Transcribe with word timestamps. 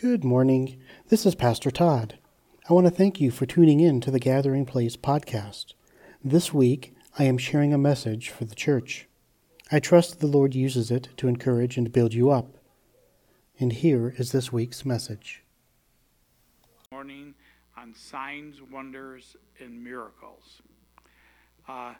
Good 0.00 0.22
morning. 0.22 0.80
This 1.08 1.26
is 1.26 1.34
Pastor 1.34 1.72
Todd. 1.72 2.20
I 2.70 2.72
want 2.72 2.86
to 2.86 2.90
thank 2.92 3.20
you 3.20 3.32
for 3.32 3.46
tuning 3.46 3.80
in 3.80 4.00
to 4.02 4.12
the 4.12 4.20
Gathering 4.20 4.64
Place 4.64 4.96
podcast. 4.96 5.74
This 6.22 6.54
week, 6.54 6.94
I 7.18 7.24
am 7.24 7.36
sharing 7.36 7.74
a 7.74 7.78
message 7.78 8.28
for 8.28 8.44
the 8.44 8.54
church. 8.54 9.08
I 9.72 9.80
trust 9.80 10.20
the 10.20 10.28
Lord 10.28 10.54
uses 10.54 10.92
it 10.92 11.08
to 11.16 11.26
encourage 11.26 11.76
and 11.76 11.92
build 11.92 12.14
you 12.14 12.30
up. 12.30 12.58
And 13.58 13.72
here 13.72 14.14
is 14.16 14.30
this 14.30 14.52
week's 14.52 14.84
message. 14.84 15.42
Morning 16.92 17.34
on 17.76 17.92
signs, 17.92 18.62
wonders, 18.70 19.36
and 19.58 19.82
miracles. 19.82 20.62
Uh, 21.68 21.94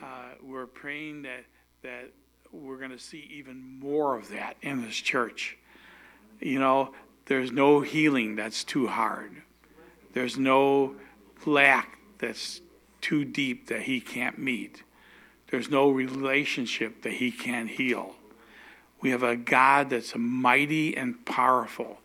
uh, 0.00 0.34
we're 0.40 0.66
praying 0.66 1.22
that 1.22 1.46
that 1.82 2.12
we're 2.52 2.78
going 2.78 2.92
to 2.92 2.98
see 2.98 3.28
even 3.28 3.60
more 3.60 4.16
of 4.16 4.28
that 4.28 4.56
in 4.62 4.82
this 4.82 4.94
church. 4.94 5.58
You 6.40 6.60
know, 6.60 6.94
there's 7.30 7.52
no 7.52 7.80
healing 7.80 8.34
that's 8.34 8.64
too 8.64 8.88
hard. 8.88 9.30
There's 10.14 10.36
no 10.36 10.96
lack 11.46 11.96
that's 12.18 12.60
too 13.00 13.24
deep 13.24 13.68
that 13.68 13.82
he 13.82 14.00
can't 14.00 14.36
meet. 14.36 14.82
There's 15.48 15.70
no 15.70 15.90
relationship 15.90 17.02
that 17.02 17.12
he 17.12 17.30
can't 17.30 17.70
heal. 17.70 18.16
We 19.00 19.10
have 19.10 19.22
a 19.22 19.36
God 19.36 19.90
that's 19.90 20.12
mighty 20.16 20.96
and 20.96 21.24
powerful, 21.24 21.98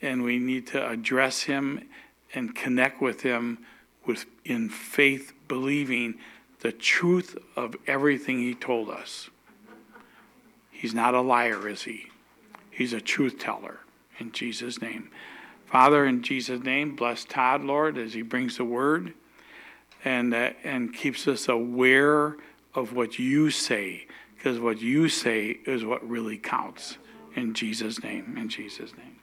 and 0.00 0.22
we 0.22 0.38
need 0.38 0.68
to 0.68 0.88
address 0.88 1.42
him 1.42 1.88
and 2.32 2.54
connect 2.54 3.02
with 3.02 3.22
him 3.22 3.58
with 4.06 4.24
in 4.44 4.68
faith 4.68 5.32
believing 5.48 6.14
the 6.60 6.70
truth 6.70 7.36
of 7.56 7.74
everything 7.88 8.38
he 8.38 8.54
told 8.54 8.88
us. 8.88 9.30
He's 10.70 10.94
not 10.94 11.14
a 11.14 11.20
liar, 11.20 11.66
is 11.66 11.82
he? 11.82 12.10
He's 12.70 12.92
a 12.92 13.00
truth 13.00 13.40
teller 13.40 13.80
in 14.20 14.32
Jesus' 14.32 14.80
name. 14.80 15.10
Father, 15.66 16.04
in 16.04 16.22
Jesus' 16.22 16.62
name, 16.62 16.96
bless 16.96 17.24
Todd, 17.24 17.64
Lord, 17.64 17.96
as 17.96 18.12
he 18.12 18.22
brings 18.22 18.56
the 18.56 18.64
word 18.64 19.14
and, 20.04 20.34
uh, 20.34 20.50
and 20.64 20.94
keeps 20.94 21.28
us 21.28 21.48
aware 21.48 22.36
of 22.74 22.92
what 22.92 23.18
you 23.18 23.50
say, 23.50 24.06
because 24.36 24.58
what 24.58 24.80
you 24.80 25.08
say 25.08 25.58
is 25.66 25.84
what 25.84 26.08
really 26.08 26.38
counts. 26.38 26.98
In 27.36 27.54
Jesus' 27.54 28.02
name, 28.02 28.36
in 28.36 28.48
Jesus' 28.48 28.92
name. 28.96 29.16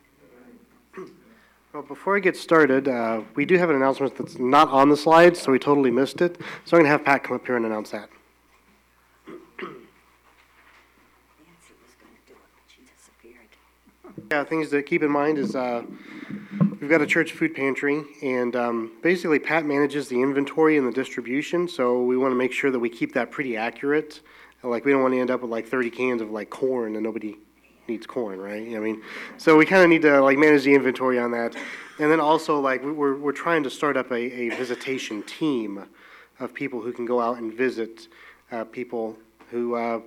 Well, 1.73 1.83
before 1.83 2.15
I 2.15 2.19
get 2.19 2.37
started, 2.37 2.87
uh, 2.87 3.21
we 3.35 3.45
do 3.45 3.57
have 3.57 3.69
an 3.69 3.75
announcement 3.75 4.15
that's 4.17 4.39
not 4.39 4.69
on 4.69 4.89
the 4.89 4.97
slides, 4.97 5.41
so 5.41 5.51
we 5.51 5.59
totally 5.59 5.91
missed 5.91 6.21
it. 6.21 6.37
So 6.65 6.77
I'm 6.77 6.81
going 6.81 6.85
to 6.85 6.89
have 6.89 7.03
Pat 7.03 7.23
come 7.23 7.35
up 7.35 7.45
here 7.45 7.57
and 7.57 7.65
announce 7.65 7.91
that. 7.91 8.09
Yeah, 14.29 14.43
things 14.43 14.69
to 14.71 14.83
keep 14.83 15.03
in 15.03 15.11
mind 15.11 15.37
is 15.37 15.55
uh, 15.55 15.83
we've 16.81 16.89
got 16.89 17.01
a 17.01 17.05
church 17.05 17.31
food 17.31 17.55
pantry, 17.55 18.03
and 18.21 18.55
um, 18.57 18.91
basically 19.01 19.39
Pat 19.39 19.65
manages 19.65 20.09
the 20.09 20.21
inventory 20.21 20.77
and 20.77 20.85
the 20.85 20.91
distribution, 20.91 21.67
so 21.67 22.03
we 22.03 22.17
want 22.17 22.33
to 22.33 22.35
make 22.35 22.51
sure 22.51 22.69
that 22.69 22.79
we 22.79 22.89
keep 22.89 23.13
that 23.13 23.31
pretty 23.31 23.55
accurate. 23.55 24.19
Like, 24.63 24.83
we 24.83 24.91
don't 24.91 25.01
want 25.01 25.13
to 25.13 25.19
end 25.21 25.31
up 25.31 25.41
with 25.41 25.51
like 25.51 25.65
30 25.65 25.89
cans 25.91 26.21
of 26.21 26.29
like 26.31 26.49
corn 26.49 26.95
and 26.95 27.03
nobody 27.03 27.37
needs 27.87 28.05
corn, 28.05 28.37
right? 28.39 28.61
I 28.75 28.79
mean, 28.79 29.01
so 29.37 29.55
we 29.55 29.65
kind 29.65 29.81
of 29.83 29.89
need 29.89 30.01
to 30.01 30.19
like 30.21 30.37
manage 30.37 30.65
the 30.65 30.75
inventory 30.75 31.19
on 31.19 31.31
that. 31.31 31.55
And 31.99 32.11
then 32.11 32.19
also, 32.19 32.59
like, 32.59 32.83
we- 32.83 32.91
we're, 32.91 33.15
we're 33.15 33.31
trying 33.31 33.63
to 33.63 33.69
start 33.69 33.95
up 33.95 34.11
a, 34.11 34.15
a 34.15 34.49
visitation 34.49 35.23
team 35.23 35.85
of 36.41 36.53
people 36.53 36.81
who 36.81 36.91
can 36.91 37.05
go 37.05 37.21
out 37.21 37.37
and 37.37 37.53
visit 37.53 38.09
uh, 38.51 38.65
people 38.65 39.17
who 39.51 39.75
uh, 39.75 40.01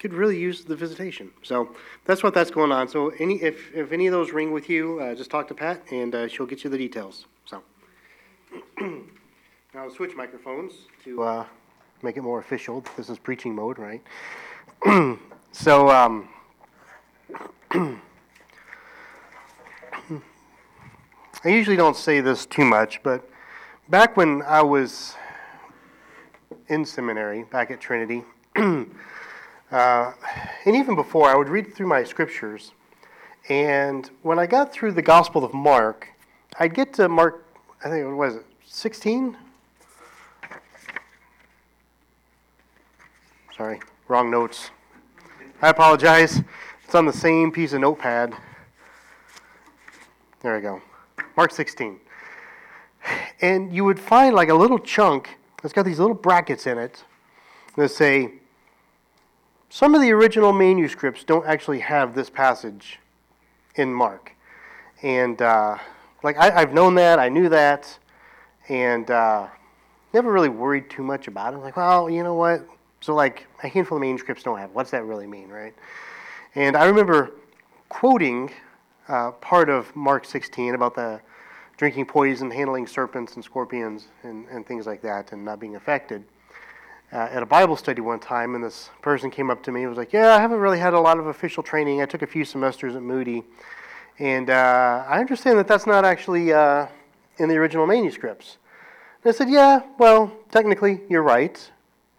could 0.00 0.14
really 0.14 0.38
use 0.38 0.64
the 0.64 0.74
visitation. 0.74 1.30
So 1.42 1.76
that's 2.06 2.22
what 2.22 2.32
that's 2.32 2.50
going 2.50 2.72
on. 2.72 2.88
So 2.88 3.10
any, 3.20 3.40
if, 3.42 3.72
if 3.74 3.92
any 3.92 4.06
of 4.06 4.12
those 4.12 4.32
ring 4.32 4.50
with 4.50 4.68
you, 4.70 4.98
uh, 4.98 5.14
just 5.14 5.30
talk 5.30 5.46
to 5.48 5.54
Pat 5.54 5.82
and 5.92 6.14
uh, 6.14 6.26
she'll 6.26 6.46
get 6.46 6.64
you 6.64 6.70
the 6.70 6.78
details. 6.78 7.26
So. 7.44 7.62
now 8.80 9.02
I'll 9.74 9.90
switch 9.90 10.16
microphones 10.16 10.72
to 11.04 11.22
uh, 11.22 11.44
make 12.02 12.16
it 12.16 12.22
more 12.22 12.40
official. 12.40 12.82
This 12.96 13.10
is 13.10 13.18
preaching 13.18 13.54
mode, 13.54 13.78
right? 13.78 14.02
so, 15.52 15.90
um, 15.90 16.28
I 21.42 21.48
usually 21.48 21.76
don't 21.76 21.96
say 21.96 22.20
this 22.20 22.46
too 22.46 22.64
much, 22.64 23.02
but 23.02 23.28
back 23.88 24.16
when 24.16 24.42
I 24.42 24.62
was 24.62 25.14
in 26.68 26.84
seminary, 26.84 27.44
back 27.44 27.70
at 27.70 27.80
Trinity, 27.80 28.24
Uh, 29.70 30.12
and 30.64 30.74
even 30.74 30.94
before, 30.96 31.28
I 31.28 31.36
would 31.36 31.48
read 31.48 31.74
through 31.74 31.86
my 31.86 32.02
scriptures. 32.02 32.72
And 33.48 34.10
when 34.22 34.38
I 34.38 34.46
got 34.46 34.72
through 34.72 34.92
the 34.92 35.02
Gospel 35.02 35.44
of 35.44 35.54
Mark, 35.54 36.08
I'd 36.58 36.74
get 36.74 36.92
to 36.94 37.08
Mark, 37.08 37.44
I 37.84 37.88
think, 37.88 38.06
what 38.06 38.16
was 38.16 38.36
it, 38.36 38.46
16? 38.66 39.36
Sorry, 43.56 43.80
wrong 44.08 44.30
notes. 44.30 44.70
I 45.62 45.68
apologize. 45.68 46.42
It's 46.84 46.94
on 46.94 47.06
the 47.06 47.12
same 47.12 47.52
piece 47.52 47.72
of 47.72 47.80
notepad. 47.80 48.34
There 50.40 50.56
we 50.56 50.62
go. 50.62 50.80
Mark 51.36 51.52
16. 51.52 52.00
And 53.40 53.72
you 53.72 53.84
would 53.84 54.00
find 54.00 54.34
like 54.34 54.48
a 54.48 54.54
little 54.54 54.78
chunk 54.78 55.38
that's 55.62 55.72
got 55.72 55.84
these 55.84 55.98
little 55.98 56.14
brackets 56.14 56.66
in 56.66 56.78
it 56.78 57.04
that 57.76 57.90
say, 57.90 58.39
some 59.72 59.94
of 59.94 60.02
the 60.02 60.10
original 60.10 60.52
manuscripts 60.52 61.22
don't 61.22 61.46
actually 61.46 61.78
have 61.78 62.12
this 62.14 62.28
passage 62.28 62.98
in 63.76 63.94
Mark. 63.94 64.32
And, 65.00 65.40
uh, 65.40 65.78
like, 66.24 66.36
I, 66.36 66.50
I've 66.50 66.74
known 66.74 66.96
that, 66.96 67.20
I 67.20 67.28
knew 67.28 67.48
that, 67.48 67.96
and 68.68 69.08
uh, 69.10 69.46
never 70.12 70.32
really 70.32 70.48
worried 70.48 70.90
too 70.90 71.04
much 71.04 71.28
about 71.28 71.54
it. 71.54 71.58
Like, 71.58 71.76
well, 71.76 72.10
you 72.10 72.24
know 72.24 72.34
what? 72.34 72.66
So, 73.00 73.14
like, 73.14 73.46
a 73.62 73.68
handful 73.68 73.96
of 73.96 74.02
manuscripts 74.02 74.42
don't 74.42 74.58
have. 74.58 74.72
What's 74.72 74.90
that 74.90 75.04
really 75.04 75.28
mean, 75.28 75.48
right? 75.48 75.74
And 76.56 76.76
I 76.76 76.86
remember 76.86 77.30
quoting 77.88 78.50
uh, 79.06 79.30
part 79.30 79.70
of 79.70 79.94
Mark 79.94 80.24
16 80.24 80.74
about 80.74 80.96
the 80.96 81.20
drinking 81.76 82.06
poison, 82.06 82.50
handling 82.50 82.88
serpents 82.88 83.36
and 83.36 83.44
scorpions, 83.44 84.08
and, 84.24 84.48
and 84.48 84.66
things 84.66 84.84
like 84.84 85.00
that, 85.02 85.30
and 85.30 85.44
not 85.44 85.60
being 85.60 85.76
affected 85.76 86.24
uh, 87.12 87.28
at 87.30 87.42
a 87.42 87.46
Bible 87.46 87.76
study 87.76 88.00
one 88.00 88.20
time, 88.20 88.54
and 88.54 88.62
this 88.62 88.90
person 89.02 89.30
came 89.30 89.50
up 89.50 89.62
to 89.64 89.72
me 89.72 89.80
and 89.80 89.88
was 89.88 89.98
like, 89.98 90.12
Yeah, 90.12 90.34
I 90.34 90.40
haven't 90.40 90.58
really 90.58 90.78
had 90.78 90.94
a 90.94 91.00
lot 91.00 91.18
of 91.18 91.26
official 91.26 91.62
training. 91.62 92.02
I 92.02 92.06
took 92.06 92.22
a 92.22 92.26
few 92.26 92.44
semesters 92.44 92.94
at 92.94 93.02
Moody, 93.02 93.42
and 94.18 94.50
uh, 94.50 95.04
I 95.08 95.18
understand 95.20 95.58
that 95.58 95.66
that's 95.66 95.86
not 95.86 96.04
actually 96.04 96.52
uh, 96.52 96.86
in 97.38 97.48
the 97.48 97.56
original 97.56 97.86
manuscripts. 97.86 98.58
And 99.24 99.34
I 99.34 99.36
said, 99.36 99.50
Yeah, 99.50 99.80
well, 99.98 100.32
technically, 100.50 101.00
you're 101.08 101.22
right, 101.22 101.70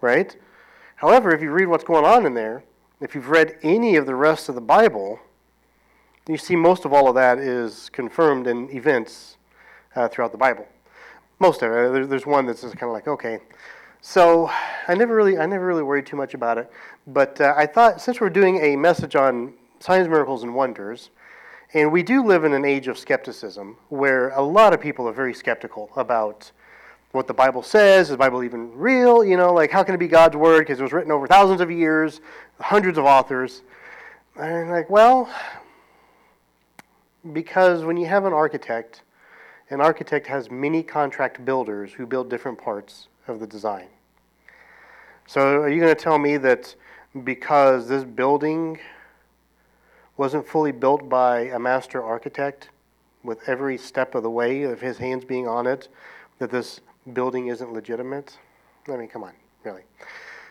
right? 0.01 0.35
However, 0.95 1.33
if 1.33 1.41
you 1.41 1.51
read 1.51 1.67
what's 1.67 1.83
going 1.83 2.05
on 2.05 2.25
in 2.25 2.33
there, 2.33 2.63
if 2.99 3.15
you've 3.15 3.29
read 3.29 3.57
any 3.63 3.95
of 3.95 4.05
the 4.05 4.13
rest 4.13 4.49
of 4.49 4.55
the 4.55 4.61
Bible, 4.61 5.19
you 6.27 6.37
see 6.37 6.55
most 6.55 6.85
of 6.85 6.93
all 6.93 7.07
of 7.07 7.15
that 7.15 7.39
is 7.39 7.89
confirmed 7.89 8.45
in 8.45 8.69
events 8.75 9.37
uh, 9.95 10.07
throughout 10.07 10.31
the 10.31 10.37
Bible. 10.37 10.67
Most 11.39 11.63
of 11.63 11.71
it. 11.71 12.09
There's 12.09 12.27
one 12.27 12.45
that's 12.45 12.61
just 12.61 12.77
kind 12.77 12.89
of 12.89 12.93
like, 12.93 13.07
okay. 13.07 13.39
So 14.03 14.49
I 14.87 14.95
never 14.95 15.15
really, 15.15 15.37
I 15.37 15.45
never 15.45 15.65
really 15.65 15.83
worried 15.83 16.07
too 16.07 16.15
much 16.15 16.33
about 16.33 16.57
it. 16.57 16.71
But 17.05 17.39
uh, 17.39 17.53
I 17.55 17.67
thought 17.67 18.01
since 18.01 18.19
we're 18.19 18.31
doing 18.31 18.57
a 18.57 18.75
message 18.75 19.15
on 19.15 19.53
signs, 19.79 20.07
miracles, 20.07 20.41
and 20.41 20.55
wonders, 20.55 21.11
and 21.75 21.91
we 21.91 22.01
do 22.01 22.25
live 22.25 22.43
in 22.43 22.53
an 22.53 22.65
age 22.65 22.87
of 22.87 22.97
skepticism 22.97 23.77
where 23.89 24.29
a 24.29 24.41
lot 24.41 24.73
of 24.73 24.81
people 24.81 25.07
are 25.07 25.13
very 25.13 25.35
skeptical 25.35 25.91
about 25.95 26.51
what 27.11 27.27
the 27.27 27.33
Bible 27.33 27.61
says. 27.61 28.07
Is 28.07 28.09
the 28.09 28.17
Bible 28.17 28.43
even 28.43 28.75
real? 28.75 29.23
You 29.23 29.37
know, 29.37 29.53
like 29.53 29.69
how 29.69 29.83
can 29.83 29.93
it 29.93 29.99
be 29.99 30.07
God's 30.07 30.35
word? 30.35 30.61
Because 30.61 30.79
it 30.79 30.83
was 30.83 30.93
written 30.93 31.11
over 31.11 31.27
thousands 31.27 31.61
of 31.61 31.69
years, 31.69 32.21
hundreds 32.59 32.97
of 32.97 33.05
authors. 33.05 33.61
And 34.35 34.55
I'm 34.55 34.69
like, 34.71 34.89
well, 34.89 35.29
because 37.33 37.83
when 37.83 37.97
you 37.97 38.07
have 38.07 38.25
an 38.25 38.33
architect, 38.33 39.03
an 39.69 39.79
architect 39.79 40.25
has 40.25 40.49
many 40.49 40.81
contract 40.81 41.45
builders 41.45 41.93
who 41.93 42.07
build 42.07 42.31
different 42.31 42.57
parts 42.57 43.07
of 43.27 43.39
the 43.39 43.47
design. 43.47 43.87
So, 45.27 45.61
are 45.61 45.69
you 45.69 45.79
going 45.79 45.95
to 45.95 46.01
tell 46.01 46.17
me 46.17 46.37
that 46.37 46.75
because 47.23 47.87
this 47.87 48.03
building 48.03 48.79
wasn't 50.17 50.47
fully 50.47 50.71
built 50.71 51.07
by 51.07 51.41
a 51.41 51.59
master 51.59 52.03
architect, 52.03 52.69
with 53.23 53.47
every 53.47 53.77
step 53.77 54.15
of 54.15 54.23
the 54.23 54.29
way 54.29 54.63
of 54.63 54.81
his 54.81 54.97
hands 54.97 55.25
being 55.25 55.47
on 55.47 55.67
it, 55.67 55.87
that 56.39 56.49
this 56.49 56.81
building 57.13 57.47
isn't 57.47 57.71
legitimate? 57.71 58.37
I 58.87 58.97
mean, 58.97 59.07
come 59.07 59.23
on, 59.23 59.33
really. 59.63 59.83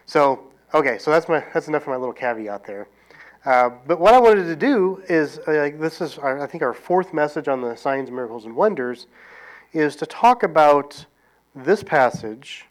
So, 0.06 0.44
okay, 0.72 0.98
so 0.98 1.10
that's 1.10 1.28
my 1.28 1.44
that's 1.52 1.68
enough 1.68 1.82
of 1.82 1.88
my 1.88 1.96
little 1.96 2.12
caveat 2.12 2.64
there. 2.64 2.88
Uh, 3.44 3.70
but 3.86 3.98
what 3.98 4.12
I 4.12 4.20
wanted 4.20 4.44
to 4.44 4.56
do 4.56 5.02
is, 5.08 5.38
uh, 5.40 5.70
this 5.74 6.00
is 6.00 6.18
our, 6.18 6.42
I 6.42 6.46
think 6.46 6.62
our 6.62 6.74
fourth 6.74 7.14
message 7.14 7.48
on 7.48 7.62
the 7.62 7.74
signs, 7.74 8.10
miracles, 8.10 8.44
and 8.44 8.54
wonders, 8.54 9.06
is 9.72 9.96
to 9.96 10.06
talk 10.06 10.42
about 10.42 11.06
this 11.64 11.82
passage 11.82 12.66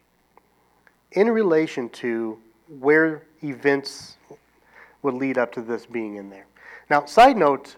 in 1.12 1.30
relation 1.30 1.90
to 1.90 2.38
where 2.80 3.24
events 3.44 4.18
would 5.02 5.14
lead 5.14 5.38
up 5.38 5.52
to 5.54 5.62
this 5.62 5.86
being 5.86 6.16
in 6.16 6.30
there. 6.30 6.46
Now, 6.90 7.06
side 7.06 7.38
note, 7.38 7.76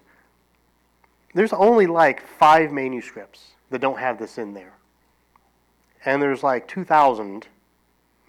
there's 1.33 1.53
only 1.53 1.87
like 1.87 2.25
five 2.25 2.71
manuscripts 2.71 3.51
that 3.69 3.79
don't 3.79 3.99
have 3.99 4.19
this 4.19 4.37
in 4.37 4.53
there. 4.53 4.73
And 6.03 6.21
there's 6.21 6.43
like 6.43 6.67
2,000 6.67 7.47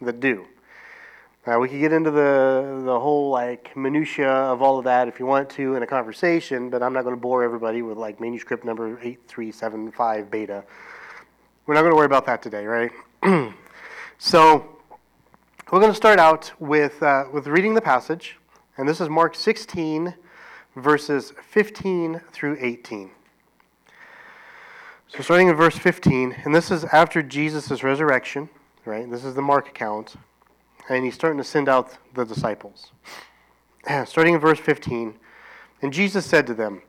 that 0.01 0.19
do. 0.19 0.45
Now 1.45 1.59
we 1.59 1.67
could 1.67 1.79
get 1.81 1.91
into 1.91 2.09
the 2.09 2.81
the 2.85 2.97
whole 2.97 3.29
like 3.29 3.75
minutia 3.75 4.29
of 4.29 4.61
all 4.61 4.77
of 4.77 4.85
that 4.85 5.09
if 5.09 5.19
you 5.19 5.25
want 5.25 5.49
to 5.51 5.75
in 5.75 5.83
a 5.83 5.87
conversation, 5.87 6.69
but 6.69 6.81
I'm 6.81 6.93
not 6.93 7.03
going 7.03 7.15
to 7.15 7.19
bore 7.19 7.43
everybody 7.43 7.81
with 7.81 7.97
like 7.97 8.21
manuscript 8.21 8.63
number 8.63 8.97
8375 9.01 10.31
beta. 10.31 10.63
We're 11.65 11.75
not 11.75 11.81
going 11.81 11.91
to 11.91 11.95
worry 11.95 12.05
about 12.05 12.25
that 12.25 12.41
today, 12.41 12.65
right? 12.65 12.91
so 14.17 14.77
we're 15.71 15.79
going 15.79 15.91
to 15.91 15.95
start 15.95 16.19
out 16.19 16.51
with 16.59 17.01
uh, 17.01 17.25
with 17.31 17.47
reading 17.47 17.73
the 17.73 17.81
passage, 17.81 18.37
and 18.77 18.87
this 18.87 18.99
is 18.99 19.07
Mark 19.07 19.35
16 19.35 20.15
verses 20.75 21.33
15 21.49 22.19
through 22.31 22.57
18. 22.59 23.11
So 25.07 25.21
starting 25.21 25.47
in 25.47 25.55
verse 25.55 25.77
15, 25.77 26.35
and 26.43 26.53
this 26.53 26.71
is 26.71 26.83
after 26.85 27.21
Jesus' 27.21 27.83
resurrection, 27.83 28.49
right? 28.83 29.09
This 29.09 29.23
is 29.23 29.35
the 29.35 29.41
Mark 29.41 29.67
account 29.69 30.15
and 30.89 31.05
he's 31.05 31.15
starting 31.15 31.37
to 31.37 31.43
send 31.45 31.69
out 31.69 31.97
the 32.13 32.25
disciples. 32.25 32.91
Starting 34.05 34.33
in 34.33 34.39
verse 34.39 34.59
15, 34.59 35.15
and 35.81 35.93
Jesus 35.93 36.25
said 36.25 36.47
to 36.47 36.53
them, 36.53 36.81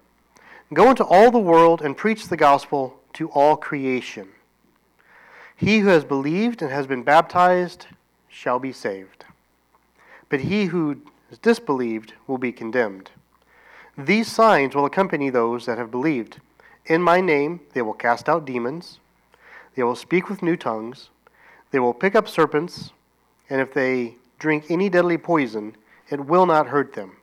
Go 0.72 0.90
into 0.90 1.04
all 1.04 1.30
the 1.30 1.38
world 1.38 1.82
and 1.82 1.96
preach 1.96 2.28
the 2.28 2.36
gospel 2.36 2.98
to 3.12 3.28
all 3.30 3.56
creation. 3.56 4.28
He 5.56 5.78
who 5.78 5.88
has 5.88 6.04
believed 6.04 6.62
and 6.62 6.70
has 6.70 6.86
been 6.86 7.02
baptized 7.02 7.86
shall 8.28 8.58
be 8.58 8.72
saved, 8.72 9.24
but 10.28 10.40
he 10.40 10.66
who 10.66 10.96
has 11.30 11.38
disbelieved 11.38 12.14
will 12.26 12.38
be 12.38 12.52
condemned. 12.52 13.10
These 13.96 14.30
signs 14.30 14.74
will 14.74 14.86
accompany 14.86 15.30
those 15.30 15.66
that 15.66 15.78
have 15.78 15.90
believed. 15.90 16.40
In 16.86 17.00
my 17.00 17.20
name 17.20 17.60
they 17.72 17.82
will 17.82 17.94
cast 17.94 18.28
out 18.28 18.44
demons, 18.44 18.98
they 19.76 19.82
will 19.82 19.96
speak 19.96 20.28
with 20.28 20.42
new 20.42 20.56
tongues, 20.56 21.10
they 21.70 21.78
will 21.78 21.94
pick 21.94 22.14
up 22.14 22.28
serpents 22.28 22.90
and 23.50 23.60
if 23.60 23.72
they 23.72 24.16
drink 24.38 24.66
any 24.70 24.88
deadly 24.88 25.18
poison, 25.18 25.76
it 26.10 26.24
will 26.26 26.46
not 26.46 26.66
hurt 26.66 26.94
them. 26.94 27.16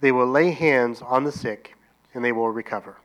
They 0.00 0.12
will 0.12 0.26
lay 0.26 0.50
hands 0.50 1.02
on 1.02 1.24
the 1.24 1.32
sick, 1.32 1.74
and 2.12 2.24
they 2.24 2.32
will 2.32 2.50
recover. 2.50 2.96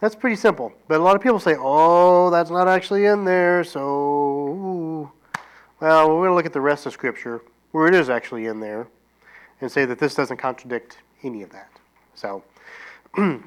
That's 0.00 0.14
pretty 0.14 0.36
simple. 0.36 0.72
But 0.88 1.00
a 1.00 1.02
lot 1.02 1.16
of 1.16 1.22
people 1.22 1.40
say, 1.40 1.56
oh, 1.58 2.30
that's 2.30 2.50
not 2.50 2.68
actually 2.68 3.06
in 3.06 3.24
there, 3.24 3.64
so. 3.64 5.10
Well, 5.80 6.08
we're 6.08 6.14
going 6.14 6.30
to 6.30 6.34
look 6.34 6.46
at 6.46 6.52
the 6.52 6.60
rest 6.60 6.86
of 6.86 6.92
Scripture, 6.92 7.42
where 7.72 7.86
it 7.86 7.94
is 7.94 8.08
actually 8.08 8.46
in 8.46 8.60
there, 8.60 8.88
and 9.60 9.70
say 9.70 9.84
that 9.84 9.98
this 9.98 10.14
doesn't 10.14 10.38
contradict 10.38 10.98
any 11.22 11.42
of 11.42 11.50
that. 11.50 11.70
So, 12.14 12.42
uh, 13.16 13.40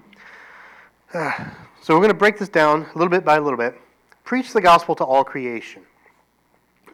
so 1.82 1.94
we're 1.94 2.02
going 2.02 2.10
to 2.10 2.14
break 2.14 2.38
this 2.38 2.50
down 2.50 2.84
a 2.94 2.98
little 2.98 3.10
bit 3.10 3.26
by 3.26 3.38
a 3.38 3.42
little 3.42 3.58
bit. 3.58 3.80
Preach 4.24 4.54
the 4.54 4.62
gospel 4.62 4.96
to 4.96 5.04
all 5.04 5.24
creation. 5.24 5.84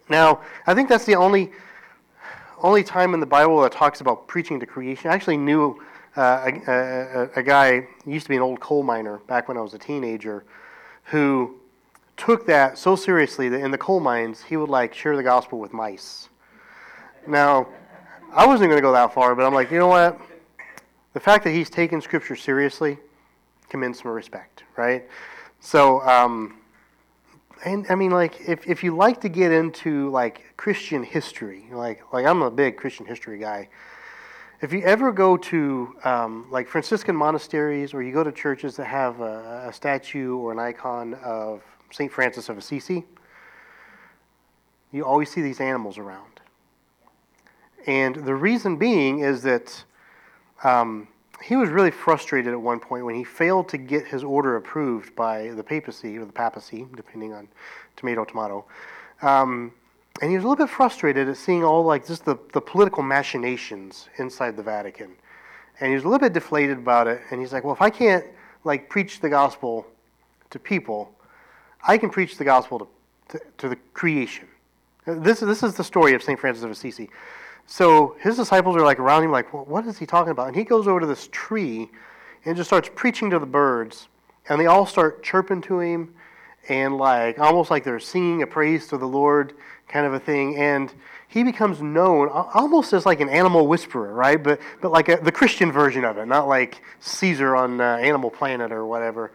Now, 0.10 0.42
I 0.68 0.74
think 0.74 0.88
that's 0.90 1.06
the 1.06 1.16
only 1.16 1.52
only 2.60 2.84
time 2.84 3.13
in 3.13 3.19
the 3.19 3.25
Bible 3.25 3.62
that 3.62 3.72
talks 3.72 4.02
about 4.02 4.28
preaching 4.28 4.60
to 4.60 4.66
creation. 4.66 5.12
I 5.12 5.13
actually 5.13 5.38
knew 5.38 5.84
uh, 6.15 6.51
a, 6.67 6.71
a, 6.71 7.29
a, 7.38 7.44
guy, 7.44 7.88
used 8.06 8.25
to 8.25 8.29
be 8.29 8.35
an 8.35 8.41
old 8.41 8.59
coal 8.59 8.83
miner 8.83 9.17
back 9.27 9.47
when 9.47 9.57
I 9.57 9.62
was 9.62 9.73
a 9.73 9.79
teenager, 9.79 10.45
who 11.06 11.56
took 12.17 12.45
that 12.47 12.77
so 12.77 12.95
seriously 12.95 13.50
that 13.50 13.59
in 13.59 13.71
the 13.71 13.77
coal 13.77 14.00
mines 14.00 14.44
he 14.44 14.56
would 14.56 14.69
like 14.69 14.94
share 14.94 15.15
the 15.15 15.23
gospel 15.23 15.59
with 15.59 15.73
mice. 15.73 16.29
Now, 17.27 17.67
I 18.33 18.45
wasn't 18.45 18.69
going 18.69 18.77
to 18.77 18.81
go 18.81 18.94
that 18.94 19.13
far, 19.13 19.35
but 19.35 19.45
I'm 19.45 19.53
like, 19.53 19.71
you 19.71 19.79
know 19.79 19.88
what? 19.88 20.19
The 21.13 21.19
fact 21.19 21.44
that 21.44 21.51
he's 21.51 21.69
taken 21.69 22.01
Scripture 22.01 22.35
seriously 22.35 22.97
commends 23.69 24.01
some 24.01 24.11
respect, 24.11 24.63
right? 24.77 25.06
So. 25.59 26.01
Um, 26.01 26.59
and 27.63 27.85
I 27.89 27.95
mean, 27.95 28.11
like, 28.11 28.47
if, 28.47 28.68
if 28.68 28.83
you 28.83 28.95
like 28.95 29.21
to 29.21 29.29
get 29.29 29.51
into 29.51 30.09
like 30.11 30.53
Christian 30.56 31.03
history, 31.03 31.65
like 31.71 32.01
like 32.13 32.25
I'm 32.25 32.41
a 32.44 32.51
big 32.51 32.77
Christian 32.77 33.06
history 33.06 33.39
guy. 33.39 33.69
If 34.62 34.72
you 34.72 34.81
ever 34.84 35.12
go 35.12 35.36
to 35.36 35.96
um, 36.06 36.46
like 36.50 36.68
Franciscan 36.69 37.16
monasteries, 37.16 37.94
or 37.94 38.02
you 38.02 38.13
go 38.13 38.24
to 38.24 38.31
churches 38.31 38.78
that 38.78 38.86
have 38.86 39.19
a, 39.19 39.66
a 39.68 39.74
statue 39.74 40.38
or 40.38 40.54
an 40.54 40.60
icon 40.60 41.16
of 41.16 41.62
Saint 41.92 42.12
Francis 42.12 42.48
of 42.48 42.57
Assisi, 42.57 43.04
you 44.94 45.04
always 45.04 45.30
see 45.30 45.42
these 45.42 45.60
animals 45.60 45.98
around. 45.98 46.40
And 47.86 48.16
the 48.16 48.34
reason 48.34 48.78
being 48.78 49.19
is 49.19 49.44
that 49.44 49.84
um, 50.63 51.10
he 51.44 51.57
was 51.57 51.69
really 51.69 51.92
frustrated 51.92 52.54
at 52.54 52.62
one 52.62 52.80
point 52.80 53.04
when 53.06 53.16
he 53.16 53.25
failed 53.25 53.68
to 53.69 53.78
get 53.78 54.07
his 54.07 54.24
order 54.24 54.56
approved 54.56 55.16
by 55.18 55.50
the 55.50 55.63
papacy 55.63 56.18
or 56.18 56.24
the 56.24 56.31
papacy, 56.31 56.88
depending 56.96 57.34
on 57.34 57.50
tomato 57.98 58.24
tomato. 58.24 58.66
Um, 59.22 59.74
and 60.21 60.31
he 60.31 60.38
was 60.38 60.45
a 60.45 60.47
little 60.47 60.65
bit 60.65 60.73
frustrated 60.73 61.27
at 61.27 61.38
seeing 61.38 61.63
all 61.63 61.83
like 61.83 62.07
just 62.07 62.23
the, 62.23 62.38
the 62.53 62.62
political 62.62 63.03
machinations 63.03 64.07
inside 64.17 64.56
the 64.56 64.63
Vatican. 64.63 65.12
And 65.79 65.89
he 65.89 65.95
was 65.95 66.03
a 66.03 66.07
little 66.07 66.25
bit 66.25 66.33
deflated 66.33 66.77
about 66.77 67.07
it. 67.07 67.21
And 67.31 67.41
he's 67.41 67.51
like, 67.51 67.65
well, 67.65 67.73
if 67.73 67.81
I 67.81 67.89
can't 67.89 68.25
like 68.63 68.89
preach 68.89 69.19
the 69.19 69.29
gospel 69.29 69.85
to 70.51 70.59
people, 70.59 71.12
I 71.85 71.97
can 71.97 72.09
preach 72.09 72.38
the 72.38 72.45
gospel 72.45 72.79
to, 72.79 72.88
to, 73.29 73.45
to 73.57 73.69
the 73.69 73.75
creation. 73.94 74.47
Uh, 75.06 75.15
this, 75.15 75.41
this 75.41 75.63
is 75.63 75.75
the 75.75 75.83
story 75.83 76.13
of 76.13 76.23
St. 76.23 76.39
Francis 76.39 76.63
of 76.63 76.71
Assisi. 76.71 77.09
So 77.68 78.15
his 78.21 78.38
disciples 78.38 78.77
are 78.77 78.85
like 78.85 79.00
around 79.00 79.23
him, 79.23 79.31
like, 79.31 79.53
well, 79.53 79.65
what 79.65 79.85
is 79.85 79.97
he 79.97 80.06
talking 80.06 80.31
about? 80.31 80.47
And 80.47 80.56
he 80.56 80.63
goes 80.63 80.88
over 80.88 81.01
to 81.01 81.07
this 81.07 81.27
tree 81.31 81.89
and 82.45 82.56
just 82.56 82.69
starts 82.69 82.89
preaching 82.95 83.29
to 83.31 83.39
the 83.39 83.45
birds. 83.45 84.07
And 84.47 84.61
they 84.61 84.68
all 84.68 84.85
start 84.85 85.23
chirping 85.23 85.61
to 85.63 85.79
him 85.79 86.13
and 86.69 86.97
like 86.97 87.39
almost 87.39 87.69
like 87.69 87.83
they're 87.83 88.00
singing 88.00 88.41
a 88.41 88.47
praise 88.47 88.88
to 88.88 88.97
the 88.97 89.07
Lord 89.07 89.53
kind 89.95 90.06
of 90.06 90.13
a 90.13 90.19
thing. 90.19 90.57
And 90.57 90.94
he 91.30 91.42
becomes 91.42 91.81
known 91.81 92.27
almost 92.27 92.92
as 92.92 93.06
like 93.06 93.21
an 93.21 93.30
animal 93.30 93.65
whisperer, 93.65 94.13
right? 94.13 94.44
But, 94.44 94.59
but 94.81 94.92
like 94.92 95.07
a, 95.07 95.15
the 95.15 95.31
Christian 95.31 95.71
version 95.71 96.03
of 96.03 96.18
it, 96.18 96.25
not 96.25 96.50
like 96.50 96.81
Cesar 97.00 97.56
on 97.56 97.80
uh, 97.80 97.95
Animal 98.01 98.30
Planet 98.30 98.74
or 98.74 98.86
whatever. 98.86 99.31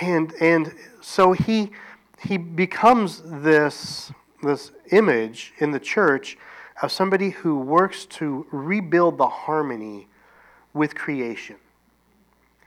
And, 0.00 0.32
and 0.34 0.72
so 1.00 1.32
he, 1.32 1.72
he 2.20 2.36
becomes 2.36 3.22
this, 3.24 4.12
this 4.40 4.70
image 4.92 5.52
in 5.58 5.72
the 5.72 5.80
church 5.80 6.38
of 6.80 6.92
somebody 6.92 7.30
who 7.30 7.58
works 7.58 8.06
to 8.06 8.46
rebuild 8.52 9.18
the 9.18 9.26
harmony 9.26 10.06
with 10.74 10.94
creation. 10.94 11.56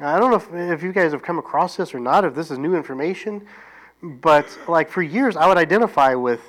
I 0.01 0.19
don't 0.19 0.31
know 0.31 0.38
if, 0.38 0.80
if 0.80 0.83
you 0.83 0.92
guys 0.92 1.13
have 1.13 1.22
come 1.22 1.39
across 1.39 1.78
this 1.78 1.95
or 1.95 2.00
not, 2.02 2.26
if 2.26 2.35
this 2.35 2.52
is 2.52 2.57
new 2.57 2.76
information, 2.76 3.47
but 4.04 4.45
like 4.68 4.90
for 4.90 5.02
years 5.02 5.38
I 5.38 5.47
would 5.47 5.57
identify 5.57 6.14
with 6.14 6.42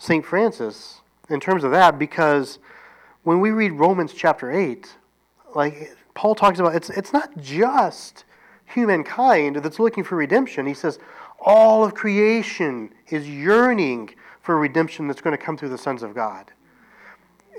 St. 0.00 0.24
Francis 0.24 1.02
in 1.28 1.40
terms 1.40 1.62
of 1.62 1.70
that 1.72 1.98
because 1.98 2.58
when 3.22 3.38
we 3.38 3.50
read 3.50 3.72
Romans 3.72 4.14
chapter 4.14 4.50
8, 4.50 4.96
like 5.54 5.94
Paul 6.14 6.34
talks 6.34 6.58
about 6.58 6.74
it's 6.74 6.88
it's 6.88 7.12
not 7.12 7.36
just 7.36 8.24
humankind 8.64 9.56
that's 9.56 9.78
looking 9.78 10.02
for 10.02 10.16
redemption. 10.16 10.66
He 10.66 10.72
says 10.72 10.98
all 11.38 11.84
of 11.84 11.94
creation 11.94 12.94
is 13.10 13.28
yearning 13.28 14.14
for 14.40 14.58
redemption 14.58 15.06
that's 15.06 15.20
going 15.20 15.36
to 15.36 15.42
come 15.42 15.58
through 15.58 15.68
the 15.68 15.78
sons 15.78 16.02
of 16.02 16.14
God. 16.14 16.50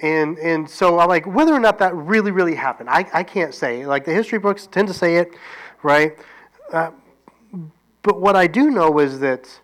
And, 0.02 0.40
and 0.40 0.68
so 0.68 0.98
I'm 0.98 1.10
like, 1.10 1.28
whether 1.28 1.54
or 1.54 1.60
not 1.60 1.78
that 1.78 1.94
really, 1.94 2.32
really 2.32 2.56
happened, 2.56 2.90
I, 2.90 3.06
I 3.14 3.22
can't 3.22 3.54
say. 3.54 3.86
Like 3.86 4.04
the 4.04 4.14
history 4.14 4.40
books 4.40 4.66
tend 4.66 4.88
to 4.88 4.96
say 4.96 5.18
it, 5.18 5.36
right? 5.84 6.18
Uh, 6.74 6.90
but 8.02 8.20
what 8.20 8.36
I 8.36 8.48
do 8.48 8.72
know 8.72 8.98
is 8.98 9.20
that 9.20 9.61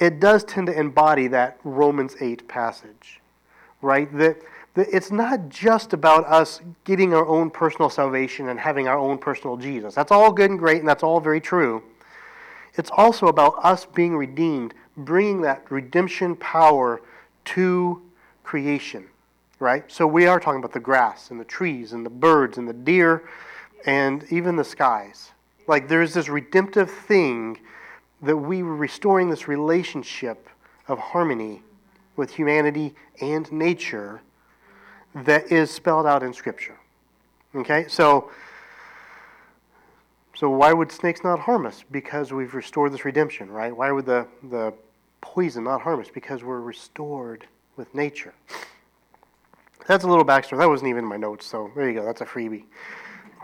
it 0.00 0.18
does 0.18 0.44
tend 0.44 0.66
to 0.66 0.78
embody 0.78 1.28
that 1.28 1.58
Romans 1.62 2.16
8 2.20 2.48
passage, 2.48 3.20
right? 3.82 4.12
That, 4.16 4.38
that 4.74 4.88
it's 4.92 5.10
not 5.10 5.48
just 5.48 5.92
about 5.92 6.24
us 6.26 6.60
getting 6.84 7.14
our 7.14 7.26
own 7.26 7.50
personal 7.50 7.90
salvation 7.90 8.48
and 8.48 8.58
having 8.58 8.88
our 8.88 8.98
own 8.98 9.18
personal 9.18 9.56
Jesus. 9.56 9.94
That's 9.94 10.10
all 10.10 10.32
good 10.32 10.50
and 10.50 10.58
great, 10.58 10.78
and 10.78 10.88
that's 10.88 11.02
all 11.02 11.20
very 11.20 11.40
true. 11.40 11.82
It's 12.74 12.90
also 12.90 13.26
about 13.26 13.54
us 13.62 13.84
being 13.84 14.16
redeemed, 14.16 14.74
bringing 14.96 15.42
that 15.42 15.70
redemption 15.70 16.34
power 16.36 17.02
to 17.46 18.02
creation 18.42 19.06
right? 19.60 19.84
So 19.92 20.06
we 20.06 20.26
are 20.26 20.40
talking 20.40 20.58
about 20.58 20.72
the 20.72 20.80
grass 20.80 21.30
and 21.30 21.38
the 21.38 21.44
trees 21.44 21.92
and 21.92 22.04
the 22.04 22.10
birds 22.10 22.58
and 22.58 22.66
the 22.66 22.72
deer 22.72 23.28
and 23.86 24.24
even 24.30 24.56
the 24.56 24.64
skies. 24.64 25.30
Like 25.68 25.86
there's 25.86 26.14
this 26.14 26.28
redemptive 26.28 26.90
thing 26.90 27.58
that 28.22 28.36
we 28.36 28.62
were 28.62 28.76
restoring 28.76 29.30
this 29.30 29.48
relationship 29.48 30.48
of 30.88 30.98
harmony 30.98 31.62
with 32.16 32.34
humanity 32.34 32.94
and 33.20 33.50
nature 33.50 34.20
that 35.14 35.50
is 35.50 35.70
spelled 35.70 36.06
out 36.06 36.22
in 36.22 36.32
Scripture. 36.32 36.76
Okay? 37.54 37.86
So, 37.88 38.30
so 40.34 40.50
why 40.50 40.72
would 40.72 40.92
snakes 40.92 41.22
not 41.24 41.40
harm 41.40 41.66
us? 41.66 41.84
Because 41.90 42.32
we've 42.32 42.54
restored 42.54 42.92
this 42.92 43.04
redemption, 43.04 43.50
right? 43.50 43.74
Why 43.74 43.90
would 43.90 44.06
the, 44.06 44.26
the 44.42 44.72
poison 45.20 45.64
not 45.64 45.80
harm 45.80 46.00
us? 46.00 46.08
Because 46.12 46.44
we're 46.44 46.60
restored 46.60 47.46
with 47.76 47.94
nature. 47.94 48.34
That's 49.86 50.04
a 50.04 50.08
little 50.08 50.24
backstory. 50.24 50.58
That 50.58 50.68
wasn't 50.68 50.90
even 50.90 51.04
in 51.04 51.08
my 51.08 51.16
notes, 51.16 51.46
so 51.46 51.70
there 51.74 51.88
you 51.88 51.98
go. 51.98 52.04
That's 52.04 52.20
a 52.20 52.26
freebie. 52.26 52.64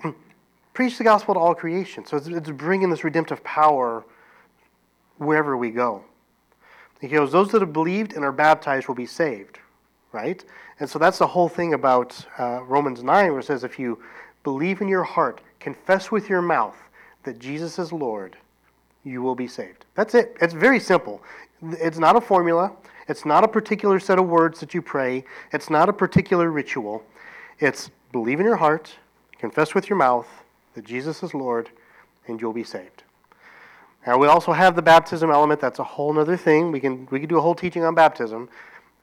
preach 0.75 0.99
the 0.99 1.04
gospel 1.04 1.35
to 1.35 1.40
all 1.40 1.54
creation. 1.54 2.06
So 2.06 2.16
it's, 2.16 2.28
it's 2.28 2.50
bringing 2.50 2.90
this 2.90 3.02
redemptive 3.02 3.42
power 3.42 4.04
wherever 5.18 5.56
we 5.56 5.70
go. 5.70 6.04
He 7.00 7.08
goes, 7.08 7.32
Those 7.32 7.50
that 7.52 7.61
have 7.61 7.73
believed 7.73 8.14
and 8.14 8.25
are 8.25 8.32
baptized 8.32 8.88
will 8.88 8.94
be 8.94 9.06
saved, 9.06 9.58
right? 10.12 10.44
And 10.80 10.88
so 10.88 10.99
that's 10.99 11.18
the 11.18 11.26
whole 11.26 11.49
thing 11.49 11.75
about 11.75 12.26
uh, 12.38 12.62
Romans 12.64 13.02
9, 13.02 13.30
where 13.30 13.40
it 13.40 13.44
says, 13.44 13.64
If 13.64 13.78
you 13.78 14.02
believe 14.44 14.80
in 14.80 14.88
your 14.88 15.02
heart, 15.02 15.40
confess 15.61 16.11
with 16.11 16.28
your 16.28 16.42
mouth 16.42 16.76
that 17.25 17.38
Jesus 17.38 17.78
is 17.78 17.92
Lord, 17.92 18.37
you 19.04 19.23
will 19.23 19.35
be 19.35 19.49
saved. 19.49 19.85
That's 19.94 20.14
it. 20.14 20.37
It's 20.40 20.54
very 20.54 20.80
simple. 20.80 21.23
It's 21.62 21.99
not 21.99 22.16
a 22.16 22.20
formula, 22.20 22.73
it's 23.08 23.25
not 23.25 23.44
a 23.44 23.49
particular 23.49 23.99
set 23.99 24.18
of 24.18 24.26
words 24.26 24.61
that 24.61 24.75
you 24.75 24.82
pray, 24.82 25.25
it's 25.52 25.70
not 25.70 25.88
a 25.88 25.92
particular 25.92 26.50
ritual. 26.50 27.04
It's 27.58 27.90
believe 28.12 28.40
in 28.40 28.46
your 28.46 28.56
heart, 28.56 28.94
confess 29.38 29.75
with 29.75 29.88
your 29.88 29.96
mouth 29.96 30.28
that 30.75 30.85
Jesus 30.85 31.23
is 31.23 31.32
Lord, 31.32 31.70
and 32.26 32.40
you'll 32.40 32.52
be 32.52 32.64
saved. 32.64 33.02
Now, 34.06 34.16
we 34.18 34.28
also 34.28 34.52
have 34.52 34.76
the 34.76 34.82
baptism 34.82 35.30
element. 35.30 35.60
That's 35.60 35.80
a 35.80 35.84
whole 35.84 36.16
other 36.18 36.36
thing. 36.36 36.70
We 36.70 36.78
can, 36.78 37.08
we 37.10 37.18
can 37.18 37.28
do 37.28 37.38
a 37.38 37.40
whole 37.40 37.56
teaching 37.56 37.82
on 37.82 37.94
baptism. 37.94 38.48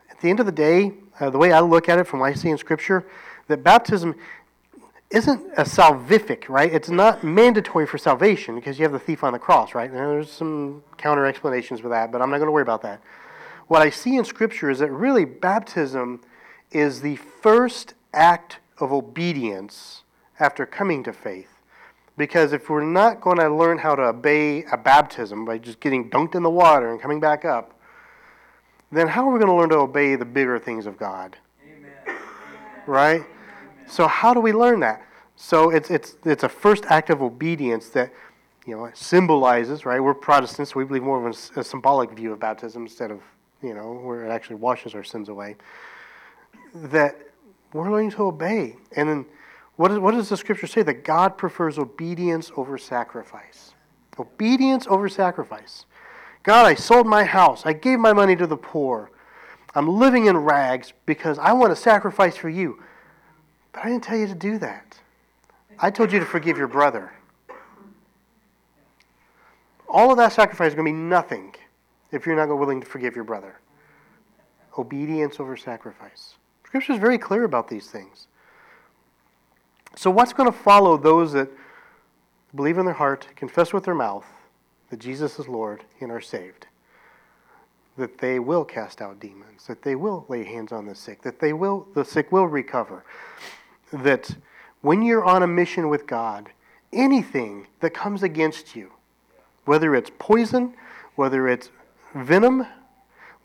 At 0.09 0.21
the 0.21 0.29
end 0.29 0.39
of 0.39 0.45
the 0.45 0.51
day, 0.51 0.93
uh, 1.19 1.29
the 1.29 1.37
way 1.37 1.51
I 1.51 1.59
look 1.59 1.89
at 1.89 1.99
it 1.99 2.05
from 2.05 2.21
what 2.21 2.27
I 2.27 2.33
see 2.33 2.49
in 2.49 2.57
Scripture, 2.57 3.05
that 3.47 3.63
baptism 3.63 4.15
isn't 5.09 5.41
a 5.57 5.63
salvific, 5.63 6.47
right? 6.47 6.73
It's 6.73 6.89
not 6.89 7.23
mandatory 7.23 7.85
for 7.85 7.97
salvation 7.97 8.55
because 8.55 8.79
you 8.79 8.83
have 8.83 8.93
the 8.93 8.99
thief 8.99 9.23
on 9.23 9.33
the 9.33 9.39
cross, 9.39 9.75
right? 9.75 9.91
Now, 9.91 10.09
there's 10.09 10.31
some 10.31 10.81
counter 10.97 11.25
explanations 11.25 11.81
for 11.81 11.89
that, 11.89 12.11
but 12.11 12.21
I'm 12.21 12.29
not 12.29 12.37
going 12.37 12.47
to 12.47 12.53
worry 12.53 12.63
about 12.63 12.81
that. 12.83 13.01
What 13.67 13.81
I 13.81 13.89
see 13.89 14.15
in 14.15 14.23
Scripture 14.23 14.69
is 14.69 14.79
that 14.79 14.91
really 14.91 15.25
baptism 15.25 16.21
is 16.71 17.01
the 17.01 17.17
first 17.17 17.93
act 18.13 18.59
of 18.79 18.91
obedience 18.93 20.03
after 20.39 20.65
coming 20.65 21.03
to 21.03 21.13
faith. 21.13 21.52
Because 22.17 22.53
if 22.53 22.69
we're 22.69 22.83
not 22.83 23.21
going 23.21 23.37
to 23.37 23.49
learn 23.49 23.79
how 23.79 23.95
to 23.95 24.03
obey 24.03 24.63
a 24.65 24.77
baptism 24.77 25.45
by 25.45 25.57
just 25.57 25.79
getting 25.79 26.09
dunked 26.09 26.35
in 26.35 26.43
the 26.43 26.49
water 26.49 26.91
and 26.91 27.01
coming 27.01 27.19
back 27.19 27.43
up, 27.43 27.79
then 28.91 29.07
how 29.07 29.27
are 29.27 29.33
we 29.33 29.39
going 29.39 29.51
to 29.51 29.55
learn 29.55 29.69
to 29.69 29.77
obey 29.77 30.15
the 30.15 30.25
bigger 30.25 30.59
things 30.59 30.85
of 30.85 30.97
God? 30.97 31.35
Amen. 31.65 32.17
Right? 32.85 33.23
So 33.87 34.07
how 34.07 34.33
do 34.33 34.39
we 34.39 34.53
learn 34.53 34.79
that? 34.81 35.01
So 35.35 35.71
it's 35.71 35.89
it's 35.89 36.15
it's 36.25 36.43
a 36.43 36.49
first 36.49 36.85
act 36.85 37.09
of 37.09 37.21
obedience 37.21 37.89
that 37.89 38.13
you 38.65 38.75
know 38.75 38.89
symbolizes 38.93 39.85
right. 39.85 39.99
We're 39.99 40.13
Protestants, 40.13 40.71
so 40.71 40.79
we 40.79 40.85
believe 40.85 41.03
more 41.03 41.27
of 41.27 41.35
a, 41.57 41.59
a 41.59 41.63
symbolic 41.63 42.11
view 42.11 42.31
of 42.31 42.39
baptism 42.39 42.83
instead 42.83 43.11
of 43.11 43.21
you 43.61 43.73
know 43.73 43.93
where 43.93 44.25
it 44.25 44.29
actually 44.29 44.57
washes 44.57 44.93
our 44.93 45.03
sins 45.03 45.29
away. 45.29 45.55
That 46.75 47.17
we're 47.73 47.91
learning 47.91 48.11
to 48.11 48.23
obey, 48.23 48.75
and 48.95 49.09
then 49.09 49.25
what, 49.75 49.91
is, 49.91 49.99
what 49.99 50.11
does 50.11 50.29
the 50.29 50.37
scripture 50.37 50.67
say? 50.67 50.83
That 50.83 51.03
God 51.03 51.37
prefers 51.37 51.77
obedience 51.77 52.51
over 52.55 52.77
sacrifice. 52.77 53.73
Obedience 54.19 54.85
over 54.87 55.09
sacrifice. 55.09 55.85
God, 56.43 56.65
I 56.65 56.75
sold 56.75 57.07
my 57.07 57.23
house. 57.23 57.65
I 57.65 57.73
gave 57.73 57.99
my 57.99 58.13
money 58.13 58.35
to 58.35 58.45
the 58.45 58.57
poor. 58.57 59.09
I'm 59.75 59.87
living 59.87 60.27
in 60.27 60.37
rags 60.37 60.93
because 61.05 61.39
I 61.39 61.53
want 61.53 61.71
to 61.71 61.75
sacrifice 61.75 62.37
for 62.37 62.49
you. 62.49 62.83
But 63.71 63.85
I 63.85 63.89
didn't 63.89 64.03
tell 64.03 64.17
you 64.17 64.27
to 64.27 64.35
do 64.35 64.59
that. 64.59 64.99
I 65.79 65.89
told 65.89 66.11
you 66.11 66.19
to 66.19 66.25
forgive 66.25 66.57
your 66.57 66.67
brother. 66.67 67.11
All 69.89 70.11
of 70.11 70.17
that 70.17 70.33
sacrifice 70.33 70.69
is 70.69 70.75
going 70.75 70.85
to 70.85 70.91
be 70.91 70.97
nothing 70.97 71.55
if 72.11 72.25
you're 72.25 72.35
not 72.35 72.47
willing 72.55 72.81
to 72.81 72.87
forgive 72.87 73.15
your 73.15 73.23
brother. 73.23 73.59
Obedience 74.77 75.39
over 75.39 75.57
sacrifice. 75.57 76.35
Scripture 76.65 76.93
is 76.93 76.99
very 76.99 77.17
clear 77.17 77.43
about 77.43 77.67
these 77.67 77.87
things. 77.87 78.27
So, 79.95 80.09
what's 80.09 80.33
going 80.33 80.51
to 80.51 80.57
follow 80.57 80.97
those 80.97 81.33
that 81.33 81.49
believe 82.55 82.77
in 82.77 82.85
their 82.85 82.93
heart, 82.95 83.27
confess 83.35 83.73
with 83.73 83.83
their 83.83 83.95
mouth 83.95 84.25
that 84.89 84.99
Jesus 84.99 85.37
is 85.39 85.47
Lord, 85.47 85.83
and 86.01 86.11
are 86.11 86.21
saved? 86.21 86.67
That 87.97 88.17
they 88.17 88.39
will 88.39 88.65
cast 88.65 89.01
out 89.01 89.19
demons, 89.19 89.67
that 89.67 89.83
they 89.83 89.95
will 89.95 90.25
lay 90.27 90.43
hands 90.43 90.71
on 90.71 90.87
the 90.87 90.95
sick, 90.95 91.21
that 91.21 91.39
they 91.39 91.53
will 91.53 91.87
the 91.93 92.03
sick 92.03 92.31
will 92.31 92.47
recover. 92.47 93.03
That 93.91 94.35
when 94.81 95.03
you're 95.03 95.23
on 95.23 95.43
a 95.43 95.47
mission 95.47 95.89
with 95.89 96.07
God, 96.07 96.49
anything 96.91 97.67
that 97.79 97.93
comes 97.93 98.23
against 98.23 98.75
you, 98.75 98.91
whether 99.65 99.95
it's 99.95 100.11
poison, 100.17 100.73
whether 101.15 101.47
it's 101.47 101.69
venom, 102.15 102.65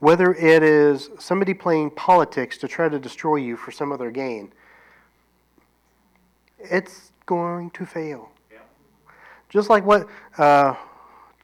whether 0.01 0.35
it 0.35 0.63
is 0.63 1.11
somebody 1.19 1.53
playing 1.53 1.91
politics 1.91 2.57
to 2.59 2.69
try 2.69 2.89
to 2.89 2.99
destroy 2.99 3.37
you 3.37 3.57
for 3.57 3.71
some 3.71 3.93
other 3.93 4.11
gain, 4.11 4.53
it's 6.59 7.13
going 7.27 7.71
to 7.71 7.87
fail. 7.87 8.31
Yeah. 8.51 8.59
Just 9.49 9.71
like 9.71 9.85
what 9.85 10.09
uh, 10.39 10.75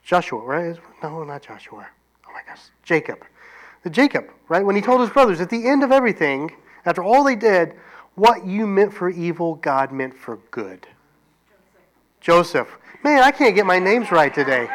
Joshua, 0.02 0.40
right? 0.40 0.76
No, 1.02 1.24
not 1.24 1.42
Joshua. 1.42 1.86
Oh 2.26 2.32
my 2.32 2.40
gosh, 2.46 2.62
Jacob. 2.82 3.24
The 3.82 3.90
Jacob, 3.90 4.30
right? 4.48 4.64
When 4.64 4.76
he 4.76 4.82
told 4.82 5.00
his 5.00 5.10
brothers 5.10 5.40
at 5.40 5.50
the 5.50 5.68
end 5.68 5.82
of 5.82 5.92
everything, 5.92 6.50
after 6.86 7.02
all 7.02 7.22
they 7.24 7.36
did, 7.36 7.74
what 8.14 8.46
you 8.46 8.66
meant 8.66 8.92
for 8.92 9.10
evil, 9.10 9.56
God 9.56 9.92
meant 9.92 10.16
for 10.16 10.38
good. 10.50 10.86
Joseph. 12.20 12.66
Joseph. 12.66 12.78
Man, 13.02 13.22
I 13.22 13.30
can't 13.30 13.54
get 13.54 13.66
my 13.66 13.78
names 13.78 14.10
right 14.10 14.32
today. 14.32 14.68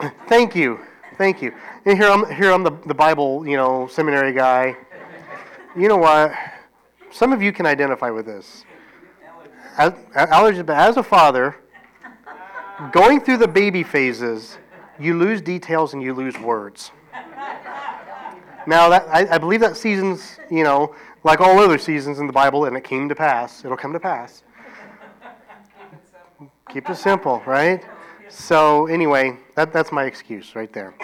Thank 0.28 0.54
you. 0.54 0.78
Thank 1.18 1.40
you. 1.42 1.52
And 1.84 1.98
here 1.98 2.08
I'm, 2.08 2.30
here 2.30 2.52
I'm 2.52 2.62
the, 2.62 2.72
the 2.86 2.94
Bible, 2.94 3.46
you 3.46 3.56
know, 3.56 3.88
seminary 3.88 4.32
guy. 4.32 4.76
You 5.74 5.88
know 5.88 5.96
what? 5.96 6.32
Some 7.10 7.32
of 7.32 7.42
you 7.42 7.52
can 7.52 7.66
identify 7.66 8.10
with 8.10 8.26
this. 8.26 8.64
As, 9.78 9.92
as 10.14 10.96
a 10.96 11.02
father, 11.02 11.56
going 12.92 13.20
through 13.20 13.38
the 13.38 13.48
baby 13.48 13.82
phases, 13.82 14.58
you 14.98 15.18
lose 15.18 15.40
details 15.40 15.92
and 15.92 16.02
you 16.02 16.14
lose 16.14 16.38
words. 16.38 16.92
Now, 18.66 18.88
that, 18.88 19.06
I, 19.08 19.34
I 19.34 19.38
believe 19.38 19.60
that 19.60 19.76
season's, 19.76 20.38
you 20.50 20.64
know, 20.64 20.94
like 21.22 21.40
all 21.40 21.58
other 21.58 21.78
seasons 21.78 22.18
in 22.18 22.26
the 22.26 22.32
Bible, 22.32 22.64
and 22.64 22.76
it 22.76 22.84
came 22.84 23.08
to 23.08 23.14
pass. 23.14 23.64
It'll 23.64 23.76
come 23.76 23.92
to 23.92 24.00
pass. 24.00 24.42
Keep 26.70 26.90
it 26.90 26.96
simple, 26.96 27.42
right? 27.46 27.84
So, 28.28 28.86
anyway, 28.86 29.38
that, 29.54 29.72
that's 29.72 29.92
my 29.92 30.04
excuse 30.04 30.56
right 30.56 30.72
there. 30.72 30.94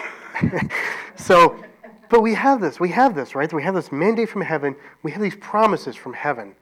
so, 1.15 1.63
but 2.13 2.21
we 2.21 2.35
have 2.35 2.61
this. 2.61 2.79
We 2.79 2.89
have 2.89 3.15
this, 3.15 3.33
right? 3.33 3.51
We 3.51 3.63
have 3.63 3.73
this 3.73 3.91
mandate 3.91 4.29
from 4.29 4.41
heaven. 4.41 4.75
We 5.01 5.09
have 5.13 5.19
these 5.19 5.33
promises 5.33 5.95
from 5.95 6.13
heaven. 6.13 6.53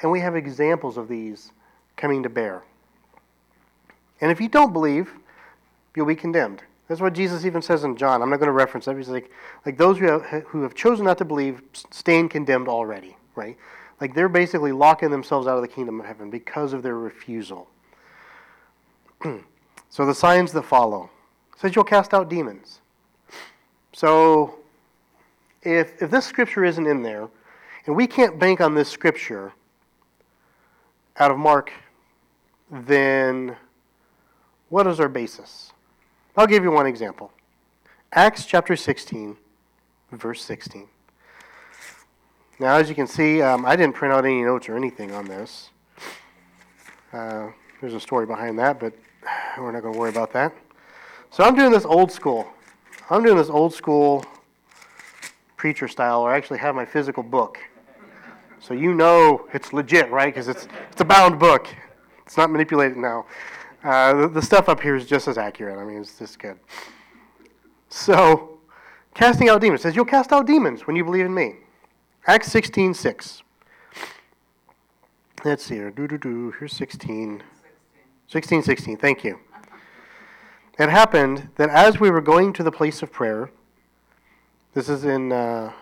And 0.00 0.10
we 0.10 0.20
have 0.20 0.34
examples 0.34 0.96
of 0.96 1.06
these 1.06 1.52
coming 1.98 2.22
to 2.22 2.30
bear. 2.30 2.62
And 4.22 4.32
if 4.32 4.40
you 4.40 4.48
don't 4.48 4.72
believe, 4.72 5.12
you'll 5.94 6.06
be 6.06 6.14
condemned. 6.14 6.62
That's 6.88 7.02
what 7.02 7.12
Jesus 7.12 7.44
even 7.44 7.60
says 7.60 7.84
in 7.84 7.94
John. 7.98 8.22
I'm 8.22 8.30
not 8.30 8.38
going 8.38 8.46
to 8.46 8.52
reference 8.52 8.86
that. 8.86 8.96
He's 8.96 9.10
like, 9.10 9.30
like 9.66 9.76
those 9.76 9.98
who 9.98 10.06
have, 10.06 10.22
who 10.44 10.62
have 10.62 10.74
chosen 10.74 11.04
not 11.04 11.18
to 11.18 11.26
believe 11.26 11.60
stand 11.90 12.30
condemned 12.30 12.66
already, 12.66 13.18
right? 13.34 13.58
Like 14.00 14.14
they're 14.14 14.30
basically 14.30 14.72
locking 14.72 15.10
themselves 15.10 15.46
out 15.46 15.56
of 15.56 15.62
the 15.62 15.68
kingdom 15.68 16.00
of 16.00 16.06
heaven 16.06 16.30
because 16.30 16.72
of 16.72 16.82
their 16.82 16.96
refusal. 16.96 17.68
so 19.90 20.06
the 20.06 20.14
signs 20.14 20.52
that 20.52 20.62
follow 20.62 21.10
says 21.54 21.74
you'll 21.74 21.84
cast 21.84 22.14
out 22.14 22.30
demons. 22.30 22.80
So 23.92 24.60
if, 25.66 26.00
if 26.00 26.10
this 26.10 26.24
scripture 26.24 26.64
isn't 26.64 26.86
in 26.86 27.02
there, 27.02 27.28
and 27.86 27.96
we 27.96 28.06
can't 28.06 28.38
bank 28.38 28.60
on 28.60 28.74
this 28.74 28.88
scripture 28.88 29.52
out 31.18 31.30
of 31.30 31.38
Mark, 31.38 31.72
then 32.70 33.56
what 34.68 34.86
is 34.86 35.00
our 35.00 35.08
basis? 35.08 35.72
I'll 36.36 36.46
give 36.46 36.62
you 36.62 36.70
one 36.70 36.86
example. 36.86 37.32
Acts 38.12 38.44
chapter 38.44 38.76
16, 38.76 39.36
verse 40.12 40.42
16. 40.42 40.86
Now, 42.58 42.76
as 42.76 42.88
you 42.88 42.94
can 42.94 43.06
see, 43.06 43.42
um, 43.42 43.66
I 43.66 43.76
didn't 43.76 43.94
print 43.94 44.14
out 44.14 44.24
any 44.24 44.42
notes 44.42 44.68
or 44.68 44.76
anything 44.76 45.12
on 45.12 45.26
this. 45.26 45.70
Uh, 47.12 47.48
there's 47.80 47.94
a 47.94 48.00
story 48.00 48.26
behind 48.26 48.58
that, 48.58 48.78
but 48.78 48.92
we're 49.58 49.72
not 49.72 49.82
going 49.82 49.94
to 49.94 49.98
worry 49.98 50.10
about 50.10 50.32
that. 50.32 50.54
So 51.30 51.44
I'm 51.44 51.54
doing 51.54 51.72
this 51.72 51.84
old 51.84 52.10
school. 52.10 52.48
I'm 53.10 53.22
doing 53.22 53.36
this 53.36 53.50
old 53.50 53.74
school 53.74 54.24
preacher 55.56 55.88
style 55.88 56.22
or 56.22 56.32
I 56.32 56.36
actually 56.36 56.58
have 56.58 56.74
my 56.74 56.84
physical 56.84 57.22
book. 57.22 57.58
So 58.60 58.74
you 58.74 58.94
know 58.94 59.48
it's 59.52 59.72
legit, 59.72 60.10
right? 60.10 60.32
Because 60.32 60.48
it's, 60.48 60.68
it's 60.90 61.00
a 61.00 61.04
bound 61.04 61.38
book. 61.38 61.68
It's 62.26 62.36
not 62.36 62.50
manipulated 62.50 62.96
now. 62.96 63.26
Uh, 63.84 64.14
the, 64.14 64.28
the, 64.28 64.42
stuff 64.42 64.68
up 64.68 64.80
here 64.80 64.96
is 64.96 65.06
just 65.06 65.28
as 65.28 65.38
accurate. 65.38 65.78
I 65.78 65.84
mean, 65.84 66.00
it's 66.00 66.18
just 66.18 66.38
good. 66.38 66.58
So, 67.88 68.58
casting 69.14 69.48
out 69.48 69.60
demons. 69.60 69.82
says, 69.82 69.94
You'll 69.94 70.06
cast 70.06 70.32
out 70.32 70.46
demons 70.46 70.86
when 70.86 70.96
you 70.96 71.04
believe 71.04 71.26
in 71.26 71.32
me. 71.32 71.56
Acts 72.26 72.50
16 72.50 72.94
6. 72.94 73.42
Let's 75.44 75.64
see 75.64 75.76
here. 75.76 75.92
Do, 75.92 76.08
do, 76.08 76.18
do. 76.18 76.52
Here's 76.58 76.72
16. 76.72 77.42
16, 78.26 78.62
16. 78.62 78.96
Thank 78.96 79.22
you. 79.22 79.38
It 80.78 80.88
happened 80.88 81.50
that 81.54 81.70
as 81.70 82.00
we 82.00 82.10
were 82.10 82.20
going 82.20 82.52
to 82.54 82.64
the 82.64 82.72
place 82.72 83.02
of 83.02 83.12
prayer, 83.12 83.50
this 84.76 84.90
is 84.90 85.06
in 85.06 85.32
uh, 85.32 85.72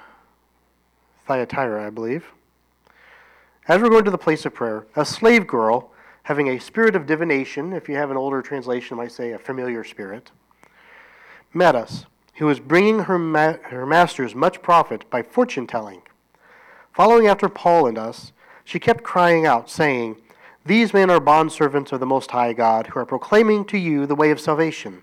Thyatira, 1.27 1.85
I 1.85 1.91
believe. 1.91 2.27
as 3.67 3.83
we're 3.83 3.89
going 3.89 4.05
to 4.05 4.11
the 4.13 4.17
place 4.17 4.47
of 4.47 4.55
prayer, 4.55 4.87
a 4.95 5.05
slave 5.05 5.49
girl 5.49 5.91
having 6.23 6.51
a 6.51 6.61
spirit 6.61 6.95
of 6.95 7.05
divination, 7.05 7.73
if 7.73 7.89
you 7.89 7.97
have 7.97 8.13
an 8.13 8.17
older 8.17 8.41
translation, 8.41 8.97
might 8.97 9.11
say 9.11 9.33
a 9.33 9.39
familiar 9.39 9.83
spirit, 9.83 10.31
met 11.53 11.75
us, 11.75 12.07
who 12.35 12.47
was 12.47 12.61
bringing 12.61 13.01
her, 13.01 13.19
ma- 13.19 13.57
her 13.65 13.85
masters 13.85 14.33
much 14.33 14.63
profit 14.63 15.11
by 15.11 15.25
fortune 15.25 15.67
telling. 15.67 16.03
Following 16.93 17.27
after 17.27 17.49
Paul 17.49 17.89
and 17.89 17.99
us, 17.99 18.31
she 18.63 18.79
kept 18.79 19.03
crying 19.03 19.45
out, 19.45 19.69
saying, 19.69 20.19
These 20.65 20.95
men 20.95 21.11
are 21.11 21.19
bondservants 21.19 21.91
of 21.91 21.99
the 21.99 22.07
Most 22.07 22.31
High 22.31 22.53
God, 22.53 22.87
who 22.87 23.01
are 23.01 23.07
proclaiming 23.07 23.65
to 23.65 23.77
you 23.77 24.07
the 24.07 24.15
way 24.15 24.31
of 24.31 24.39
salvation. 24.39 25.03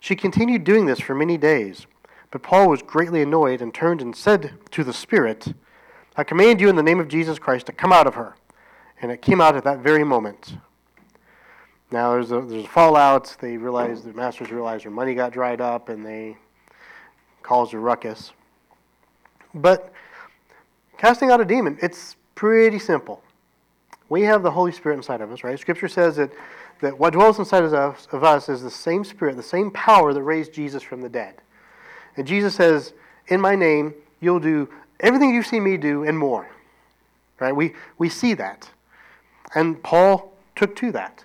She 0.00 0.16
continued 0.16 0.64
doing 0.64 0.86
this 0.86 0.98
for 0.98 1.14
many 1.14 1.38
days. 1.38 1.86
But 2.32 2.42
Paul 2.42 2.70
was 2.70 2.82
greatly 2.82 3.22
annoyed 3.22 3.60
and 3.60 3.72
turned 3.72 4.00
and 4.00 4.16
said 4.16 4.54
to 4.70 4.82
the 4.82 4.92
Spirit, 4.92 5.52
I 6.16 6.24
command 6.24 6.62
you 6.62 6.70
in 6.70 6.76
the 6.76 6.82
name 6.82 6.98
of 6.98 7.06
Jesus 7.06 7.38
Christ 7.38 7.66
to 7.66 7.72
come 7.72 7.92
out 7.92 8.06
of 8.06 8.14
her. 8.14 8.34
And 9.00 9.12
it 9.12 9.20
came 9.20 9.40
out 9.40 9.54
at 9.54 9.64
that 9.64 9.80
very 9.80 10.02
moment. 10.02 10.56
Now 11.90 12.12
there's 12.12 12.32
a, 12.32 12.40
there's 12.40 12.64
a 12.64 12.68
fallout. 12.68 13.36
They 13.38 13.58
realize 13.58 14.02
the 14.02 14.14
masters 14.14 14.50
realize 14.50 14.82
their 14.82 14.90
money 14.90 15.14
got 15.14 15.32
dried 15.32 15.60
up, 15.60 15.90
and 15.90 16.06
they 16.06 16.38
cause 17.42 17.74
a 17.74 17.78
ruckus. 17.78 18.32
But 19.52 19.92
casting 20.96 21.30
out 21.30 21.40
a 21.42 21.44
demon, 21.44 21.78
it's 21.82 22.16
pretty 22.34 22.78
simple. 22.78 23.22
We 24.08 24.22
have 24.22 24.42
the 24.42 24.50
Holy 24.50 24.72
Spirit 24.72 24.96
inside 24.96 25.20
of 25.20 25.30
us, 25.32 25.44
right? 25.44 25.58
Scripture 25.58 25.88
says 25.88 26.16
that, 26.16 26.30
that 26.80 26.98
what 26.98 27.12
dwells 27.12 27.38
inside 27.38 27.64
of 27.64 27.74
us, 27.74 28.08
of 28.12 28.24
us 28.24 28.48
is 28.48 28.62
the 28.62 28.70
same 28.70 29.04
Spirit, 29.04 29.36
the 29.36 29.42
same 29.42 29.70
power 29.70 30.14
that 30.14 30.22
raised 30.22 30.54
Jesus 30.54 30.82
from 30.82 31.02
the 31.02 31.10
dead. 31.10 31.34
And 32.16 32.26
Jesus 32.26 32.54
says, 32.54 32.92
In 33.28 33.40
my 33.40 33.54
name, 33.54 33.94
you'll 34.20 34.40
do 34.40 34.68
everything 35.00 35.34
you 35.34 35.42
see 35.42 35.60
me 35.60 35.76
do 35.76 36.04
and 36.04 36.18
more. 36.18 36.48
Right? 37.40 37.54
We, 37.54 37.74
we 37.98 38.08
see 38.08 38.34
that. 38.34 38.70
And 39.54 39.82
Paul 39.82 40.32
took 40.54 40.76
to 40.76 40.92
that. 40.92 41.24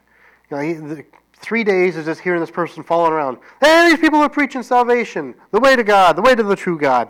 You 0.50 0.58
know, 0.58 0.64
he, 0.64 0.74
the, 0.74 1.06
three 1.34 1.64
days 1.64 1.96
is 1.96 2.06
just 2.06 2.22
hearing 2.22 2.42
this 2.42 2.52
person 2.52 2.84
falling 2.84 3.14
around. 3.14 3.38
Hey, 3.62 3.90
these 3.90 4.00
people 4.00 4.20
are 4.20 4.30
preaching 4.30 4.64
salvation, 4.64 5.36
the 5.52 5.60
way 5.60 5.76
to 5.76 5.84
God, 5.84 6.16
the 6.16 6.22
way 6.22 6.36
to 6.36 6.44
the 6.44 6.56
true 6.56 6.78
God. 6.78 7.10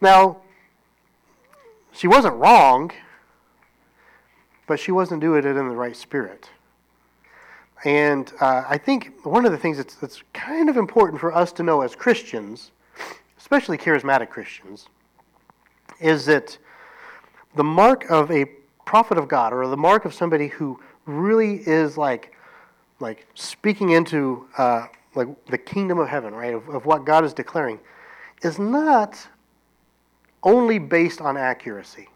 Now, 0.00 0.38
she 1.92 2.08
wasn't 2.08 2.34
wrong, 2.36 2.90
but 4.66 4.80
she 4.80 4.92
wasn't 4.92 5.20
doing 5.20 5.44
it 5.44 5.46
in 5.46 5.56
the 5.56 5.74
right 5.74 5.96
spirit. 5.96 6.50
And 7.84 8.32
uh, 8.40 8.64
I 8.68 8.78
think 8.78 9.24
one 9.24 9.46
of 9.46 9.52
the 9.52 9.58
things 9.58 9.78
that's, 9.78 9.94
that's 9.94 10.22
kind 10.32 10.68
of 10.68 10.76
important 10.76 11.20
for 11.20 11.34
us 11.34 11.52
to 11.52 11.62
know 11.62 11.80
as 11.80 11.94
Christians, 11.94 12.72
especially 13.50 13.76
charismatic 13.76 14.28
Christians, 14.30 14.86
is 15.98 16.24
that 16.26 16.56
the 17.56 17.64
mark 17.64 18.08
of 18.08 18.30
a 18.30 18.44
prophet 18.86 19.18
of 19.18 19.26
God 19.26 19.52
or 19.52 19.66
the 19.66 19.76
mark 19.76 20.04
of 20.04 20.14
somebody 20.14 20.46
who 20.46 20.78
really 21.04 21.56
is 21.66 21.98
like 21.98 22.32
like 23.00 23.26
speaking 23.34 23.90
into 23.90 24.46
uh, 24.56 24.86
like 25.16 25.26
the 25.46 25.58
kingdom 25.58 25.98
of 25.98 26.06
heaven, 26.06 26.32
right, 26.32 26.54
of, 26.54 26.68
of 26.68 26.86
what 26.86 27.04
God 27.04 27.24
is 27.24 27.34
declaring, 27.34 27.80
is 28.42 28.60
not 28.60 29.18
only 30.44 30.78
based 30.78 31.20
on 31.20 31.36
accuracy. 31.36 32.08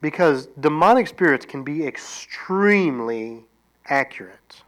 Because 0.00 0.46
demonic 0.60 1.06
spirits 1.06 1.44
can 1.44 1.64
be 1.64 1.86
extremely 1.86 3.44
accurate. 3.88 4.62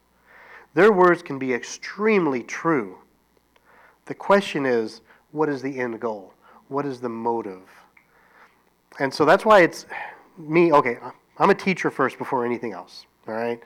Their 0.74 0.92
words 0.92 1.22
can 1.22 1.38
be 1.38 1.54
extremely 1.54 2.42
true. 2.42 2.98
The 4.04 4.14
question 4.14 4.66
is, 4.66 5.00
what 5.32 5.48
is 5.48 5.62
the 5.62 5.78
end 5.78 6.00
goal? 6.00 6.32
What 6.68 6.86
is 6.86 7.00
the 7.00 7.08
motive? 7.08 7.62
And 8.98 9.12
so 9.12 9.24
that's 9.24 9.44
why 9.44 9.62
it's 9.62 9.86
me, 10.36 10.72
okay, 10.72 10.98
I'm 11.38 11.50
a 11.50 11.54
teacher 11.54 11.90
first 11.90 12.18
before 12.18 12.44
anything 12.44 12.72
else, 12.72 13.06
all 13.26 13.34
right? 13.34 13.60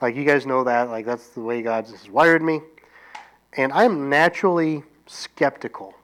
Like 0.00 0.14
you 0.14 0.24
guys 0.24 0.46
know 0.46 0.64
that, 0.64 0.90
like 0.90 1.06
that's 1.06 1.28
the 1.28 1.40
way 1.40 1.62
God 1.62 1.86
has 1.86 2.08
wired 2.08 2.42
me. 2.42 2.60
And 3.56 3.72
I'm 3.72 4.08
naturally 4.08 4.82
skeptical 5.06 5.94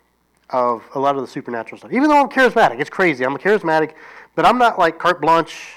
of 0.51 0.83
a 0.95 0.99
lot 0.99 1.17
of 1.17 1.23
the 1.23 1.29
supernatural 1.29 1.79
stuff. 1.79 1.93
Even 1.93 2.09
though 2.09 2.21
I'm 2.21 2.29
charismatic, 2.29 2.81
it's 2.81 2.91
crazy. 2.91 3.25
I'm 3.25 3.35
a 3.35 3.39
charismatic, 3.39 3.93
but 4.35 4.45
I'm 4.45 4.59
not 4.59 4.79
like 4.79 4.99
carte 4.99 5.21
blanche 5.21 5.75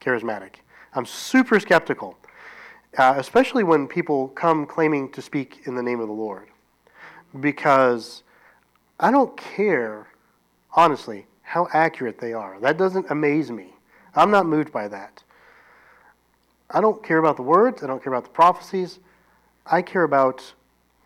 charismatic. 0.00 0.56
I'm 0.94 1.06
super 1.06 1.58
skeptical, 1.58 2.16
uh, 2.98 3.14
especially 3.16 3.64
when 3.64 3.86
people 3.86 4.28
come 4.28 4.66
claiming 4.66 5.10
to 5.12 5.22
speak 5.22 5.62
in 5.64 5.74
the 5.74 5.82
name 5.82 6.00
of 6.00 6.08
the 6.08 6.14
Lord. 6.14 6.48
Because 7.40 8.22
I 8.98 9.10
don't 9.10 9.36
care, 9.36 10.08
honestly, 10.74 11.26
how 11.42 11.68
accurate 11.72 12.18
they 12.18 12.32
are. 12.32 12.58
That 12.60 12.78
doesn't 12.78 13.10
amaze 13.10 13.50
me. 13.50 13.74
I'm 14.14 14.30
not 14.30 14.46
moved 14.46 14.72
by 14.72 14.88
that. 14.88 15.22
I 16.70 16.80
don't 16.80 17.02
care 17.02 17.18
about 17.18 17.36
the 17.36 17.42
words, 17.42 17.82
I 17.82 17.86
don't 17.86 18.02
care 18.02 18.12
about 18.12 18.24
the 18.24 18.30
prophecies. 18.30 18.98
I 19.66 19.80
care 19.80 20.02
about 20.02 20.52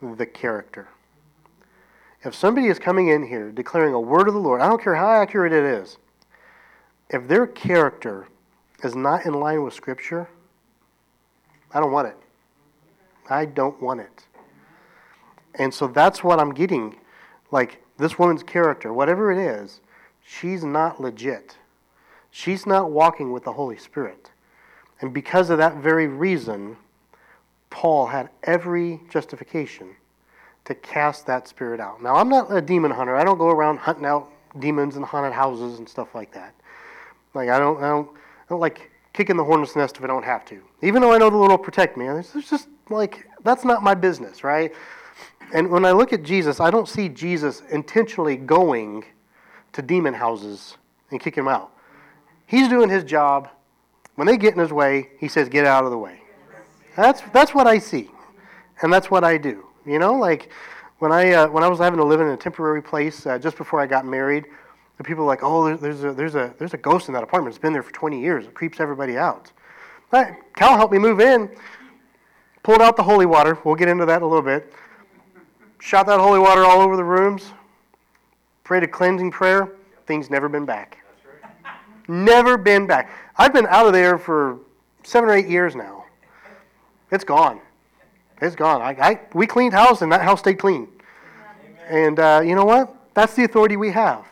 the 0.02 0.26
character. 0.26 0.88
If 2.24 2.34
somebody 2.34 2.66
is 2.66 2.78
coming 2.78 3.08
in 3.08 3.26
here 3.26 3.52
declaring 3.52 3.94
a 3.94 4.00
word 4.00 4.26
of 4.26 4.34
the 4.34 4.40
Lord, 4.40 4.60
I 4.60 4.68
don't 4.68 4.82
care 4.82 4.96
how 4.96 5.08
accurate 5.10 5.52
it 5.52 5.64
is, 5.64 5.96
if 7.08 7.28
their 7.28 7.46
character 7.46 8.26
is 8.82 8.94
not 8.96 9.26
in 9.26 9.34
line 9.34 9.62
with 9.62 9.74
Scripture, 9.74 10.28
I 11.72 11.80
don't 11.80 11.92
want 11.92 12.08
it. 12.08 12.16
I 13.30 13.44
don't 13.44 13.80
want 13.80 14.00
it. 14.00 14.24
And 15.54 15.72
so 15.72 15.86
that's 15.86 16.24
what 16.24 16.40
I'm 16.40 16.52
getting. 16.52 16.96
Like 17.50 17.82
this 17.96 18.18
woman's 18.18 18.42
character, 18.42 18.92
whatever 18.92 19.32
it 19.32 19.38
is, 19.38 19.80
she's 20.24 20.64
not 20.64 21.00
legit. 21.00 21.56
She's 22.30 22.66
not 22.66 22.90
walking 22.90 23.32
with 23.32 23.44
the 23.44 23.52
Holy 23.52 23.78
Spirit. 23.78 24.30
And 25.00 25.14
because 25.14 25.50
of 25.50 25.58
that 25.58 25.76
very 25.76 26.06
reason, 26.06 26.76
Paul 27.70 28.06
had 28.06 28.30
every 28.42 29.00
justification 29.10 29.94
to 30.64 30.74
cast 30.74 31.26
that 31.26 31.48
spirit 31.48 31.80
out. 31.80 32.02
Now, 32.02 32.16
I'm 32.16 32.28
not 32.28 32.54
a 32.54 32.60
demon 32.60 32.90
hunter. 32.90 33.16
I 33.16 33.24
don't 33.24 33.38
go 33.38 33.48
around 33.48 33.78
hunting 33.78 34.04
out 34.04 34.28
demons 34.58 34.96
in 34.96 35.02
haunted 35.02 35.32
houses 35.32 35.78
and 35.78 35.88
stuff 35.88 36.14
like 36.14 36.32
that. 36.32 36.54
Like 37.34 37.48
I 37.48 37.58
don't, 37.58 37.78
I 37.78 37.88
don't, 37.88 38.08
I 38.10 38.44
don't 38.50 38.60
like 38.60 38.90
kicking 39.12 39.36
the 39.36 39.44
hornet's 39.44 39.76
nest 39.76 39.96
if 39.96 40.04
I 40.04 40.06
don't 40.06 40.24
have 40.24 40.44
to. 40.46 40.60
Even 40.82 41.02
though 41.02 41.12
I 41.12 41.18
know 41.18 41.30
the 41.30 41.36
Lord 41.36 41.50
will 41.50 41.58
protect 41.58 41.96
me, 41.96 42.06
it's 42.06 42.32
just 42.48 42.68
like 42.90 43.26
that's 43.44 43.64
not 43.64 43.82
my 43.82 43.94
business, 43.94 44.44
right? 44.44 44.72
And 45.52 45.70
when 45.70 45.84
I 45.84 45.92
look 45.92 46.12
at 46.12 46.22
Jesus, 46.22 46.60
I 46.60 46.70
don't 46.70 46.88
see 46.88 47.08
Jesus 47.08 47.62
intentionally 47.70 48.36
going 48.36 49.04
to 49.72 49.82
demon 49.82 50.14
houses 50.14 50.76
and 51.10 51.20
kicking 51.20 51.44
them 51.44 51.52
out. 51.54 51.72
He's 52.46 52.68
doing 52.68 52.88
his 52.88 53.04
job. 53.04 53.48
When 54.16 54.26
they 54.26 54.36
get 54.36 54.54
in 54.54 54.60
his 54.60 54.72
way, 54.72 55.10
he 55.18 55.28
says, 55.28 55.48
"Get 55.48 55.64
out 55.64 55.84
of 55.84 55.90
the 55.90 55.98
way." 55.98 56.20
That's 56.96 57.22
that's 57.32 57.54
what 57.54 57.66
I 57.66 57.78
see, 57.78 58.10
and 58.82 58.92
that's 58.92 59.10
what 59.10 59.24
I 59.24 59.38
do. 59.38 59.64
You 59.86 59.98
know, 59.98 60.14
like 60.14 60.50
when 60.98 61.12
I 61.12 61.32
uh, 61.32 61.48
when 61.48 61.62
I 61.62 61.68
was 61.68 61.78
having 61.78 61.98
to 61.98 62.04
live 62.04 62.20
in 62.20 62.28
a 62.28 62.36
temporary 62.36 62.82
place 62.82 63.26
uh, 63.26 63.38
just 63.38 63.56
before 63.56 63.80
I 63.80 63.86
got 63.86 64.04
married, 64.04 64.46
the 64.96 65.04
people 65.04 65.24
were 65.24 65.30
like, 65.30 65.42
"Oh, 65.42 65.76
there's 65.76 66.04
a 66.04 66.12
there's 66.12 66.34
a 66.34 66.54
there's 66.58 66.74
a 66.74 66.78
ghost 66.78 67.08
in 67.08 67.14
that 67.14 67.22
apartment. 67.22 67.54
It's 67.54 67.62
been 67.62 67.72
there 67.72 67.82
for 67.82 67.92
20 67.92 68.20
years. 68.20 68.46
It 68.46 68.54
creeps 68.54 68.80
everybody 68.80 69.16
out." 69.16 69.52
Right. 70.10 70.34
Cal 70.56 70.76
helped 70.76 70.92
me 70.92 70.98
move 70.98 71.20
in. 71.20 71.50
Pulled 72.62 72.80
out 72.80 72.96
the 72.96 73.02
holy 73.02 73.26
water. 73.26 73.58
We'll 73.64 73.74
get 73.74 73.88
into 73.88 74.06
that 74.06 74.16
in 74.16 74.22
a 74.22 74.26
little 74.26 74.42
bit. 74.42 74.72
Shot 75.78 76.06
that 76.06 76.20
holy 76.20 76.38
water 76.38 76.64
all 76.64 76.80
over 76.80 76.96
the 76.96 77.04
rooms. 77.04 77.52
Prayed 78.64 78.82
a 78.82 78.88
cleansing 78.88 79.30
prayer. 79.30 79.72
Things 80.06 80.30
never 80.30 80.48
been 80.48 80.64
back. 80.64 80.98
Never 82.08 82.56
been 82.56 82.86
back. 82.86 83.10
I've 83.36 83.52
been 83.52 83.66
out 83.66 83.86
of 83.86 83.92
there 83.92 84.18
for 84.18 84.58
seven 85.02 85.28
or 85.28 85.34
eight 85.34 85.48
years 85.48 85.76
now. 85.76 86.04
It's 87.10 87.24
gone. 87.24 87.60
It's 88.40 88.56
gone. 88.56 88.82
I, 88.82 88.90
I 89.00 89.20
we 89.34 89.46
cleaned 89.46 89.72
house 89.72 90.02
and 90.02 90.10
that 90.12 90.22
house 90.22 90.40
stayed 90.40 90.58
clean. 90.58 90.88
And 91.88 92.18
uh, 92.18 92.42
you 92.44 92.54
know 92.54 92.64
what? 92.64 92.94
That's 93.14 93.34
the 93.34 93.44
authority 93.44 93.76
we 93.76 93.90
have. 93.92 94.26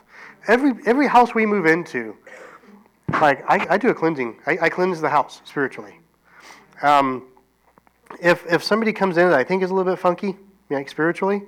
Every 0.47 0.75
every 0.87 1.07
house 1.07 1.35
we 1.35 1.45
move 1.47 1.67
into, 1.67 2.17
like 3.09 3.45
I, 3.51 3.67
I 3.71 3.79
do 3.79 3.89
a 3.89 3.95
cleansing. 3.95 4.37
I, 4.47 4.59
I 4.63 4.69
cleanse 4.69 5.01
the 5.01 5.09
house 5.09 5.41
spiritually. 5.45 5.99
Um, 6.83 7.25
if 8.21 8.45
if 8.51 8.63
somebody 8.63 8.93
comes 8.93 9.17
in 9.17 9.29
that 9.31 9.39
I 9.39 9.45
think 9.45 9.63
is 9.63 9.71
a 9.71 9.75
little 9.75 9.91
bit 9.91 9.99
funky, 9.99 10.37
like 10.71 10.89
spiritually, 10.89 11.43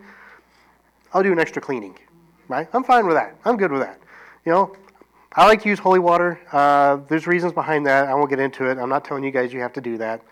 I'll 1.13 1.23
do 1.23 1.33
an 1.33 1.39
extra 1.39 1.61
cleaning. 1.61 1.97
Right? 2.49 2.69
I'm 2.73 2.85
fine 2.85 3.07
with 3.07 3.17
that. 3.17 3.37
I'm 3.45 3.57
good 3.57 3.71
with 3.71 3.83
that. 3.83 4.01
You 4.47 4.53
know, 4.53 4.77
I 5.33 5.47
like 5.47 5.63
to 5.63 5.69
use 5.69 5.79
holy 5.79 5.99
water. 5.99 6.41
Uh, 6.51 6.99
there's 7.09 7.27
reasons 7.27 7.53
behind 7.53 7.87
that. 7.87 8.09
I 8.09 8.15
won't 8.15 8.31
get 8.31 8.39
into 8.39 8.71
it. 8.71 8.79
I'm 8.79 8.89
not 8.89 9.05
telling 9.05 9.23
you 9.23 9.31
guys 9.31 9.53
you 9.53 9.61
have 9.61 9.75
to 9.75 9.81
do 9.81 9.99
that. 9.99 10.23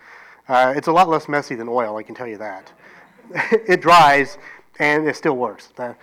Uh, 0.47 0.73
it's 0.75 0.87
a 0.87 0.91
lot 0.91 1.09
less 1.09 1.27
messy 1.27 1.55
than 1.55 1.67
oil, 1.67 1.97
I 1.97 2.03
can 2.03 2.15
tell 2.15 2.27
you 2.27 2.37
that. 2.37 2.71
it 3.51 3.81
dries 3.81 4.37
and 4.79 5.07
it 5.07 5.15
still 5.15 5.35
works. 5.35 5.69
Uh, 5.77 5.93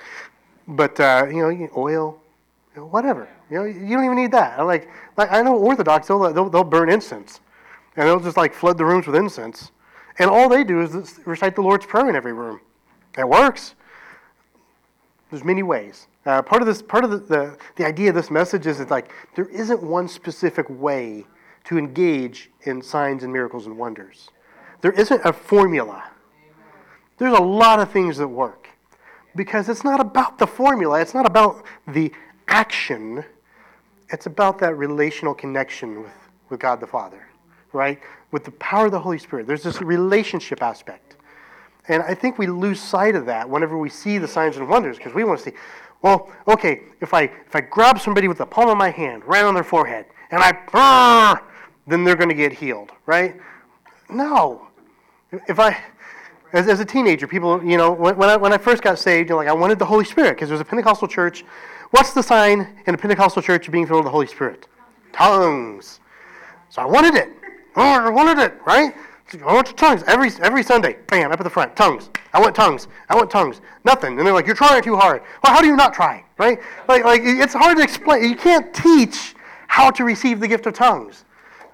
but 0.68 0.98
uh, 1.00 1.26
you 1.28 1.36
know, 1.36 1.68
oil, 1.76 2.20
you 2.74 2.80
know, 2.80 2.86
whatever. 2.86 3.28
You 3.50 3.58
know, 3.58 3.64
you 3.64 3.96
don't 3.96 4.04
even 4.04 4.16
need 4.16 4.32
that. 4.32 4.58
I 4.58 4.62
like, 4.62 4.88
like 5.16 5.30
I 5.32 5.42
know 5.42 5.56
Orthodox, 5.56 6.08
they'll, 6.08 6.32
they'll, 6.32 6.50
they'll 6.50 6.64
burn 6.64 6.90
incense, 6.90 7.40
and 7.96 8.06
they'll 8.06 8.20
just 8.20 8.36
like 8.36 8.54
flood 8.54 8.78
the 8.78 8.84
rooms 8.84 9.06
with 9.06 9.16
incense, 9.16 9.70
and 10.18 10.30
all 10.30 10.48
they 10.48 10.64
do 10.64 10.80
is 10.80 11.20
recite 11.26 11.54
the 11.54 11.62
Lord's 11.62 11.86
Prayer 11.86 12.08
in 12.08 12.16
every 12.16 12.32
room. 12.32 12.60
It 13.16 13.28
works. 13.28 13.74
There's 15.30 15.44
many 15.44 15.62
ways. 15.62 16.06
Uh, 16.26 16.42
part 16.42 16.62
of 16.62 16.66
this, 16.66 16.80
part 16.80 17.04
of 17.04 17.10
the, 17.10 17.18
the, 17.18 17.58
the 17.76 17.86
idea 17.86 18.08
of 18.08 18.14
this 18.14 18.30
message 18.30 18.66
is 18.66 18.80
it's 18.80 18.90
like 18.90 19.10
there 19.34 19.46
isn't 19.46 19.82
one 19.82 20.08
specific 20.08 20.66
way 20.68 21.26
to 21.64 21.78
engage 21.78 22.50
in 22.62 22.80
signs 22.82 23.22
and 23.22 23.32
miracles 23.32 23.66
and 23.66 23.76
wonders. 23.76 24.28
There 24.80 24.92
isn't 24.92 25.22
a 25.24 25.32
formula. 25.32 26.04
There's 27.18 27.36
a 27.36 27.42
lot 27.42 27.80
of 27.80 27.90
things 27.90 28.16
that 28.18 28.28
work 28.28 28.68
because 29.36 29.68
it's 29.68 29.84
not 29.84 30.00
about 30.00 30.38
the 30.38 30.46
formula, 30.46 31.00
it's 31.00 31.14
not 31.14 31.26
about 31.26 31.64
the 31.88 32.12
action, 32.48 33.24
it's 34.10 34.26
about 34.26 34.58
that 34.58 34.76
relational 34.76 35.34
connection 35.34 36.02
with, 36.02 36.12
with 36.50 36.60
God 36.60 36.80
the 36.80 36.86
Father, 36.86 37.26
right? 37.72 37.98
With 38.30 38.44
the 38.44 38.52
power 38.52 38.86
of 38.86 38.92
the 38.92 39.00
Holy 39.00 39.18
Spirit. 39.18 39.46
There's 39.46 39.62
this 39.62 39.80
relationship 39.80 40.62
aspect. 40.62 41.13
And 41.88 42.02
I 42.02 42.14
think 42.14 42.38
we 42.38 42.46
lose 42.46 42.80
sight 42.80 43.14
of 43.14 43.26
that 43.26 43.48
whenever 43.48 43.76
we 43.76 43.90
see 43.90 44.18
the 44.18 44.28
signs 44.28 44.56
and 44.56 44.68
wonders 44.68 44.96
because 44.96 45.14
we 45.14 45.24
want 45.24 45.38
to 45.38 45.44
see, 45.44 45.56
well, 46.02 46.30
okay, 46.48 46.82
if 47.00 47.12
I 47.12 47.22
if 47.22 47.54
I 47.54 47.60
grab 47.60 48.00
somebody 48.00 48.28
with 48.28 48.38
the 48.38 48.46
palm 48.46 48.68
of 48.68 48.76
my 48.76 48.90
hand 48.90 49.24
right 49.24 49.44
on 49.44 49.54
their 49.54 49.64
forehead 49.64 50.06
and 50.30 50.42
I 50.42 51.38
then 51.86 52.04
they're 52.04 52.16
going 52.16 52.30
to 52.30 52.34
get 52.34 52.52
healed, 52.52 52.92
right? 53.06 53.36
No. 54.08 54.68
If 55.48 55.58
I 55.58 55.76
as, 56.54 56.68
as 56.68 56.80
a 56.80 56.84
teenager, 56.84 57.26
people, 57.26 57.62
you 57.64 57.76
know, 57.76 57.90
when, 57.90 58.16
when, 58.16 58.28
I, 58.30 58.36
when 58.36 58.52
I 58.52 58.58
first 58.58 58.82
got 58.82 58.98
saved, 58.98 59.28
you 59.28 59.36
like 59.36 59.48
I 59.48 59.52
wanted 59.52 59.78
the 59.78 59.84
Holy 59.84 60.04
Spirit 60.04 60.36
because 60.36 60.48
there 60.48 60.54
was 60.54 60.60
a 60.60 60.64
Pentecostal 60.64 61.08
church. 61.08 61.44
What's 61.90 62.14
the 62.14 62.22
sign 62.22 62.82
in 62.86 62.94
a 62.94 62.98
Pentecostal 62.98 63.42
church 63.42 63.66
of 63.66 63.72
being 63.72 63.86
filled 63.86 63.98
with 63.98 64.06
the 64.06 64.10
Holy 64.10 64.28
Spirit? 64.28 64.68
Tongues. 65.12 66.00
So 66.70 66.80
I 66.80 66.86
wanted 66.86 67.14
it. 67.14 67.28
Oh, 67.76 67.82
I 67.82 68.08
wanted 68.08 68.38
it, 68.38 68.54
right? 68.64 68.94
I 69.32 69.52
want 69.52 69.76
tongues 69.76 70.02
every 70.06 70.30
every 70.42 70.62
Sunday. 70.62 70.96
Bam, 71.08 71.32
up 71.32 71.40
at 71.40 71.44
the 71.44 71.50
front. 71.50 71.74
Tongues. 71.74 72.10
I 72.32 72.40
want 72.40 72.54
tongues. 72.54 72.88
I 73.08 73.16
want 73.16 73.30
tongues. 73.30 73.60
Nothing. 73.84 74.18
And 74.18 74.26
they're 74.26 74.34
like, 74.34 74.46
you're 74.46 74.54
trying 74.54 74.82
too 74.82 74.96
hard. 74.96 75.22
Well, 75.42 75.52
how 75.52 75.60
do 75.60 75.66
you 75.66 75.76
not 75.76 75.94
try? 75.94 76.24
Right? 76.38 76.60
Like, 76.88 77.04
like 77.04 77.22
it's 77.24 77.54
hard 77.54 77.78
to 77.78 77.82
explain. 77.82 78.28
You 78.28 78.36
can't 78.36 78.72
teach 78.74 79.34
how 79.66 79.90
to 79.90 80.04
receive 80.04 80.40
the 80.40 80.48
gift 80.48 80.66
of 80.66 80.74
tongues. 80.74 81.24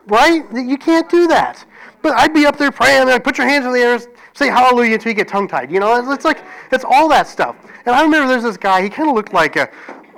Right? 0.06 0.44
You 0.54 0.78
can't 0.78 1.08
do 1.10 1.26
that. 1.28 1.64
But 2.02 2.12
I'd 2.14 2.32
be 2.32 2.46
up 2.46 2.56
there 2.56 2.70
praying, 2.70 3.02
and 3.02 3.10
I'd 3.10 3.24
put 3.24 3.36
your 3.36 3.46
hands 3.46 3.66
in 3.66 3.72
the 3.72 3.78
air, 3.78 4.00
say 4.32 4.48
hallelujah 4.48 4.94
until 4.94 5.10
you 5.10 5.16
get 5.16 5.28
tongue 5.28 5.46
tied. 5.46 5.70
You 5.70 5.80
know, 5.80 5.96
it's, 5.96 6.08
it's, 6.08 6.24
like 6.24 6.42
it's 6.72 6.84
all 6.84 7.08
that 7.10 7.26
stuff. 7.26 7.56
And 7.84 7.94
I 7.94 8.02
remember 8.02 8.28
there's 8.28 8.42
this 8.42 8.56
guy. 8.56 8.82
He 8.82 8.88
kind 8.88 9.08
of 9.08 9.14
looked 9.14 9.34
like 9.34 9.56
a, 9.56 9.68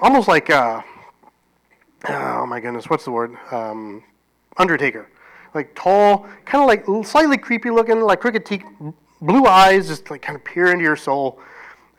almost 0.01 0.29
like 0.29 0.49
a, 0.49 0.85
oh 2.09 2.47
my 2.47 2.61
goodness, 2.61 2.89
what's 2.89 3.05
the 3.05 3.11
word? 3.11 3.37
Um, 3.51 4.05
Undertaker, 4.59 5.09
like 5.55 5.75
tall, 5.75 6.27
kind 6.45 6.63
of 6.63 6.69
like 6.69 7.07
slightly 7.07 7.39
creepy 7.39 7.71
looking, 7.71 8.01
like 8.01 8.21
crooked 8.21 8.45
teeth, 8.45 8.65
blue 9.21 9.47
eyes, 9.47 9.89
just 9.89 10.11
like 10.11 10.23
kind 10.23 10.37
of 10.37 10.45
peer 10.45 10.73
into 10.73 10.83
your 10.83 10.97
soul. 10.97 11.41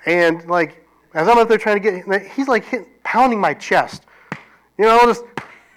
And 0.06 0.46
like 0.48 0.86
as 1.14 1.28
I'm 1.28 1.38
up 1.38 1.48
there 1.48 1.58
trying 1.58 1.82
to 1.82 2.04
get, 2.04 2.28
he's 2.32 2.48
like 2.48 2.66
pounding 3.04 3.40
my 3.40 3.54
chest. 3.54 4.04
You 4.78 4.86
know, 4.86 5.00
just 5.06 5.24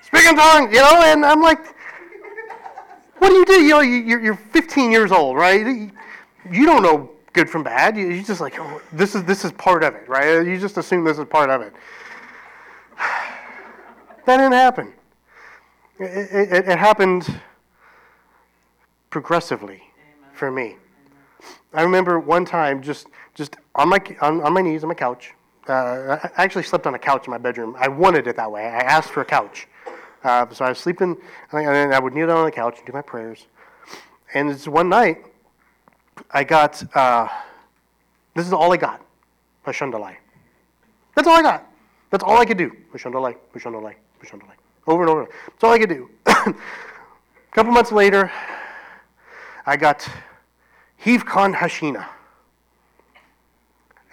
speaking 0.03 0.37
tongues. 0.37 0.73
You 0.75 0.81
know, 0.81 1.03
and 1.05 1.25
I'm 1.25 1.43
like 1.43 1.77
what 3.19 3.31
do 3.31 3.35
you 3.37 3.45
do? 3.45 3.63
You 3.63 3.71
know, 3.71 3.81
you're, 3.81 4.21
you're 4.21 4.35
15 4.35 4.91
years 4.91 5.11
old, 5.11 5.37
right? 5.37 5.91
You 6.51 6.67
don't 6.67 6.83
know 6.83 7.11
good 7.33 7.49
from 7.49 7.63
bad. 7.63 7.97
You, 7.97 8.11
are 8.11 8.23
just 8.23 8.41
like, 8.41 8.59
oh, 8.59 8.81
this 8.93 9.15
is 9.15 9.25
this 9.25 9.45
is 9.45 9.53
part 9.53 9.83
of 9.83 9.95
it, 9.95 10.09
right? 10.09 10.47
You 10.47 10.59
just 10.59 10.77
assume 10.77 11.05
this 11.05 11.19
is 11.19 11.25
part 11.27 11.51
of 11.51 11.63
it. 11.63 11.73
That 14.27 14.39
didn't 14.39 14.55
happen. 14.55 14.93
It, 16.01 16.51
it, 16.51 16.69
it 16.69 16.79
happened 16.81 17.33
progressively 19.17 19.77
Amen. 19.77 20.35
for 20.35 20.51
me. 20.51 20.63
Amen. 20.63 20.79
I 21.73 21.83
remember 21.83 22.21
one 22.21 22.45
time 22.45 22.83
just 22.83 23.07
just 23.35 23.57
on 23.75 23.89
my 23.89 23.99
on, 24.21 24.43
on 24.43 24.53
my 24.53 24.61
knees 24.61 24.85
on 24.85 24.89
my 24.89 24.95
couch. 24.95 25.33
Uh, 25.67 26.19
I 26.37 26.45
actually 26.45 26.65
slept 26.65 26.87
on 26.87 26.95
a 26.95 26.99
couch 26.99 27.27
in 27.27 27.31
my 27.31 27.39
bedroom. 27.39 27.75
I 27.79 27.89
wanted 27.89 28.27
it 28.27 28.37
that 28.37 28.53
way. 28.53 28.67
I 28.67 28.81
asked 28.81 29.09
for 29.09 29.23
a 29.23 29.25
couch. 29.25 29.69
Uh, 30.23 30.47
so 30.51 30.67
I 30.67 30.69
was 30.69 30.79
sleeping, 30.79 31.17
and 31.53 31.67
then 31.67 31.95
I 31.95 31.99
would 31.99 32.13
kneel 32.13 32.27
down 32.27 32.37
on 32.37 32.45
the 32.45 32.53
couch 32.53 32.77
and 32.77 32.87
do 32.87 32.93
my 32.93 33.01
prayers. 33.01 33.47
And 34.35 34.51
it's 34.51 34.69
one 34.69 34.91
night, 34.91 35.25
I 36.31 36.45
got, 36.45 36.85
uh, 36.95 37.27
this 38.35 38.47
is 38.47 38.53
all 38.53 38.71
I 38.73 38.77
got, 38.77 39.01
Pashandalai. 39.65 40.17
That's 41.15 41.27
all 41.27 41.37
I 41.37 41.43
got. 41.43 41.67
That's 42.11 42.23
all 42.23 42.37
I 42.37 42.45
could 42.45 42.59
do. 42.59 42.71
Pashandalai, 42.93 43.35
Pashandalai, 43.55 43.95
Pashandalai. 44.21 44.57
Over 44.87 45.03
and 45.05 45.11
over. 45.11 45.29
That's 45.47 45.65
all 45.65 45.73
I 45.73 45.79
could 45.79 45.89
do. 45.89 46.11
a 46.27 46.55
couple 47.53 47.73
months 47.73 47.93
later, 47.93 48.31
I 49.67 49.77
got 49.77 50.09
Hivkan 51.05 51.55
Hashina. 51.55 52.07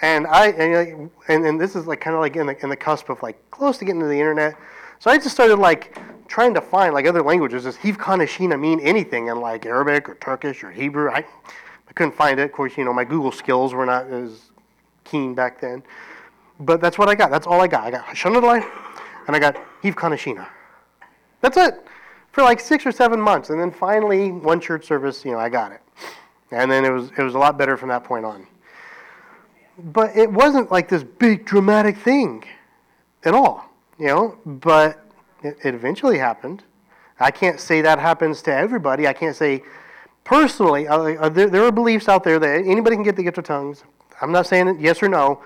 And 0.02 0.28
I 0.28 0.48
and, 0.48 1.12
and, 1.30 1.62
this 1.62 1.76
is 1.76 1.88
like 1.88 2.02
kind 2.02 2.16
of 2.16 2.22
like 2.22 2.36
in 2.36 2.48
the, 2.48 2.62
in 2.62 2.70
the 2.70 2.76
cusp 2.76 3.10
of 3.10 3.22
like 3.24 3.40
close 3.52 3.78
to 3.78 3.86
getting 3.86 4.02
to 4.02 4.08
the 4.08 4.20
internet. 4.20 4.56
So 5.00 5.12
I 5.12 5.18
just 5.18 5.32
started 5.32 5.58
like 5.58 5.98
trying 6.28 6.54
to 6.56 6.62
find 6.62 6.94
like 6.94 7.06
other 7.06 7.22
languages. 7.22 7.64
Does 7.64 7.78
Hivkanashina 7.78 8.60
mean 8.60 8.80
anything 8.82 9.28
in 9.28 9.40
like 9.40 9.66
Arabic 9.66 10.10
or 10.10 10.16
Turkish 10.16 10.64
or 10.64 10.72
Hebrew? 10.72 11.10
I, 11.10 11.18
I 11.88 11.94
couldn't 11.94 12.16
find 12.16 12.40
it. 12.40 12.44
Of 12.44 12.52
course, 12.52 12.76
you 12.76 12.84
know, 12.84 12.92
my 12.92 13.06
Google 13.06 13.32
skills 13.32 13.74
were 13.74 13.86
not 13.86 14.08
as 14.08 14.52
keen 15.04 15.34
back 15.36 15.62
then. 15.62 15.84
But 16.60 16.82
that's 16.82 16.98
what 16.98 17.08
I 17.08 17.16
got. 17.16 17.32
That's 17.32 17.48
all 17.48 17.62
I 17.62 17.68
got. 17.68 17.84
I 17.84 17.92
got 17.92 18.06
Hashanah 18.06 18.70
and 19.28 19.36
I 19.36 19.40
got 19.40 19.58
Hivkanashina. 19.84 20.48
That's 21.42 21.58
it. 21.58 21.86
For 22.34 22.44
like 22.44 22.60
six 22.60 22.86
or 22.86 22.92
seven 22.92 23.22
months. 23.22 23.50
And 23.50 23.60
then 23.60 23.72
finally, 23.72 24.32
one 24.32 24.60
church 24.60 24.86
service, 24.86 25.24
you 25.24 25.32
know, 25.32 25.40
I 25.40 25.48
got 25.48 25.72
it. 25.72 25.82
And 26.52 26.70
then 26.70 26.84
it 26.84 26.90
was, 26.90 27.10
it 27.18 27.24
was 27.24 27.36
a 27.36 27.40
lot 27.40 27.58
better 27.58 27.78
from 27.78 27.90
that 27.90 28.04
point 28.04 28.26
on. 28.26 28.46
But 29.78 30.16
it 30.16 30.32
wasn't 30.32 30.72
like 30.72 30.90
this 30.90 31.04
big 31.04 31.46
dramatic 31.46 31.98
thing 31.98 32.44
at 33.24 33.34
all 33.34 33.74
you 33.98 34.08
know, 34.08 34.38
but 34.46 35.06
it, 35.44 35.58
it 35.64 35.76
eventually 35.76 36.18
happened. 36.18 36.64
I 37.20 37.32
can't 37.32 37.60
say 37.60 37.82
that 37.82 38.00
happens 38.00 38.42
to 38.44 38.54
everybody. 38.54 39.08
I 39.08 39.14
can't 39.14 39.36
say 39.36 39.64
personally, 40.24 40.88
uh, 40.88 40.98
uh, 40.98 41.30
there, 41.30 41.48
there 41.50 41.64
are 41.64 41.72
beliefs 41.72 42.10
out 42.10 42.24
there 42.24 42.40
that 42.40 42.66
anybody 42.66 42.96
can 42.96 43.04
get 43.04 43.16
the 43.16 43.24
gift 43.24 43.38
of 43.38 43.46
tongues. 43.46 43.84
I'm 44.22 44.32
not 44.32 44.48
saying 44.48 44.78
yes 44.80 45.02
or 45.02 45.10
no. 45.10 45.42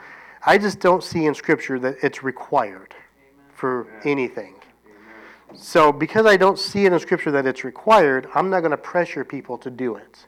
I 0.45 0.58
just 0.58 0.80
don't 0.80 1.04
see 1.04 1.26
in 1.26 1.34
Scripture 1.34 1.80
that 1.80 1.97
it's 2.02 2.23
required 2.23 2.95
for 3.54 3.88
anything. 4.06 4.56
So, 5.55 5.91
because 5.91 6.25
I 6.25 6.38
don't 6.38 6.60
see 6.60 6.86
in 6.86 6.99
Scripture 6.99 7.31
that 7.31 7.45
it's 7.45 7.63
required, 7.63 8.27
I'm 8.36 8.49
not 8.49 8.60
going 8.60 8.71
to 8.71 8.77
pressure 8.77 9.23
people 9.23 9.57
to 9.60 9.69
do 9.69 9.95
it. 9.95 10.25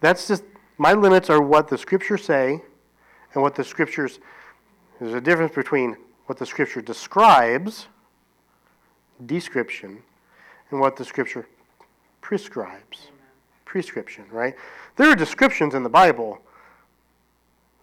That's 0.00 0.26
just, 0.28 0.44
my 0.76 0.92
limits 0.92 1.30
are 1.30 1.40
what 1.40 1.68
the 1.68 1.78
Scriptures 1.78 2.24
say 2.24 2.60
and 3.34 3.42
what 3.42 3.54
the 3.54 3.64
Scriptures, 3.64 4.18
there's 4.98 5.14
a 5.14 5.20
difference 5.20 5.54
between 5.54 5.96
what 6.26 6.38
the 6.38 6.46
Scripture 6.46 6.80
describes, 6.80 7.86
description, 9.26 10.02
and 10.70 10.80
what 10.80 10.96
the 10.96 11.04
Scripture 11.04 11.46
prescribes, 12.20 13.08
prescription, 13.64 14.24
right? 14.30 14.54
There 14.96 15.10
are 15.10 15.14
descriptions 15.14 15.74
in 15.74 15.82
the 15.82 15.88
Bible. 15.88 16.40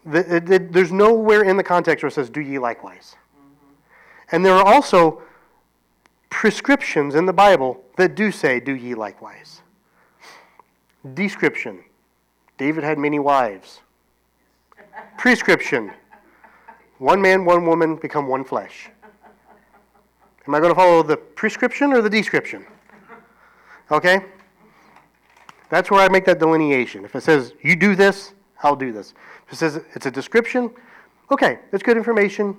That, 0.04 0.70
there's 0.72 0.92
nowhere 0.92 1.42
in 1.42 1.56
the 1.56 1.64
context 1.64 2.02
where 2.02 2.08
it 2.08 2.12
says, 2.12 2.30
do 2.30 2.40
ye 2.40 2.58
likewise. 2.58 3.16
And 4.32 4.44
there 4.44 4.54
are 4.54 4.64
also 4.64 5.22
prescriptions 6.30 7.14
in 7.14 7.26
the 7.26 7.32
Bible 7.32 7.82
that 7.96 8.14
do 8.14 8.30
say, 8.30 8.60
do 8.60 8.74
ye 8.74 8.94
likewise. 8.94 9.62
Description 11.14 11.84
David 12.58 12.82
had 12.82 12.98
many 12.98 13.18
wives. 13.18 13.80
Prescription 15.16 15.92
one 16.98 17.22
man, 17.22 17.44
one 17.44 17.64
woman 17.64 17.94
become 17.96 18.26
one 18.26 18.44
flesh. 18.44 18.90
Am 20.46 20.54
I 20.54 20.58
going 20.58 20.72
to 20.72 20.74
follow 20.74 21.02
the 21.02 21.16
prescription 21.16 21.92
or 21.92 22.02
the 22.02 22.10
description? 22.10 22.66
Okay? 23.90 24.20
That's 25.70 25.90
where 25.90 26.00
I 26.00 26.08
make 26.08 26.24
that 26.24 26.38
delineation. 26.38 27.04
If 27.04 27.14
it 27.14 27.22
says, 27.22 27.52
you 27.62 27.76
do 27.76 27.94
this, 27.94 28.32
I'll 28.62 28.76
do 28.76 28.92
this. 28.92 29.14
If 29.46 29.52
it 29.52 29.56
says 29.56 29.80
it's 29.94 30.06
a 30.06 30.10
description, 30.10 30.70
okay, 31.30 31.60
it's 31.72 31.82
good 31.82 31.96
information. 31.96 32.56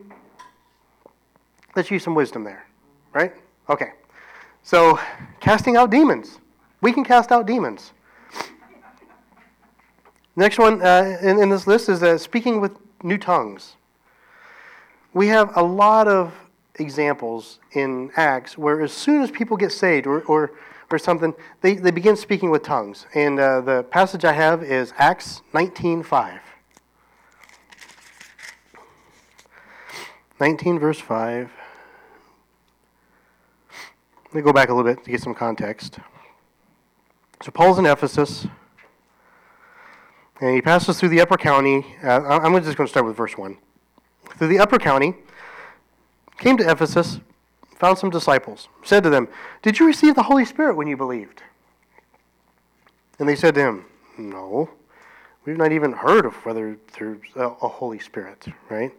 Let's 1.76 1.92
use 1.92 2.04
some 2.04 2.16
wisdom 2.16 2.44
there, 2.44 2.66
right? 3.14 3.34
Okay. 3.70 3.92
So, 4.64 5.00
casting 5.40 5.78
out 5.78 5.90
demons. 5.90 6.40
We 6.82 6.92
can 6.92 7.04
cast 7.04 7.32
out 7.32 7.46
demons. 7.46 7.94
Next 10.36 10.58
one 10.58 10.82
uh, 10.82 11.18
in, 11.22 11.42
in, 11.42 11.50
this 11.50 11.68
list 11.68 11.90
is 11.90 12.02
uh, 12.02 12.18
speaking 12.18 12.62
with 12.62 12.72
new 13.04 13.18
tongues 13.18 13.76
we 15.14 15.28
have 15.28 15.56
a 15.58 15.64
lot 15.64 16.08
of 16.08 16.34
examples 16.76 17.60
in 17.74 18.12
Acts 18.16 18.58
where 18.58 18.82
as 18.82 18.94
soon 18.94 19.22
as 19.22 19.32
people 19.32 19.58
get 19.58 19.72
saved 19.72 20.08
or, 20.08 20.22
or, 20.22 20.52
or 20.92 20.98
something, 20.98 21.34
they, 21.62 21.76
they 21.76 21.92
begin 21.92 22.16
speaking 22.16 22.50
with 22.50 22.64
tongues. 22.64 23.06
And 23.14 23.40
uh, 23.40 23.62
the 23.62 23.84
passage 23.84 24.24
I 24.26 24.34
have 24.34 24.64
is 24.64 24.94
Acts 24.98 25.42
19.5. 25.54 26.40
19 30.40 30.80
verse 30.80 31.00
5. 31.00 31.52
Let 34.30 34.36
me 34.36 34.42
go 34.44 34.54
back 34.54 34.70
a 34.70 34.74
little 34.76 34.94
bit 34.94 35.04
to 35.04 35.10
get 35.10 35.22
some 35.22 35.34
context. 35.34 35.98
So 37.42 37.50
Paul's 37.50 37.80
in 37.80 37.88
Ephesus, 37.88 38.46
and 40.40 40.54
he 40.54 40.62
passes 40.62 41.00
through 41.00 41.10
the 41.10 41.20
upper 41.20 41.36
county. 41.36 41.84
Uh, 42.04 42.40
I'm 42.40 42.54
just 42.64 42.78
going 42.78 42.86
to 42.86 42.92
start 42.92 43.08
with 43.08 43.18
verse 43.18 43.36
1 43.36 43.58
through 44.38 44.50
the 44.50 44.60
upper 44.60 44.78
county, 44.78 45.16
came 46.38 46.58
to 46.58 46.70
Ephesus, 46.70 47.22
found 47.76 47.98
some 47.98 48.12
disciples, 48.12 48.70
said 48.84 49.02
to 49.02 49.10
them, 49.10 49.28
Did 49.64 49.80
you 49.80 49.88
receive 49.88 50.14
the 50.14 50.22
Holy 50.22 50.46
Spirit 50.46 50.76
when 50.76 50.86
you 50.86 50.96
believed? 50.96 51.42
And 53.18 53.28
they 53.28 53.36
said 53.36 53.56
to 53.56 53.62
him, 53.62 53.86
No. 54.16 54.70
We've 55.44 55.58
not 55.58 55.72
even 55.72 55.92
heard 55.92 56.28
of 56.28 56.36
whether 56.46 56.78
there's 57.00 57.18
a, 57.36 57.50
Holy 57.50 57.98
Spirit, 57.98 58.46
right? 58.70 58.92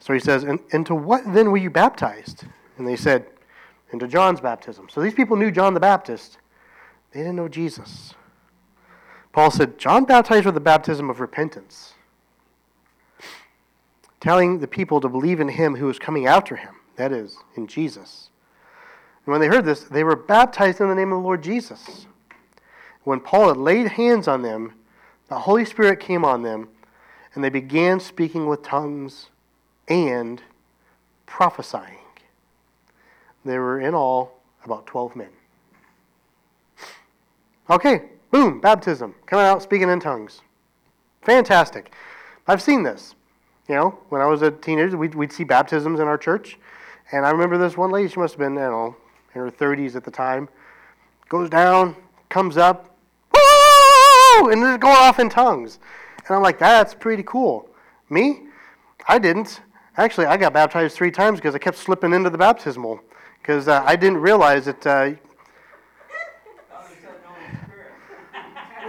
So 0.00 0.12
he 0.12 0.20
says, 0.20 0.44
and, 0.44 0.60
Into 0.72 0.94
what 0.94 1.22
then 1.32 1.50
were 1.50 1.56
you 1.56 1.70
baptized? 1.70 2.44
And 2.76 2.86
they 2.86 2.96
said, 2.96 3.24
Into 3.92 4.06
John's 4.06 4.40
baptism. 4.40 4.88
So 4.90 5.00
these 5.00 5.14
people 5.14 5.36
knew 5.36 5.50
John 5.50 5.74
the 5.74 5.80
Baptist. 5.80 6.38
They 7.12 7.20
didn't 7.20 7.36
know 7.36 7.48
Jesus. 7.48 8.14
Paul 9.32 9.50
said, 9.50 9.78
John 9.78 10.04
baptized 10.04 10.44
with 10.44 10.54
the 10.54 10.60
baptism 10.60 11.08
of 11.08 11.20
repentance, 11.20 11.94
telling 14.20 14.58
the 14.58 14.66
people 14.66 15.00
to 15.00 15.08
believe 15.08 15.40
in 15.40 15.48
him 15.48 15.76
who 15.76 15.86
was 15.86 15.98
coming 15.98 16.26
after 16.26 16.56
him, 16.56 16.74
that 16.96 17.12
is, 17.12 17.36
in 17.54 17.66
Jesus. 17.66 18.30
And 19.24 19.32
when 19.32 19.40
they 19.40 19.46
heard 19.46 19.64
this, 19.64 19.84
they 19.84 20.04
were 20.04 20.16
baptized 20.16 20.80
in 20.80 20.88
the 20.88 20.94
name 20.94 21.12
of 21.12 21.18
the 21.18 21.24
Lord 21.24 21.42
Jesus. 21.42 22.06
When 23.04 23.20
Paul 23.20 23.48
had 23.48 23.56
laid 23.56 23.92
hands 23.92 24.26
on 24.26 24.42
them, 24.42 24.74
the 25.28 25.38
Holy 25.40 25.64
Spirit 25.64 26.00
came 26.00 26.24
on 26.24 26.42
them, 26.42 26.68
and 27.34 27.44
they 27.44 27.50
began 27.50 28.00
speaking 28.00 28.46
with 28.46 28.62
tongues 28.62 29.28
and 29.86 30.42
prophesying. 31.26 31.97
There 33.48 33.62
were 33.62 33.80
in 33.80 33.94
all 33.94 34.42
about 34.66 34.84
12 34.84 35.16
men. 35.16 35.30
Okay, 37.70 38.02
boom, 38.30 38.60
baptism, 38.60 39.14
coming 39.24 39.46
out 39.46 39.62
speaking 39.62 39.88
in 39.88 40.00
tongues. 40.00 40.42
Fantastic. 41.22 41.94
I've 42.46 42.60
seen 42.60 42.82
this. 42.82 43.14
You 43.66 43.74
know, 43.74 43.98
when 44.10 44.20
I 44.20 44.26
was 44.26 44.42
a 44.42 44.50
teenager, 44.50 44.98
we'd, 44.98 45.14
we'd 45.14 45.32
see 45.32 45.44
baptisms 45.44 45.98
in 45.98 46.06
our 46.06 46.18
church. 46.18 46.58
And 47.10 47.24
I 47.24 47.30
remember 47.30 47.56
this 47.56 47.74
one 47.74 47.90
lady, 47.90 48.10
she 48.10 48.20
must 48.20 48.34
have 48.34 48.38
been, 48.38 48.58
I 48.58 48.66
don't 48.66 48.70
know, 48.70 48.96
in 49.34 49.40
her 49.40 49.50
30s 49.50 49.96
at 49.96 50.04
the 50.04 50.10
time, 50.10 50.50
goes 51.30 51.48
down, 51.48 51.96
comes 52.28 52.58
up, 52.58 52.98
Woo! 53.32 54.50
and 54.50 54.62
is 54.62 54.76
going 54.76 54.94
off 54.94 55.18
in 55.18 55.30
tongues. 55.30 55.78
And 56.26 56.36
I'm 56.36 56.42
like, 56.42 56.58
that's 56.58 56.92
pretty 56.92 57.22
cool. 57.22 57.66
Me? 58.10 58.42
I 59.08 59.18
didn't. 59.18 59.62
Actually, 59.96 60.26
I 60.26 60.36
got 60.36 60.52
baptized 60.52 60.94
three 60.94 61.10
times 61.10 61.38
because 61.38 61.54
I 61.54 61.58
kept 61.58 61.78
slipping 61.78 62.12
into 62.12 62.28
the 62.28 62.36
baptismal 62.36 63.00
because 63.48 63.66
uh, 63.66 63.82
I 63.86 63.96
didn't 63.96 64.18
realize 64.18 64.66
that 64.66 64.86
uh, 64.86 65.12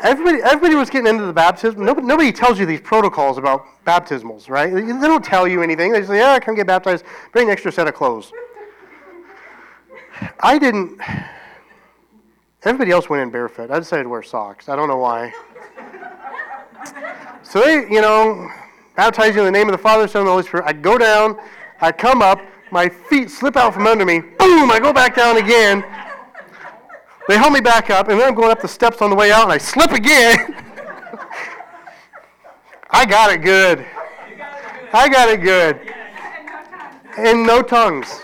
everybody, 0.03 0.43
everybody 0.43 0.75
was 0.75 0.89
getting 0.89 1.07
into 1.07 1.25
the 1.25 1.31
baptism. 1.31 1.85
Nobody, 1.85 2.05
nobody 2.05 2.33
tells 2.33 2.59
you 2.59 2.65
these 2.65 2.81
protocols 2.81 3.37
about 3.37 3.63
baptismals, 3.87 4.49
right? 4.49 4.73
They 4.73 4.81
don't 4.81 5.23
tell 5.23 5.47
you 5.47 5.63
anything. 5.63 5.93
They 5.93 6.03
say, 6.03 6.17
yeah, 6.17 6.37
come 6.39 6.55
get 6.55 6.67
baptized. 6.67 7.05
Bring 7.31 7.47
an 7.47 7.53
extra 7.53 7.71
set 7.71 7.87
of 7.87 7.93
clothes. 7.93 8.33
I 10.41 10.59
didn't. 10.59 10.99
Everybody 12.63 12.91
else 12.91 13.09
went 13.09 13.23
in 13.23 13.29
barefoot. 13.29 13.71
I 13.71 13.79
decided 13.79 14.03
to 14.03 14.09
wear 14.09 14.23
socks. 14.23 14.67
I 14.67 14.75
don't 14.75 14.89
know 14.89 14.97
why. 14.97 15.31
So 17.43 17.61
they, 17.61 17.75
you 17.89 18.01
know, 18.01 18.51
baptize 18.97 19.35
you 19.35 19.39
in 19.39 19.45
the 19.45 19.57
name 19.57 19.69
of 19.69 19.71
the 19.71 19.81
Father, 19.81 20.05
Son, 20.05 20.23
and 20.23 20.27
the 20.27 20.31
Holy 20.31 20.43
Spirit. 20.43 20.65
I 20.67 20.73
go 20.73 20.97
down, 20.97 21.39
I 21.79 21.93
come 21.93 22.21
up, 22.21 22.41
my 22.71 22.89
feet 22.89 23.29
slip 23.29 23.55
out 23.55 23.73
from 23.73 23.87
under 23.87 24.05
me. 24.05 24.19
Boom! 24.19 24.71
I 24.71 24.79
go 24.81 24.93
back 24.93 25.15
down 25.15 25.37
again. 25.37 25.83
They 27.27 27.37
hold 27.37 27.53
me 27.53 27.61
back 27.61 27.89
up, 27.89 28.09
and 28.09 28.19
then 28.19 28.27
I'm 28.27 28.35
going 28.35 28.51
up 28.51 28.61
the 28.61 28.67
steps 28.67 29.01
on 29.01 29.09
the 29.09 29.15
way 29.15 29.31
out, 29.31 29.43
and 29.43 29.51
I 29.51 29.57
slip 29.59 29.91
again. 29.91 30.55
I 32.89 33.05
got 33.05 33.31
it 33.31 33.43
good. 33.43 33.85
I 34.93 35.07
got 35.07 35.29
it 35.29 35.41
good. 35.41 35.79
And 37.17 37.45
no 37.45 37.61
tongues. 37.61 38.21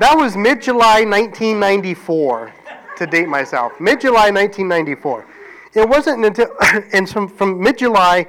That 0.00 0.14
was 0.16 0.36
mid 0.36 0.62
July 0.62 1.04
1994, 1.04 2.52
to 2.96 3.06
date 3.06 3.28
myself. 3.28 3.72
Mid 3.80 4.00
July 4.00 4.30
1994. 4.30 5.26
It 5.74 5.88
wasn't 5.88 6.24
until, 6.24 6.48
and 6.92 7.08
from, 7.08 7.28
from 7.28 7.60
mid 7.60 7.78
July 7.78 8.26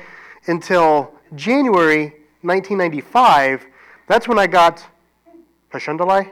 until 0.48 1.14
January 1.36 2.16
1995, 2.42 3.68
that's 4.10 4.28
when 4.28 4.40
I 4.40 4.48
got 4.48 4.84
Pashandalai 5.72 6.32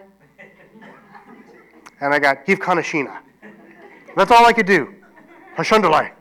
and 2.02 2.12
I 2.12 2.18
got 2.18 2.44
Hivkanashina. 2.46 3.20
That's 4.16 4.32
all 4.32 4.46
I 4.48 4.52
could 4.52 4.66
do. 4.66 4.96
Pashandalai. 5.56 6.12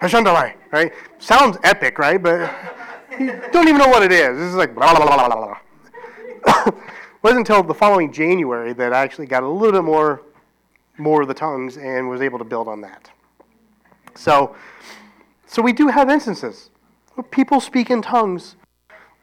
Pashandalai, 0.00 0.54
right? 0.72 0.92
Sounds 1.18 1.58
epic, 1.62 1.98
right? 1.98 2.20
But 2.20 2.50
you 3.20 3.40
don't 3.52 3.68
even 3.68 3.78
know 3.78 3.88
what 3.88 4.02
it 4.02 4.10
is. 4.10 4.38
This 4.38 4.48
is 4.48 4.54
like 4.54 4.74
blah, 4.74 4.96
blah, 4.96 5.04
blah, 5.04 5.28
blah, 5.28 5.36
blah. 5.36 6.64
it 6.66 6.74
wasn't 7.22 7.40
until 7.40 7.62
the 7.62 7.74
following 7.74 8.10
January 8.10 8.72
that 8.72 8.94
I 8.94 9.02
actually 9.02 9.26
got 9.26 9.42
a 9.42 9.48
little 9.48 9.72
bit 9.72 9.84
more, 9.84 10.22
more 10.96 11.20
of 11.20 11.28
the 11.28 11.34
tongues 11.34 11.76
and 11.76 12.08
was 12.08 12.22
able 12.22 12.38
to 12.38 12.44
build 12.44 12.68
on 12.68 12.80
that. 12.80 13.10
So, 14.14 14.56
so 15.46 15.60
we 15.60 15.74
do 15.74 15.88
have 15.88 16.08
instances 16.08 16.70
where 17.14 17.24
people 17.24 17.60
speak 17.60 17.90
in 17.90 18.00
tongues 18.00 18.56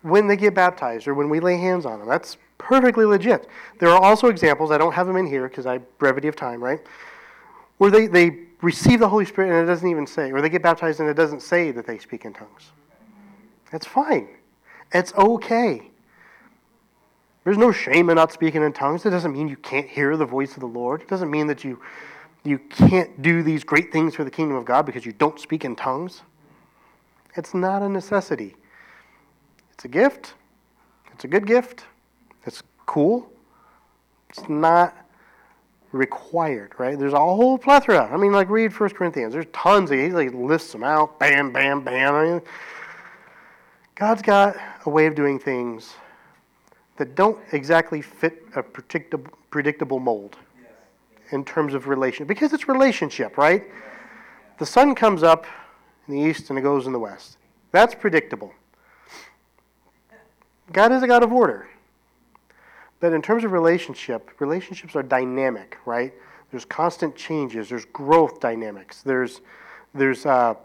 when 0.03 0.27
they 0.27 0.37
get 0.37 0.53
baptized 0.53 1.07
or 1.07 1.15
when 1.15 1.29
we 1.29 1.39
lay 1.39 1.57
hands 1.57 1.85
on 1.85 1.99
them. 1.99 2.07
That's 2.07 2.37
perfectly 2.57 3.05
legit. 3.05 3.47
There 3.79 3.89
are 3.89 4.01
also 4.01 4.27
examples, 4.27 4.69
I 4.69 4.77
don't 4.77 4.93
have 4.93 5.07
them 5.07 5.17
in 5.17 5.25
here 5.25 5.47
because 5.47 5.65
I 5.65 5.79
brevity 5.97 6.27
of 6.27 6.35
time, 6.35 6.63
right? 6.63 6.79
Where 7.77 7.89
they, 7.89 8.07
they 8.07 8.37
receive 8.61 8.99
the 8.99 9.09
Holy 9.09 9.25
Spirit 9.25 9.49
and 9.49 9.63
it 9.63 9.65
doesn't 9.65 9.89
even 9.89 10.05
say, 10.05 10.31
or 10.31 10.41
they 10.41 10.49
get 10.49 10.61
baptized 10.61 10.99
and 10.99 11.09
it 11.09 11.15
doesn't 11.15 11.41
say 11.41 11.71
that 11.71 11.87
they 11.87 11.97
speak 11.97 12.25
in 12.25 12.33
tongues. 12.33 12.71
That's 13.71 13.85
fine. 13.85 14.27
It's 14.93 15.13
okay. 15.15 15.89
There's 17.43 17.57
no 17.57 17.71
shame 17.71 18.09
in 18.09 18.15
not 18.15 18.31
speaking 18.31 18.61
in 18.63 18.71
tongues. 18.71 19.05
It 19.05 19.09
doesn't 19.09 19.33
mean 19.33 19.47
you 19.47 19.57
can't 19.57 19.87
hear 19.87 20.15
the 20.15 20.25
voice 20.25 20.53
of 20.53 20.61
the 20.61 20.67
Lord. 20.67 21.01
It 21.01 21.09
doesn't 21.09 21.29
mean 21.29 21.47
that 21.47 21.63
you, 21.63 21.81
you 22.43 22.59
can't 22.59 23.21
do 23.21 23.43
these 23.43 23.63
great 23.63 23.91
things 23.91 24.15
for 24.15 24.23
the 24.23 24.31
kingdom 24.31 24.55
of 24.55 24.63
God 24.63 24.85
because 24.85 25.05
you 25.05 25.11
don't 25.11 25.39
speak 25.39 25.65
in 25.65 25.75
tongues. 25.75 26.21
It's 27.35 27.53
not 27.53 27.81
a 27.81 27.89
necessity. 27.89 28.55
It's 29.73 29.85
a 29.85 29.87
gift. 29.87 30.33
It's 31.13 31.23
a 31.23 31.27
good 31.27 31.45
gift. 31.45 31.85
It's 32.45 32.63
cool. 32.85 33.29
It's 34.29 34.47
not 34.49 34.95
required, 35.91 36.73
right? 36.77 36.97
There's 36.97 37.13
a 37.13 37.19
whole 37.19 37.57
plethora. 37.57 38.09
I 38.11 38.17
mean, 38.17 38.31
like 38.31 38.49
read 38.49 38.73
First 38.73 38.95
Corinthians. 38.95 39.33
There's 39.33 39.45
tons 39.53 39.91
of. 39.91 39.99
He 39.99 40.09
like 40.09 40.33
lists 40.33 40.71
them 40.71 40.83
out. 40.83 41.19
Bam, 41.19 41.51
bam, 41.51 41.83
bam. 41.83 42.15
I 42.15 42.23
mean, 42.25 42.41
God's 43.95 44.21
got 44.21 44.57
a 44.85 44.89
way 44.89 45.05
of 45.05 45.15
doing 45.15 45.39
things 45.39 45.93
that 46.97 47.15
don't 47.15 47.37
exactly 47.51 48.01
fit 48.01 48.43
a 48.55 48.63
predictable, 48.63 49.31
predictable 49.49 49.99
mold 49.99 50.37
in 51.31 51.45
terms 51.45 51.73
of 51.73 51.87
relation 51.87 52.25
because 52.25 52.53
it's 52.53 52.67
relationship, 52.67 53.37
right? 53.37 53.63
The 54.59 54.65
sun 54.65 54.93
comes 54.95 55.23
up 55.23 55.45
in 56.07 56.15
the 56.15 56.19
east 56.19 56.49
and 56.49 56.59
it 56.59 56.61
goes 56.61 56.85
in 56.85 56.93
the 56.93 56.99
west. 56.99 57.37
That's 57.71 57.95
predictable. 57.95 58.53
God 60.71 60.91
is 60.91 61.03
a 61.03 61.07
God 61.07 61.23
of 61.23 61.31
order. 61.31 61.67
But 62.99 63.11
in 63.11 63.21
terms 63.21 63.43
of 63.43 63.51
relationship, 63.51 64.31
relationships 64.39 64.95
are 64.95 65.03
dynamic, 65.03 65.77
right? 65.85 66.13
There's 66.51 66.63
constant 66.63 67.15
changes. 67.15 67.67
There's 67.67 67.85
growth 67.85 68.39
dynamics. 68.39 69.01
There's 69.01 69.41
there's 69.93 70.25
uh, 70.25 70.55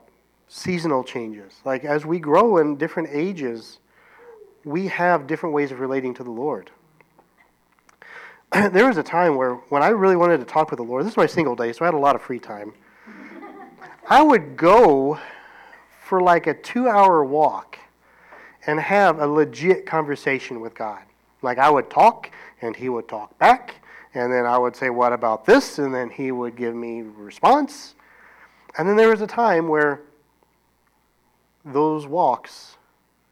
seasonal 0.47 1.03
changes. 1.03 1.55
Like 1.65 1.85
as 1.85 2.07
we 2.07 2.19
grow 2.19 2.59
in 2.59 2.77
different 2.77 3.09
ages, 3.13 3.79
we 4.65 4.87
have 4.89 5.27
different 5.27 5.55
ways 5.55 5.73
of 5.73 5.81
relating 5.81 6.15
to 6.15 6.25
the 6.25 6.31
Lord. 6.31 6.71
there 8.53 8.87
was 8.87 8.99
a 8.99 9.03
time 9.03 9.37
where 9.37 9.55
when 9.55 9.83
I 9.83 9.89
really 9.89 10.17
wanted 10.17 10.39
to 10.39 10.47
talk 10.47 10.71
with 10.71 10.79
the 10.79 10.85
Lord, 10.85 11.05
this 11.05 11.13
is 11.13 11.17
my 11.17 11.27
single 11.27 11.57
day, 11.57 11.73
so 11.73 11.85
I 11.85 11.89
had 11.89 11.95
a 11.95 11.99
lot 11.99 12.15
of 12.15 12.23
free 12.23 12.39
time. 12.39 12.73
I 14.09 14.23
would 14.23 14.57
go 14.57 15.19
for 16.05 16.23
like 16.23 16.47
a 16.47 16.55
two 16.55 16.89
hour 16.89 17.25
walk 17.25 17.79
and 18.69 18.79
have 18.79 19.19
a 19.19 19.27
legit 19.27 19.87
conversation 19.87 20.61
with 20.61 20.75
God. 20.75 21.01
Like 21.41 21.57
I 21.57 21.71
would 21.71 21.89
talk 21.89 22.31
and 22.61 22.77
he 22.77 22.91
would 22.91 23.09
talk 23.09 23.37
back, 23.39 23.77
and 24.13 24.31
then 24.31 24.45
I 24.45 24.59
would 24.59 24.77
say, 24.77 24.91
What 24.91 25.15
about 25.15 25.47
this? 25.47 25.79
And 25.79 25.93
then 25.93 26.11
he 26.11 26.33
would 26.33 26.55
give 26.55 26.75
me 26.75 27.01
response. 27.01 27.95
And 28.77 28.87
then 28.87 28.95
there 28.97 29.09
was 29.09 29.23
a 29.23 29.27
time 29.27 29.69
where 29.69 30.03
those 31.65 32.07
walks 32.07 32.77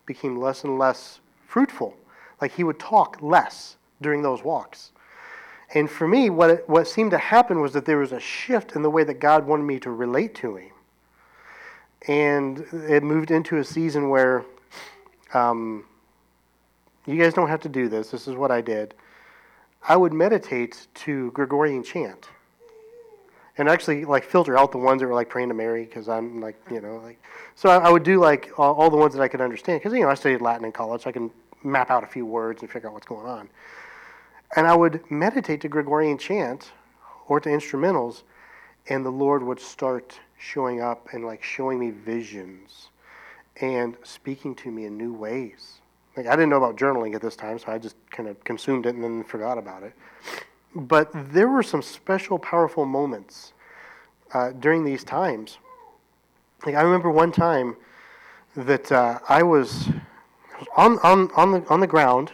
became 0.07 0.40
less 0.40 0.64
and 0.64 0.79
less 0.79 1.20
fruitful. 1.46 1.94
Like 2.40 2.53
he 2.53 2.64
would 2.64 2.79
talk 2.79 3.18
less 3.20 3.77
during 4.01 4.22
those 4.22 4.42
walks. 4.42 4.92
And 5.75 5.90
for 5.90 6.09
me, 6.09 6.31
what, 6.31 6.51
it, 6.51 6.68
what 6.68 6.88
seemed 6.88 7.11
to 7.11 7.18
happen 7.18 7.61
was 7.61 7.75
that 7.75 7.85
there 7.85 7.99
was 7.99 8.12
a 8.12 8.20
shift 8.20 8.75
in 8.75 8.81
the 8.83 8.90
way 8.90 9.05
that 9.05 9.20
God 9.20 9.46
wanted 9.46 9.64
me 9.64 9.81
to 9.81 9.90
relate 9.90 10.35
to 10.37 10.57
him. 10.57 10.70
And 12.09 12.64
it 12.72 13.03
moved 13.03 13.31
into 13.31 13.59
a 13.59 13.64
season 13.64 14.09
where 14.09 14.44
um, 15.35 15.85
you 17.07 17.21
guys 17.21 17.35
don't 17.35 17.49
have 17.49 17.61
to 17.62 17.69
do 17.69 17.89
this. 17.89 18.11
This 18.11 18.29
is 18.29 18.35
what 18.35 18.51
I 18.51 18.61
did. 18.61 18.95
I 19.89 19.97
would 19.97 20.12
meditate 20.12 20.89
to 20.95 21.31
Gregorian 21.33 21.83
chant, 21.85 22.29
and 23.59 23.69
actually 23.69 24.05
like 24.05 24.25
filter 24.25 24.59
out 24.59 24.73
the 24.73 24.79
ones 24.79 25.01
that 25.01 25.07
were 25.07 25.15
like 25.15 25.29
praying 25.29 25.49
to 25.49 25.55
Mary 25.55 25.85
because 25.85 26.09
I'm 26.09 26.41
like 26.41 26.57
you 26.71 26.81
know 26.81 26.97
like 26.97 27.23
so 27.55 27.71
I, 27.71 27.77
I 27.77 27.91
would 27.91 28.03
do 28.03 28.21
like 28.21 28.51
all, 28.59 28.75
all, 28.75 28.91
the 28.91 28.97
ones 28.97 29.15
that 29.15 29.23
I 29.23 29.29
could 29.29 29.41
understand 29.41 29.81
because 29.81 29.97
you 29.97 30.03
know 30.03 30.11
I 30.11 30.15
studied 30.15 30.41
Latin 30.41 30.65
in 30.65 30.73
college. 30.73 31.03
So 31.03 31.11
I 31.11 31.12
can 31.12 31.31
map 31.62 31.91
out 31.91 32.05
a 32.05 32.07
few 32.07 32.27
words 32.27 32.62
and 32.62 32.71
figure 32.71 32.89
out 32.89 32.95
what's 32.95 33.07
going 33.07 33.27
on. 33.27 33.49
And 34.57 34.67
I 34.67 34.75
would 34.75 35.09
meditate 35.11 35.61
to 35.62 35.69
Gregorian 35.69 36.19
chant 36.19 36.73
or 37.29 37.41
to 37.41 37.49
instrumentals, 37.49 38.23
and 38.89 39.05
the 39.05 39.11
Lord 39.11 39.43
would 39.43 39.61
start 39.61 40.19
showing 40.39 40.81
up 40.81 41.09
and 41.12 41.25
like 41.25 41.43
showing 41.43 41.79
me 41.79 41.91
visions 41.91 42.89
and 43.61 43.97
speaking 44.03 44.55
to 44.57 44.71
me 44.71 44.85
in 44.85 44.97
new 44.97 45.12
ways. 45.12 45.81
Like 46.16 46.27
I 46.27 46.31
didn't 46.31 46.51
know 46.51 46.57
about 46.57 46.77
journaling 46.77 47.14
at 47.14 47.23
this 47.23 47.37
time, 47.37 47.59
so 47.59 47.71
I 47.71 47.79
just 47.79 47.97
kind 48.11 48.29
of 48.29 48.42
consumed 48.45 48.87
it 48.87 48.95
and 48.95 49.05
then 49.05 49.25
forgot 49.25 49.59
about 49.59 49.83
it. 49.83 49.92
But 50.75 51.11
there 51.12 51.49
were 51.49 51.62
some 51.62 51.83
special, 51.83 52.38
powerful 52.38 52.85
moments 52.85 53.53
uh, 54.33 54.53
during 54.53 54.85
these 54.85 55.05
times. 55.05 55.59
Like 56.64 56.75
I 56.75 56.83
remember 56.83 57.11
one 57.11 57.33
time 57.33 57.77
that 58.57 58.90
uh, 58.90 59.19
I 59.29 59.42
was 59.42 59.88
on 60.77 60.99
on 61.01 61.31
on 61.33 61.53
the 61.53 61.64
on 61.69 61.81
the 61.81 61.87
ground. 61.87 62.33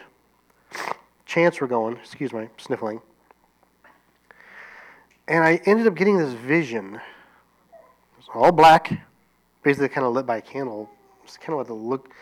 Chants 1.25 1.59
were 1.59 1.67
going. 1.67 1.97
Excuse 1.97 2.31
my 2.31 2.49
sniffling. 2.57 3.01
And 5.27 5.43
I 5.43 5.61
ended 5.65 5.87
up 5.87 5.95
getting 5.95 6.17
this 6.17 6.33
vision. 6.33 6.95
It 6.95 8.17
was 8.17 8.27
all 8.33 8.51
black, 8.51 8.91
basically 9.63 9.89
kind 9.89 10.05
of 10.05 10.13
lit 10.13 10.25
by 10.25 10.37
a 10.37 10.41
candle. 10.41 10.89
It's 11.33 11.43
kind 11.43 11.53
of 11.53 11.57
what 11.57 11.67
the 11.67 11.73
look, 11.73 12.13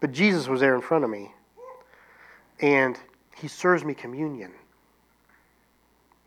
but 0.00 0.12
Jesus 0.12 0.46
was 0.46 0.60
there 0.60 0.74
in 0.74 0.82
front 0.82 1.02
of 1.02 1.08
me, 1.08 1.32
and 2.60 2.98
He 3.34 3.48
serves 3.48 3.82
me 3.82 3.94
communion. 3.94 4.52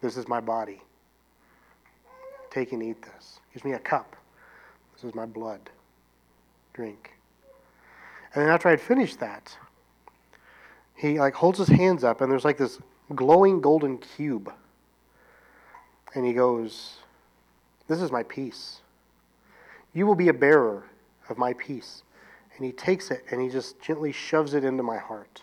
This 0.02 0.18
is 0.18 0.28
my 0.28 0.40
body. 0.40 0.82
Take 2.50 2.72
and 2.72 2.82
eat 2.82 3.00
this. 3.04 3.40
Gives 3.54 3.64
me 3.64 3.74
a 3.74 3.80
cup. 3.80 4.16
This 4.96 5.04
is 5.04 5.14
my 5.14 5.28
blood. 5.28 5.70
Drink. 6.74 7.12
And 8.34 8.44
then 8.44 8.50
after 8.50 8.70
I'd 8.70 8.82
finished 8.82 9.20
that, 9.20 9.56
he 10.96 11.20
like 11.20 11.36
holds 11.36 11.60
his 11.60 11.68
hands 11.68 12.04
up 12.04 12.22
and 12.22 12.32
there's 12.32 12.44
like 12.44 12.58
this 12.58 12.80
glowing 13.14 13.62
golden 13.62 14.00
cube. 14.00 14.52
And 16.16 16.26
he 16.26 16.34
goes, 16.34 16.98
This 17.88 18.02
is 18.02 18.12
my 18.12 18.24
peace. 18.24 18.82
You 19.94 20.08
will 20.08 20.16
be 20.16 20.30
a 20.30 20.34
bearer 20.34 20.86
of 21.30 21.38
my 21.38 21.54
peace. 21.54 22.02
And 22.56 22.66
he 22.66 22.72
takes 22.72 23.12
it 23.12 23.24
and 23.32 23.42
he 23.42 23.50
just 23.50 23.82
gently 23.82 24.12
shoves 24.12 24.54
it 24.54 24.64
into 24.64 24.84
my 24.84 24.98
heart. 24.98 25.42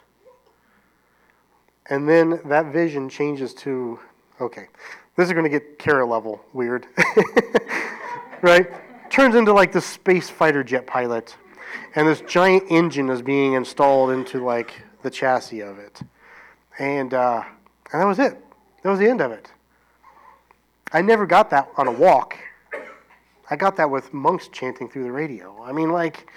And 1.91 2.09
then 2.09 2.41
that 2.45 2.67
vision 2.67 3.09
changes 3.09 3.55
to 3.55 3.99
okay, 4.41 4.69
this 5.17 5.27
is 5.27 5.33
going 5.33 5.45
to 5.45 5.51
get 5.51 5.79
Kara 5.79 6.07
level 6.07 6.41
weird. 6.53 6.87
right? 8.43 8.69
Turns 9.11 9.35
into 9.35 9.53
like 9.53 9.73
this 9.73 9.85
space 9.85 10.31
fighter 10.31 10.63
jet 10.63 10.87
pilot. 10.87 11.37
And 11.95 12.07
this 12.07 12.21
giant 12.23 12.65
engine 12.71 13.11
is 13.11 13.23
being 13.23 13.55
installed 13.55 14.11
into 14.11 14.45
like 14.45 14.81
the 15.03 15.11
chassis 15.11 15.61
of 15.61 15.79
it. 15.79 16.01
And, 16.79 17.15
uh, 17.15 17.43
and 17.93 18.03
that 18.03 18.07
was 18.07 18.19
it. 18.19 18.39
That 18.83 18.91
was 18.91 18.99
the 18.99 19.09
end 19.09 19.21
of 19.21 19.33
it. 19.33 19.51
I 20.93 21.03
never 21.03 21.27
got 21.27 21.51
that 21.51 21.69
on 21.77 21.89
a 21.89 21.93
walk. 21.93 22.39
I 23.51 23.57
got 23.57 23.77
that 23.77 23.91
with 23.91 24.13
monks 24.15 24.49
chanting 24.49 24.89
through 24.89 25.05
the 25.05 25.13
radio. 25.13 25.63
I 25.63 25.73
mean, 25.73 25.91
like, 25.91 26.31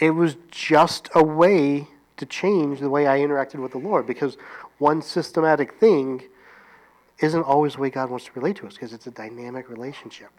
it 0.00 0.10
was 0.10 0.36
just 0.50 1.10
a 1.14 1.22
way 1.22 1.86
to 2.16 2.26
change 2.26 2.80
the 2.80 2.90
way 2.90 3.06
I 3.06 3.18
interacted 3.18 3.62
with 3.62 3.72
the 3.72 3.78
Lord 3.78 4.06
because 4.06 4.36
one 4.78 5.02
systematic 5.02 5.74
thing 5.74 6.22
isn't 7.18 7.42
always 7.42 7.74
the 7.74 7.80
way 7.80 7.90
God 7.90 8.10
wants 8.10 8.24
to 8.24 8.32
relate 8.34 8.56
to 8.56 8.66
us 8.66 8.74
because 8.74 8.94
it's 8.94 9.06
a 9.06 9.10
dynamic 9.10 9.68
relationship. 9.68 10.30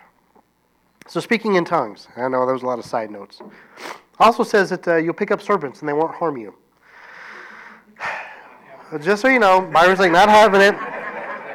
So, 1.08 1.20
speaking 1.20 1.56
in 1.56 1.66
tongues, 1.66 2.08
I 2.16 2.28
know 2.28 2.46
there 2.46 2.54
was 2.54 2.64
a 2.64 2.66
lot 2.66 2.80
of 2.80 2.86
side 2.86 3.12
notes. 3.12 3.40
Also 4.20 4.44
says 4.44 4.70
that 4.70 4.88
uh, 4.88 4.96
you'll 4.98 5.14
pick 5.14 5.32
up 5.32 5.42
serpents 5.42 5.80
and 5.80 5.90
they 5.90 5.94
won't 5.94 6.14
harm 6.16 6.38
you. 6.38 6.56
Just 9.02 9.22
so 9.22 9.28
you 9.28 9.40
know, 9.40 9.62
Byron's 9.62 10.00
like 10.00 10.12
not 10.12 10.30
having 10.30 10.62
it. 10.62 10.76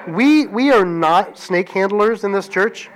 We 0.08 0.46
we 0.46 0.70
are 0.70 0.84
not 0.84 1.38
snake 1.38 1.68
handlers 1.68 2.24
in 2.24 2.32
this 2.32 2.48
church. 2.48 2.88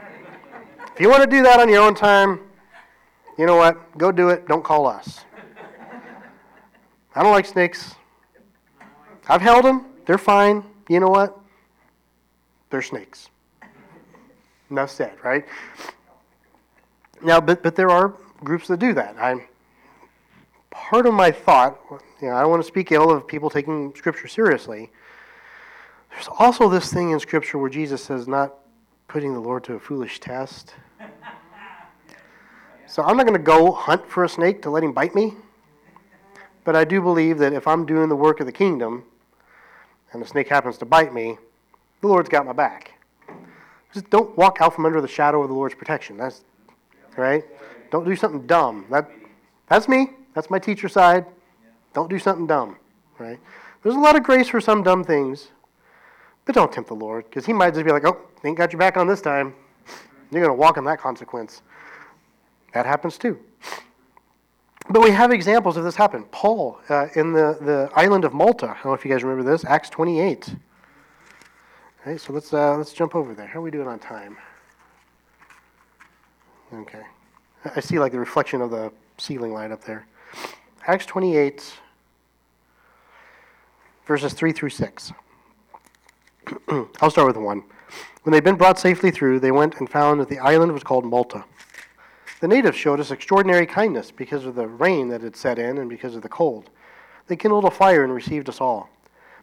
If 0.94 1.00
you 1.00 1.08
want 1.08 1.22
to 1.22 1.28
do 1.28 1.42
that 1.42 1.60
on 1.60 1.68
your 1.68 1.82
own 1.82 1.94
time, 1.94 2.40
you 3.40 3.46
know 3.46 3.56
what? 3.56 3.96
Go 3.96 4.12
do 4.12 4.28
it. 4.28 4.46
Don't 4.46 4.62
call 4.62 4.86
us. 4.86 5.24
I 7.14 7.22
don't 7.22 7.32
like 7.32 7.46
snakes. 7.46 7.94
I've 9.30 9.40
held 9.40 9.64
them. 9.64 9.86
They're 10.04 10.18
fine. 10.18 10.62
You 10.90 11.00
know 11.00 11.08
what? 11.08 11.40
They're 12.68 12.82
snakes. 12.82 13.30
Enough 14.70 14.90
said, 14.90 15.14
right? 15.24 15.46
Now, 17.22 17.40
but, 17.40 17.62
but 17.62 17.76
there 17.76 17.88
are 17.88 18.12
groups 18.44 18.68
that 18.68 18.78
do 18.78 18.92
that. 18.92 19.16
I'm, 19.18 19.46
part 20.70 21.06
of 21.06 21.14
my 21.14 21.30
thought, 21.30 21.78
you 22.20 22.28
know, 22.28 22.34
I 22.34 22.42
don't 22.42 22.50
want 22.50 22.62
to 22.62 22.68
speak 22.68 22.92
ill 22.92 23.10
of 23.10 23.26
people 23.26 23.48
taking 23.48 23.94
Scripture 23.96 24.28
seriously. 24.28 24.90
There's 26.10 26.28
also 26.38 26.68
this 26.68 26.92
thing 26.92 27.12
in 27.12 27.20
Scripture 27.20 27.56
where 27.56 27.70
Jesus 27.70 28.04
says, 28.04 28.28
not 28.28 28.54
putting 29.08 29.32
the 29.32 29.40
Lord 29.40 29.64
to 29.64 29.76
a 29.76 29.80
foolish 29.80 30.20
test. 30.20 30.74
So 32.90 33.04
I'm 33.04 33.16
not 33.16 33.24
going 33.24 33.38
to 33.38 33.42
go 33.44 33.70
hunt 33.70 34.04
for 34.10 34.24
a 34.24 34.28
snake 34.28 34.62
to 34.62 34.70
let 34.70 34.82
him 34.82 34.92
bite 34.92 35.14
me. 35.14 35.34
But 36.64 36.74
I 36.74 36.84
do 36.84 37.00
believe 37.00 37.38
that 37.38 37.52
if 37.52 37.68
I'm 37.68 37.86
doing 37.86 38.08
the 38.08 38.16
work 38.16 38.40
of 38.40 38.46
the 38.46 38.52
kingdom 38.52 39.04
and 40.12 40.20
the 40.20 40.26
snake 40.26 40.48
happens 40.48 40.76
to 40.78 40.84
bite 40.84 41.14
me, 41.14 41.38
the 42.00 42.08
Lord's 42.08 42.28
got 42.28 42.44
my 42.44 42.52
back. 42.52 42.94
Just 43.94 44.10
don't 44.10 44.36
walk 44.36 44.58
out 44.60 44.74
from 44.74 44.86
under 44.86 45.00
the 45.00 45.06
shadow 45.06 45.40
of 45.40 45.48
the 45.48 45.54
Lord's 45.54 45.76
protection. 45.76 46.16
That's 46.16 46.42
right. 47.16 47.44
Don't 47.92 48.04
do 48.04 48.16
something 48.16 48.44
dumb. 48.48 48.86
That 48.90 49.08
that's 49.68 49.86
me. 49.86 50.10
That's 50.34 50.50
my 50.50 50.58
teacher 50.58 50.88
side. 50.88 51.26
Don't 51.94 52.10
do 52.10 52.18
something 52.18 52.48
dumb. 52.48 52.76
Right. 53.20 53.38
There's 53.84 53.94
a 53.94 54.00
lot 54.00 54.16
of 54.16 54.24
grace 54.24 54.48
for 54.48 54.60
some 54.60 54.82
dumb 54.82 55.04
things, 55.04 55.50
but 56.44 56.56
don't 56.56 56.72
tempt 56.72 56.88
the 56.88 56.96
Lord 56.96 57.26
because 57.26 57.46
He 57.46 57.52
might 57.52 57.72
just 57.72 57.86
be 57.86 57.92
like, 57.92 58.04
"Oh, 58.04 58.18
ain't 58.42 58.58
got 58.58 58.72
your 58.72 58.80
back 58.80 58.96
on 58.96 59.06
this 59.06 59.20
time. 59.20 59.54
You're 60.32 60.42
going 60.42 60.56
to 60.56 60.60
walk 60.60 60.76
in 60.76 60.82
that 60.86 60.98
consequence." 61.00 61.62
That 62.72 62.86
happens 62.86 63.18
too. 63.18 63.38
But 64.88 65.02
we 65.02 65.10
have 65.10 65.30
examples 65.30 65.76
of 65.76 65.84
this 65.84 65.94
happen. 65.94 66.24
Paul 66.32 66.80
uh, 66.88 67.06
in 67.14 67.32
the, 67.32 67.58
the 67.60 67.90
island 67.94 68.24
of 68.24 68.32
Malta. 68.32 68.70
I 68.70 68.74
don't 68.74 68.86
know 68.86 68.94
if 68.94 69.04
you 69.04 69.10
guys 69.10 69.22
remember 69.22 69.48
this. 69.48 69.64
Acts 69.64 69.88
28. 69.90 70.56
Okay, 72.02 72.16
so 72.16 72.32
let's 72.32 72.52
uh, 72.52 72.76
let's 72.76 72.92
jump 72.92 73.14
over 73.14 73.34
there. 73.34 73.46
How 73.46 73.60
are 73.60 73.62
we 73.62 73.70
doing 73.70 73.86
on 73.86 73.98
time? 73.98 74.36
Okay, 76.72 77.02
I 77.76 77.80
see 77.80 77.98
like 77.98 78.12
the 78.12 78.18
reflection 78.18 78.62
of 78.62 78.70
the 78.70 78.90
ceiling 79.18 79.52
light 79.52 79.70
up 79.70 79.84
there. 79.84 80.06
Acts 80.86 81.04
28, 81.04 81.74
verses 84.06 84.32
3 84.32 84.52
through 84.52 84.70
6. 84.70 85.12
I'll 87.00 87.10
start 87.10 87.26
with 87.26 87.36
one. 87.36 87.64
When 88.22 88.32
they'd 88.32 88.44
been 88.44 88.56
brought 88.56 88.78
safely 88.78 89.10
through, 89.10 89.40
they 89.40 89.50
went 89.50 89.78
and 89.78 89.90
found 89.90 90.20
that 90.20 90.28
the 90.28 90.38
island 90.38 90.72
was 90.72 90.82
called 90.82 91.04
Malta. 91.04 91.44
The 92.40 92.48
natives 92.48 92.76
showed 92.76 93.00
us 93.00 93.10
extraordinary 93.10 93.66
kindness 93.66 94.10
because 94.10 94.46
of 94.46 94.54
the 94.54 94.66
rain 94.66 95.08
that 95.08 95.20
had 95.20 95.36
set 95.36 95.58
in 95.58 95.76
and 95.76 95.90
because 95.90 96.16
of 96.16 96.22
the 96.22 96.28
cold. 96.28 96.70
They 97.26 97.36
kindled 97.36 97.66
a 97.66 97.70
fire 97.70 98.02
and 98.02 98.14
received 98.14 98.48
us 98.48 98.60
all. 98.60 98.88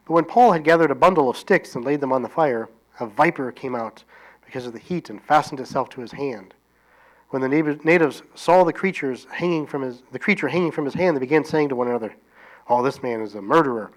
But 0.05 0.13
when 0.13 0.25
Paul 0.25 0.51
had 0.51 0.63
gathered 0.63 0.89
a 0.89 0.95
bundle 0.95 1.29
of 1.29 1.37
sticks 1.37 1.75
and 1.75 1.85
laid 1.85 2.01
them 2.01 2.11
on 2.11 2.23
the 2.23 2.29
fire, 2.29 2.69
a 2.99 3.05
viper 3.05 3.51
came 3.51 3.75
out 3.75 4.03
because 4.43 4.65
of 4.65 4.73
the 4.73 4.79
heat 4.79 5.09
and 5.11 5.21
fastened 5.21 5.59
itself 5.59 5.89
to 5.89 6.01
his 6.01 6.13
hand. 6.13 6.55
When 7.29 7.41
the 7.41 7.79
natives 7.83 8.23
saw 8.33 8.63
the 8.63 8.73
creatures 8.73 9.27
hanging 9.29 9.67
from 9.67 9.83
his, 9.83 10.01
the 10.11 10.17
creature 10.17 10.47
hanging 10.47 10.71
from 10.71 10.85
his 10.85 10.93
hand, 10.95 11.15
they 11.15 11.19
began 11.21 11.43
saying 11.43 11.69
to 11.69 11.75
one 11.75 11.89
another, 11.89 12.15
"Oh, 12.67 12.81
this 12.81 13.03
man 13.03 13.21
is 13.21 13.35
a 13.35 13.41
murderer." 13.41 13.91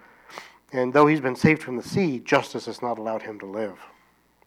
And 0.73 0.93
though 0.93 1.07
he's 1.07 1.21
been 1.21 1.37
saved 1.37 1.63
from 1.63 1.77
the 1.77 1.83
sea, 1.83 2.19
justice 2.19 2.67
has 2.67 2.83
not 2.83 2.99
allowed 2.99 3.23
him 3.23 3.39
to 3.39 3.47
live. 3.47 3.79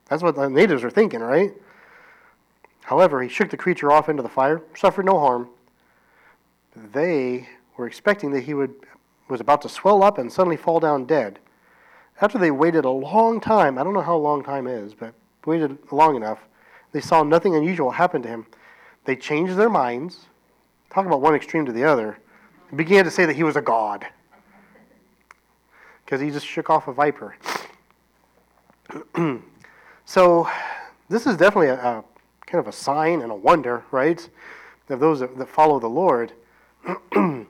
That's 0.09 0.21
what 0.21 0.35
the 0.35 0.49
natives 0.49 0.83
are 0.83 0.89
thinking, 0.89 1.21
right? 1.21 1.53
However, 2.83 3.21
he 3.21 3.29
shook 3.29 3.49
the 3.49 3.57
creature 3.57 3.91
off 3.91 4.09
into 4.09 4.23
the 4.23 4.29
fire, 4.29 4.61
suffered 4.75 5.05
no 5.05 5.19
harm. 5.19 5.49
They 6.75 7.47
were 7.77 7.87
expecting 7.87 8.31
that 8.31 8.41
he 8.41 8.53
would 8.53 8.73
was 9.29 9.41
about 9.41 9.61
to 9.61 9.69
swell 9.69 10.03
up 10.03 10.17
and 10.17 10.31
suddenly 10.31 10.57
fall 10.57 10.79
down 10.79 11.05
dead. 11.05 11.39
After 12.21 12.37
they 12.37 12.51
waited 12.51 12.85
a 12.85 12.89
long 12.89 13.39
time, 13.39 13.77
I 13.77 13.83
don't 13.83 13.93
know 13.93 14.01
how 14.01 14.17
long 14.17 14.43
time 14.43 14.67
is, 14.67 14.93
but 14.93 15.13
waited 15.45 15.77
long 15.91 16.15
enough, 16.15 16.39
they 16.91 17.01
saw 17.01 17.23
nothing 17.23 17.55
unusual 17.55 17.91
happen 17.91 18.21
to 18.21 18.29
him. 18.29 18.45
They 19.05 19.15
changed 19.15 19.55
their 19.55 19.69
minds, 19.69 20.25
talk 20.89 21.05
about 21.05 21.21
one 21.21 21.35
extreme 21.35 21.65
to 21.65 21.71
the 21.71 21.83
other, 21.83 22.19
and 22.69 22.77
began 22.77 23.03
to 23.05 23.11
say 23.11 23.25
that 23.25 23.35
he 23.35 23.43
was 23.43 23.55
a 23.55 23.61
god. 23.61 24.05
Because 26.05 26.21
he 26.21 26.29
just 26.29 26.45
shook 26.45 26.69
off 26.69 26.87
a 26.87 26.93
viper. 26.93 27.35
so, 30.05 30.47
this 31.09 31.25
is 31.25 31.37
definitely 31.37 31.69
a, 31.69 31.75
a, 31.75 32.03
kind 32.45 32.59
of 32.59 32.67
a 32.67 32.75
sign 32.75 33.21
and 33.21 33.31
a 33.31 33.35
wonder, 33.35 33.83
right? 33.91 34.29
Of 34.89 34.99
those 34.99 35.21
that, 35.21 35.49
follow 35.49 35.79
the 35.79 35.87
Lord. 35.87 36.33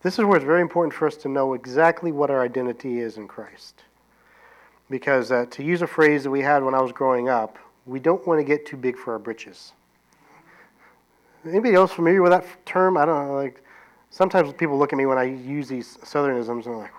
This 0.00 0.18
is 0.18 0.24
where 0.24 0.36
it's 0.36 0.44
very 0.44 0.60
important 0.60 0.94
for 0.94 1.06
us 1.08 1.16
to 1.18 1.28
know 1.28 1.54
exactly 1.54 2.12
what 2.12 2.30
our 2.30 2.42
identity 2.42 3.00
is 3.00 3.16
in 3.16 3.26
Christ. 3.26 3.82
Because 4.88 5.32
uh, 5.32 5.46
to 5.50 5.62
use 5.62 5.82
a 5.82 5.86
phrase 5.86 6.22
that 6.22 6.30
we 6.30 6.40
had 6.40 6.62
when 6.62 6.74
I 6.74 6.80
was 6.80 6.92
growing 6.92 7.28
up, 7.28 7.58
we 7.84 7.98
don't 7.98 8.24
want 8.26 8.38
to 8.38 8.44
get 8.44 8.64
too 8.64 8.76
big 8.76 8.96
for 8.96 9.12
our 9.12 9.18
britches. 9.18 9.72
Anybody 11.44 11.74
else 11.74 11.92
familiar 11.92 12.22
with 12.22 12.30
that 12.30 12.44
term? 12.64 12.96
I 12.96 13.04
don't 13.06 13.26
know. 13.26 13.34
Like, 13.34 13.62
sometimes 14.10 14.52
people 14.52 14.78
look 14.78 14.92
at 14.92 14.96
me 14.96 15.06
when 15.06 15.18
I 15.18 15.24
use 15.24 15.68
these 15.68 15.98
southernisms 15.98 16.48
and 16.48 16.64
they're 16.64 16.76
like, 16.76 16.94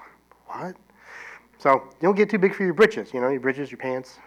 what? 0.48 0.76
So 1.58 1.90
don't 2.02 2.16
get 2.16 2.30
too 2.30 2.38
big 2.38 2.54
for 2.54 2.64
your 2.64 2.74
britches, 2.74 3.14
you 3.14 3.22
know, 3.22 3.30
your 3.30 3.40
britches, 3.40 3.72
your 3.72 3.78
pants. 3.78 4.20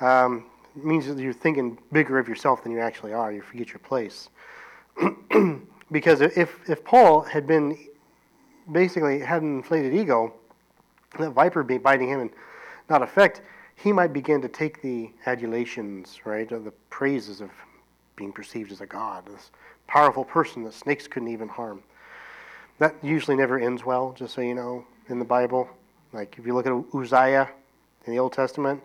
Um, 0.00 0.46
means 0.74 1.06
that 1.06 1.18
you're 1.18 1.32
thinking 1.32 1.78
bigger 1.92 2.18
of 2.18 2.28
yourself 2.28 2.62
than 2.62 2.72
you 2.72 2.80
actually 2.80 3.12
are. 3.12 3.32
You 3.32 3.42
forget 3.42 3.68
your 3.68 3.78
place. 3.78 4.28
because 5.92 6.20
if, 6.20 6.68
if 6.68 6.84
Paul 6.84 7.22
had 7.22 7.46
been 7.46 7.78
basically 8.70 9.20
had 9.20 9.42
an 9.42 9.56
inflated 9.56 9.94
ego, 9.94 10.34
that 11.18 11.30
viper 11.30 11.62
be 11.62 11.78
biting 11.78 12.08
him 12.08 12.20
and 12.20 12.30
not 12.90 13.02
affect, 13.02 13.40
he 13.76 13.92
might 13.92 14.12
begin 14.12 14.40
to 14.42 14.48
take 14.48 14.82
the 14.82 15.10
adulations, 15.26 16.20
right, 16.24 16.50
or 16.50 16.58
the 16.58 16.72
praises 16.90 17.40
of 17.40 17.50
being 18.16 18.32
perceived 18.32 18.72
as 18.72 18.80
a 18.80 18.86
god, 18.86 19.26
this 19.26 19.50
powerful 19.86 20.24
person 20.24 20.64
that 20.64 20.74
snakes 20.74 21.06
couldn't 21.06 21.28
even 21.28 21.48
harm. 21.48 21.82
That 22.78 22.94
usually 23.02 23.36
never 23.36 23.58
ends 23.58 23.84
well, 23.84 24.14
just 24.16 24.34
so 24.34 24.40
you 24.40 24.54
know, 24.54 24.84
in 25.08 25.18
the 25.18 25.24
Bible. 25.24 25.68
Like 26.12 26.36
if 26.38 26.46
you 26.46 26.54
look 26.54 26.66
at 26.66 26.72
Uzziah 26.94 27.48
in 28.06 28.12
the 28.12 28.18
Old 28.18 28.32
Testament, 28.32 28.82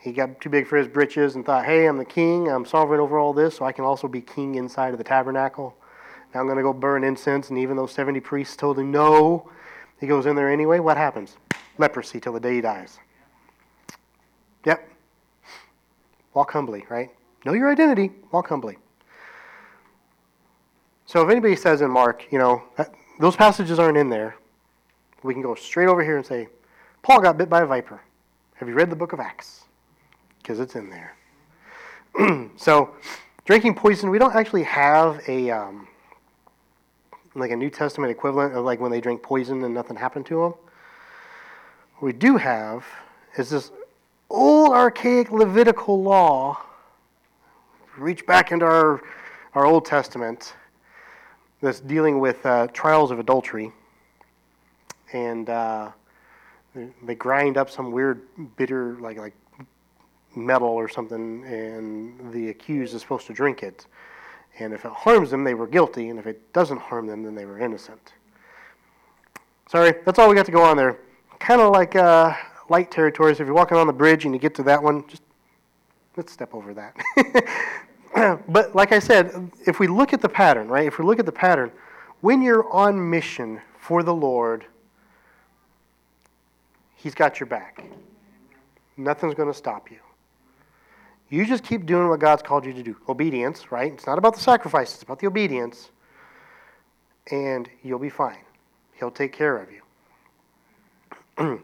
he 0.00 0.12
got 0.12 0.40
too 0.40 0.48
big 0.48 0.66
for 0.66 0.78
his 0.78 0.88
britches 0.88 1.34
and 1.34 1.44
thought, 1.44 1.66
hey, 1.66 1.86
I'm 1.86 1.98
the 1.98 2.04
king, 2.04 2.48
I'm 2.48 2.64
sovereign 2.64 3.00
over 3.00 3.18
all 3.18 3.34
this, 3.34 3.56
so 3.56 3.66
I 3.66 3.72
can 3.72 3.84
also 3.84 4.08
be 4.08 4.22
king 4.22 4.54
inside 4.54 4.92
of 4.92 4.98
the 4.98 5.04
tabernacle. 5.04 5.76
Now 6.32 6.40
I'm 6.40 6.46
going 6.46 6.56
to 6.56 6.62
go 6.62 6.72
burn 6.72 7.04
incense, 7.04 7.50
and 7.50 7.58
even 7.58 7.76
though 7.76 7.86
70 7.86 8.18
priests 8.20 8.56
told 8.56 8.78
him 8.78 8.90
no, 8.90 9.50
he 10.00 10.06
goes 10.06 10.24
in 10.24 10.36
there 10.36 10.50
anyway. 10.50 10.78
What 10.78 10.96
happens? 10.96 11.36
Leprosy 11.76 12.18
till 12.18 12.32
the 12.32 12.40
day 12.40 12.54
he 12.54 12.60
dies. 12.62 12.98
Yep. 14.64 14.88
Walk 16.32 16.50
humbly, 16.52 16.86
right? 16.88 17.10
Know 17.44 17.52
your 17.52 17.70
identity, 17.70 18.10
walk 18.32 18.48
humbly. 18.48 18.78
So 21.04 21.22
if 21.22 21.30
anybody 21.30 21.56
says 21.56 21.82
in 21.82 21.90
Mark, 21.90 22.26
you 22.30 22.38
know, 22.38 22.62
that, 22.76 22.94
those 23.18 23.36
passages 23.36 23.78
aren't 23.78 23.98
in 23.98 24.08
there, 24.08 24.36
we 25.22 25.34
can 25.34 25.42
go 25.42 25.54
straight 25.54 25.88
over 25.88 26.02
here 26.02 26.16
and 26.16 26.24
say, 26.24 26.48
Paul 27.02 27.20
got 27.20 27.36
bit 27.36 27.50
by 27.50 27.62
a 27.62 27.66
viper. 27.66 28.00
Have 28.54 28.68
you 28.68 28.74
read 28.74 28.88
the 28.88 28.96
book 28.96 29.12
of 29.12 29.20
Acts? 29.20 29.64
Because 30.42 30.60
it's 30.60 30.74
in 30.74 30.90
there. 30.90 31.16
so, 32.56 32.94
drinking 33.44 33.74
poison, 33.74 34.10
we 34.10 34.18
don't 34.18 34.34
actually 34.34 34.64
have 34.64 35.22
a 35.28 35.50
um, 35.50 35.88
like 37.34 37.50
a 37.50 37.56
New 37.56 37.70
Testament 37.70 38.10
equivalent 38.10 38.54
of 38.54 38.64
like 38.64 38.80
when 38.80 38.90
they 38.90 39.00
drink 39.00 39.22
poison 39.22 39.62
and 39.64 39.74
nothing 39.74 39.96
happened 39.96 40.26
to 40.26 40.34
them. 40.34 40.54
What 41.98 42.02
we 42.02 42.12
do 42.12 42.36
have 42.36 42.84
is 43.36 43.50
this 43.50 43.70
old 44.28 44.72
archaic 44.72 45.30
Levitical 45.30 46.02
law. 46.02 46.60
Reach 47.96 48.26
back 48.26 48.52
into 48.52 48.64
our 48.64 49.02
our 49.54 49.66
Old 49.66 49.84
Testament 49.84 50.54
that's 51.60 51.80
dealing 51.80 52.20
with 52.20 52.44
uh, 52.46 52.68
trials 52.68 53.10
of 53.10 53.18
adultery 53.18 53.72
and 55.12 55.50
uh, 55.50 55.90
they 57.02 57.14
grind 57.14 57.56
up 57.56 57.68
some 57.68 57.90
weird 57.92 58.22
bitter 58.56 58.96
like 59.00 59.18
like 59.18 59.34
metal 60.34 60.68
or 60.68 60.88
something, 60.88 61.44
and 61.44 62.32
the 62.32 62.50
accused 62.50 62.94
is 62.94 63.02
supposed 63.02 63.26
to 63.26 63.32
drink 63.32 63.62
it. 63.62 63.86
And 64.58 64.72
if 64.72 64.84
it 64.84 64.92
harms 64.92 65.30
them, 65.30 65.44
they 65.44 65.54
were 65.54 65.66
guilty, 65.66 66.08
and 66.08 66.18
if 66.18 66.26
it 66.26 66.52
doesn't 66.52 66.78
harm 66.78 67.06
them, 67.06 67.22
then 67.22 67.34
they 67.34 67.46
were 67.46 67.58
innocent. 67.58 68.12
Sorry, 69.68 69.94
that's 70.04 70.18
all 70.18 70.28
we 70.28 70.34
got 70.34 70.46
to 70.46 70.52
go 70.52 70.62
on 70.62 70.76
there. 70.76 70.98
Kind 71.38 71.60
of 71.60 71.72
like 71.72 71.96
uh, 71.96 72.34
light 72.68 72.90
territories. 72.90 73.40
If 73.40 73.46
you're 73.46 73.54
walking 73.54 73.78
on 73.78 73.86
the 73.86 73.92
bridge 73.92 74.24
and 74.24 74.34
you 74.34 74.40
get 74.40 74.54
to 74.56 74.62
that 74.64 74.82
one, 74.82 75.06
just 75.08 75.22
let's 76.16 76.32
step 76.32 76.54
over 76.54 76.74
that. 76.74 76.96
but 78.48 78.74
like 78.74 78.92
I 78.92 78.98
said, 78.98 79.50
if 79.66 79.78
we 79.78 79.86
look 79.86 80.12
at 80.12 80.20
the 80.20 80.28
pattern, 80.28 80.68
right? 80.68 80.86
If 80.86 80.98
we 80.98 81.04
look 81.04 81.18
at 81.18 81.26
the 81.26 81.32
pattern, 81.32 81.70
when 82.20 82.42
you're 82.42 82.70
on 82.70 83.10
mission 83.10 83.60
for 83.78 84.02
the 84.02 84.14
Lord, 84.14 84.66
He's 87.02 87.14
got 87.14 87.40
your 87.40 87.46
back. 87.46 87.82
Nothing's 88.98 89.34
going 89.34 89.50
to 89.50 89.56
stop 89.56 89.90
you. 89.90 89.96
You 91.30 91.46
just 91.46 91.64
keep 91.64 91.86
doing 91.86 92.08
what 92.08 92.20
God's 92.20 92.42
called 92.42 92.64
you 92.64 92.72
to 92.72 92.82
do. 92.82 92.96
Obedience, 93.08 93.70
right? 93.70 93.92
It's 93.92 94.06
not 94.06 94.18
about 94.18 94.34
the 94.34 94.40
sacrifice, 94.40 94.94
it's 94.94 95.02
about 95.02 95.20
the 95.20 95.26
obedience. 95.26 95.90
And 97.30 97.68
you'll 97.82 98.00
be 98.00 98.10
fine. 98.10 98.40
He'll 98.94 99.10
take 99.10 99.32
care 99.32 99.56
of 99.56 99.68
you. 101.38 101.62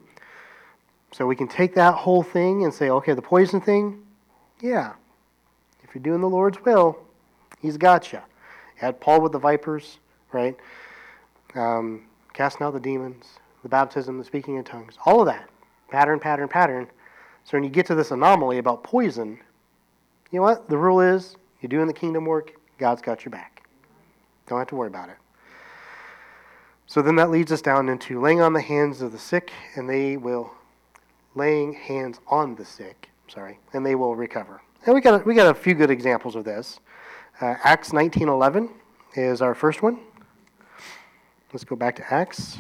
so 1.13 1.27
we 1.27 1.35
can 1.35 1.49
take 1.49 1.75
that 1.75 1.95
whole 1.95 2.23
thing 2.23 2.65
and 2.65 2.73
say, 2.73 2.91
okay, 2.91 3.15
the 3.15 3.23
poison 3.23 3.61
thing, 3.61 4.03
yeah. 4.61 4.93
If 5.83 5.95
you're 5.95 6.03
doing 6.03 6.21
the 6.21 6.29
Lord's 6.29 6.65
will, 6.65 6.99
He's 7.61 7.77
got 7.77 8.13
you. 8.13 8.21
Had 8.77 9.01
Paul 9.01 9.21
with 9.21 9.33
the 9.33 9.39
vipers, 9.39 9.99
right? 10.33 10.57
Um, 11.55 12.05
casting 12.33 12.65
out 12.65 12.75
the 12.75 12.81
demons 12.81 13.39
the 13.67 13.71
baptism, 13.71 14.17
the 14.17 14.25
speaking 14.25 14.55
in 14.55 14.63
tongues, 14.63 14.95
all 15.07 15.19
of 15.19 15.27
that. 15.27 15.51
Pattern, 15.91 16.21
pattern, 16.21 16.47
pattern. 16.47 16.87
So 17.43 17.57
when 17.57 17.65
you 17.65 17.71
get 17.71 17.85
to 17.87 17.97
this 17.97 18.13
anomaly 18.13 18.59
about 18.59 18.85
poison, 18.85 19.41
you 20.31 20.39
know 20.39 20.43
what? 20.43 20.69
The 20.69 20.77
rule 20.77 21.01
is 21.01 21.37
you're 21.61 21.69
doing 21.69 21.87
the 21.87 21.93
kingdom 21.93 22.25
work, 22.25 22.53
God's 22.79 23.03
got 23.03 23.25
your 23.25 23.31
back. 23.31 23.63
Don't 24.47 24.59
have 24.59 24.69
to 24.69 24.77
worry 24.77 24.89
about 24.89 25.09
it. 25.09 25.17
So 26.87 27.03
then 27.03 27.17
that 27.17 27.31
leads 27.31 27.51
us 27.51 27.61
down 27.61 27.89
into 27.89 28.21
laying 28.21 28.41
on 28.41 28.53
the 28.53 28.61
hands 28.61 29.03
of 29.03 29.13
the 29.13 29.19
sick, 29.19 29.51
and 29.75 29.89
they 29.89 30.17
will 30.17 30.53
laying 31.35 31.75
hands 31.75 32.21
on 32.29 32.55
the 32.55 32.65
sick, 32.65 33.11
sorry, 33.29 33.59
and 33.73 33.85
they 33.85 33.95
will 33.95 34.15
recover. 34.15 34.63
And 34.85 34.95
we 34.95 35.01
got 35.01 35.21
a, 35.21 35.25
we 35.25 35.35
got 35.35 35.49
a 35.49 35.55
few 35.55 35.75
good 35.75 35.91
examples 35.91 36.37
of 36.37 36.45
this. 36.45 36.79
Uh, 37.41 37.55
Acts 37.65 37.91
19:11 37.91 38.71
is 39.15 39.43
our 39.43 39.55
first 39.55 39.83
one. 39.83 39.99
Let's 41.53 41.65
go 41.65 41.77
back 41.77 41.97
to 41.97 42.15
Acts 42.15 42.59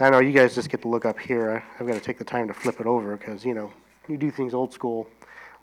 I 0.00 0.10
know 0.10 0.20
you 0.20 0.30
guys 0.30 0.54
just 0.54 0.70
get 0.70 0.80
to 0.82 0.88
look 0.88 1.04
up 1.04 1.18
here. 1.18 1.50
I, 1.50 1.80
I've 1.80 1.88
got 1.88 1.94
to 1.94 2.00
take 2.00 2.18
the 2.18 2.24
time 2.24 2.46
to 2.46 2.54
flip 2.54 2.80
it 2.80 2.86
over 2.86 3.16
because, 3.16 3.44
you 3.44 3.52
know, 3.52 3.72
you 4.06 4.16
do 4.16 4.30
things 4.30 4.54
old 4.54 4.72
school. 4.72 5.08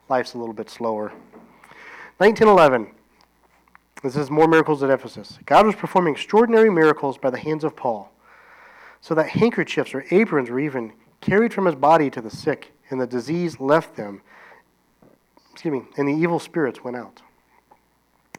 Life's 0.08 0.34
a 0.34 0.38
little 0.38 0.54
bit 0.54 0.70
slower. 0.70 1.12
1911. 2.18 2.92
This 4.02 4.16
is 4.16 4.30
more 4.30 4.46
miracles 4.46 4.82
at 4.82 4.90
Ephesus. 4.90 5.38
God 5.46 5.66
was 5.66 5.74
performing 5.74 6.14
extraordinary 6.14 6.70
miracles 6.70 7.18
by 7.18 7.30
the 7.30 7.38
hands 7.38 7.64
of 7.64 7.74
Paul, 7.74 8.12
so 9.00 9.14
that 9.14 9.28
handkerchiefs 9.30 9.94
or 9.94 10.04
aprons 10.10 10.48
were 10.48 10.60
even 10.60 10.92
carried 11.20 11.52
from 11.52 11.66
his 11.66 11.74
body 11.74 12.08
to 12.10 12.20
the 12.20 12.30
sick, 12.30 12.72
and 12.90 13.00
the 13.00 13.06
disease 13.06 13.58
left 13.58 13.96
them. 13.96 14.22
Excuse 15.52 15.72
me, 15.72 15.82
and 15.96 16.06
the 16.06 16.12
evil 16.12 16.38
spirits 16.38 16.84
went 16.84 16.96
out. 16.96 17.22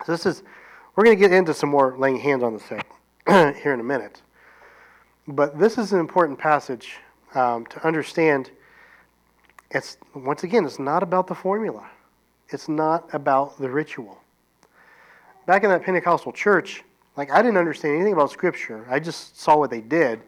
So 0.05 0.11
this 0.11 0.25
is, 0.25 0.43
we're 0.95 1.03
going 1.03 1.17
to 1.17 1.19
get 1.19 1.33
into 1.33 1.53
some 1.53 1.69
more 1.69 1.97
laying 1.97 2.19
hands 2.19 2.43
on 2.43 2.53
the 2.53 2.59
sick 2.59 2.85
here 3.61 3.73
in 3.73 3.79
a 3.79 3.83
minute. 3.83 4.21
But 5.27 5.59
this 5.59 5.77
is 5.77 5.91
an 5.91 5.99
important 5.99 6.39
passage 6.39 6.97
um, 7.35 7.65
to 7.65 7.85
understand. 7.85 8.51
It's 9.71 9.97
once 10.13 10.43
again, 10.43 10.65
it's 10.65 10.79
not 10.79 11.03
about 11.03 11.27
the 11.27 11.35
formula. 11.35 11.89
It's 12.49 12.69
not 12.69 13.13
about 13.13 13.57
the 13.59 13.69
ritual. 13.69 14.17
Back 15.45 15.63
in 15.63 15.69
that 15.69 15.83
Pentecostal 15.83 16.31
church, 16.31 16.83
like 17.17 17.31
I 17.31 17.41
didn't 17.41 17.57
understand 17.57 17.95
anything 17.95 18.13
about 18.13 18.31
Scripture. 18.31 18.85
I 18.89 18.99
just 18.99 19.39
saw 19.39 19.57
what 19.57 19.69
they 19.69 19.81
did, 19.81 20.21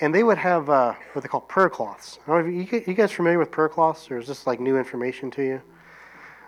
and 0.00 0.14
they 0.14 0.22
would 0.22 0.38
have 0.38 0.68
uh, 0.68 0.94
what 1.12 1.22
they 1.22 1.28
call 1.28 1.42
prayer 1.42 1.70
cloths. 1.70 2.18
I 2.26 2.30
don't 2.30 2.44
know 2.44 2.60
if 2.60 2.72
you, 2.72 2.84
you 2.86 2.94
guys 2.94 3.12
familiar 3.12 3.38
with 3.38 3.50
prayer 3.50 3.68
cloths, 3.68 4.10
or 4.10 4.18
is 4.18 4.26
this 4.26 4.46
like 4.46 4.58
new 4.60 4.76
information 4.76 5.30
to 5.32 5.42
you? 5.42 5.62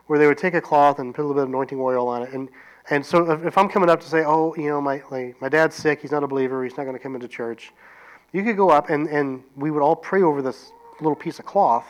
Where 0.06 0.18
they 0.18 0.26
would 0.26 0.38
take 0.38 0.54
a 0.54 0.60
cloth 0.60 0.98
and 0.98 1.14
put 1.14 1.22
a 1.22 1.26
little 1.26 1.34
bit 1.34 1.42
of 1.44 1.48
anointing 1.48 1.80
oil 1.80 2.08
on 2.08 2.22
it, 2.22 2.32
and 2.32 2.48
and 2.88 3.04
so 3.04 3.30
if, 3.30 3.44
if 3.44 3.58
I'm 3.58 3.68
coming 3.68 3.90
up 3.90 4.00
to 4.00 4.08
say, 4.08 4.22
oh, 4.24 4.54
you 4.56 4.68
know, 4.68 4.80
my, 4.80 5.02
my, 5.10 5.34
my 5.40 5.48
dad's 5.48 5.74
sick, 5.74 6.00
he's 6.02 6.12
not 6.12 6.22
a 6.22 6.26
believer, 6.26 6.62
he's 6.62 6.76
not 6.76 6.84
going 6.84 6.96
to 6.96 7.02
come 7.02 7.14
into 7.14 7.28
church, 7.28 7.72
you 8.32 8.44
could 8.44 8.56
go 8.56 8.70
up 8.70 8.90
and, 8.90 9.08
and 9.08 9.42
we 9.56 9.70
would 9.70 9.82
all 9.82 9.96
pray 9.96 10.22
over 10.22 10.40
this 10.40 10.70
little 11.00 11.16
piece 11.16 11.38
of 11.38 11.44
cloth, 11.44 11.86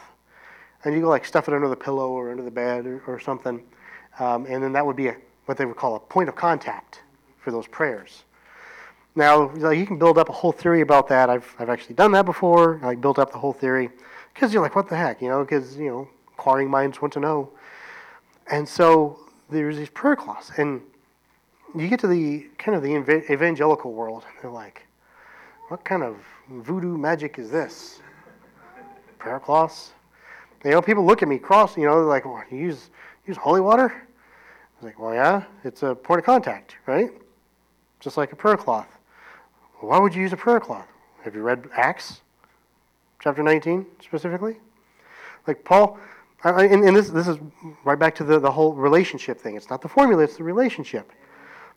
and 0.84 0.94
you 0.94 1.00
go 1.00 1.08
like 1.08 1.24
stuff 1.24 1.48
it 1.48 1.54
under 1.54 1.68
the 1.68 1.76
pillow 1.76 2.10
or 2.10 2.30
under 2.30 2.42
the 2.42 2.50
bed 2.50 2.86
or, 2.86 3.02
or 3.06 3.18
something, 3.18 3.62
um, 4.18 4.46
and 4.46 4.62
then 4.62 4.72
that 4.72 4.84
would 4.84 4.96
be 4.96 5.08
a, 5.08 5.16
what 5.46 5.56
they 5.58 5.64
would 5.64 5.76
call 5.76 5.96
a 5.96 6.00
point 6.00 6.28
of 6.28 6.34
contact 6.34 7.02
for 7.38 7.50
those 7.50 7.66
prayers. 7.66 8.24
Now, 9.14 9.50
you 9.70 9.86
can 9.86 9.98
build 9.98 10.18
up 10.18 10.28
a 10.28 10.32
whole 10.32 10.52
theory 10.52 10.82
about 10.82 11.08
that. 11.08 11.30
I've, 11.30 11.54
I've 11.58 11.70
actually 11.70 11.94
done 11.94 12.12
that 12.12 12.26
before. 12.26 12.78
I 12.84 12.94
built 12.96 13.18
up 13.18 13.32
the 13.32 13.38
whole 13.38 13.54
theory 13.54 13.88
because 14.34 14.52
you're 14.52 14.62
like, 14.62 14.76
what 14.76 14.90
the 14.90 14.96
heck, 14.96 15.22
you 15.22 15.28
know? 15.28 15.42
Because 15.42 15.78
you 15.78 15.88
know, 15.88 16.08
inquiring 16.28 16.68
minds 16.68 17.00
want 17.00 17.14
to 17.14 17.20
know. 17.20 17.50
And 18.50 18.68
so 18.68 19.18
there's 19.48 19.78
these 19.78 19.88
prayer 19.88 20.16
cloths, 20.16 20.52
and 20.58 20.82
you 21.74 21.88
get 21.88 21.98
to 22.00 22.06
the 22.06 22.46
kind 22.58 22.76
of 22.76 22.82
the 22.82 23.32
evangelical 23.32 23.92
world, 23.92 24.24
and 24.28 24.34
they're 24.42 24.50
like, 24.50 24.86
"What 25.68 25.84
kind 25.84 26.02
of 26.02 26.18
voodoo 26.50 26.98
magic 26.98 27.38
is 27.38 27.50
this? 27.50 28.00
Prayer 29.18 29.40
cloths?" 29.40 29.92
You 30.64 30.72
know, 30.72 30.82
people 30.82 31.04
look 31.04 31.22
at 31.22 31.28
me 31.28 31.38
cross. 31.38 31.76
You 31.76 31.86
know, 31.86 31.96
they're 31.96 32.04
like, 32.04 32.24
well, 32.24 32.42
"You 32.50 32.58
use 32.58 32.90
use 33.26 33.36
holy 33.36 33.60
water?" 33.60 33.90
I 33.90 34.80
was 34.80 34.84
like, 34.84 34.98
"Well, 34.98 35.14
yeah, 35.14 35.44
it's 35.64 35.82
a 35.82 35.94
point 35.94 36.18
of 36.18 36.24
contact, 36.24 36.76
right? 36.86 37.10
Just 38.00 38.16
like 38.16 38.32
a 38.32 38.36
prayer 38.36 38.56
cloth." 38.56 38.88
Well, 39.80 39.90
why 39.90 39.98
would 39.98 40.14
you 40.14 40.22
use 40.22 40.32
a 40.32 40.36
prayer 40.36 40.60
cloth? 40.60 40.88
Have 41.22 41.34
you 41.34 41.42
read 41.42 41.68
Acts, 41.74 42.20
chapter 43.20 43.42
19 43.42 43.84
specifically? 44.00 44.56
Like 45.46 45.64
Paul 45.64 45.98
and, 46.44 46.84
and 46.84 46.96
this, 46.96 47.08
this 47.08 47.28
is 47.28 47.38
right 47.84 47.98
back 47.98 48.14
to 48.16 48.24
the, 48.24 48.38
the 48.38 48.50
whole 48.50 48.72
relationship 48.72 49.40
thing. 49.40 49.56
It's 49.56 49.70
not 49.70 49.82
the 49.82 49.88
formula, 49.88 50.22
it's 50.22 50.36
the 50.36 50.44
relationship. 50.44 51.10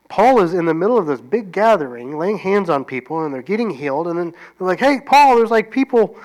Paul 0.09 0.41
is 0.41 0.53
in 0.53 0.65
the 0.65 0.73
middle 0.73 0.97
of 0.97 1.05
this 1.05 1.21
big 1.21 1.51
gathering, 1.51 2.17
laying 2.17 2.37
hands 2.37 2.69
on 2.69 2.83
people, 2.83 3.25
and 3.25 3.33
they're 3.33 3.43
getting 3.43 3.69
healed. 3.69 4.07
And 4.07 4.17
then 4.17 4.31
they're 4.31 4.67
like, 4.67 4.79
hey, 4.79 4.99
Paul, 5.05 5.37
there's 5.37 5.51
like 5.51 5.71
people 5.71 6.17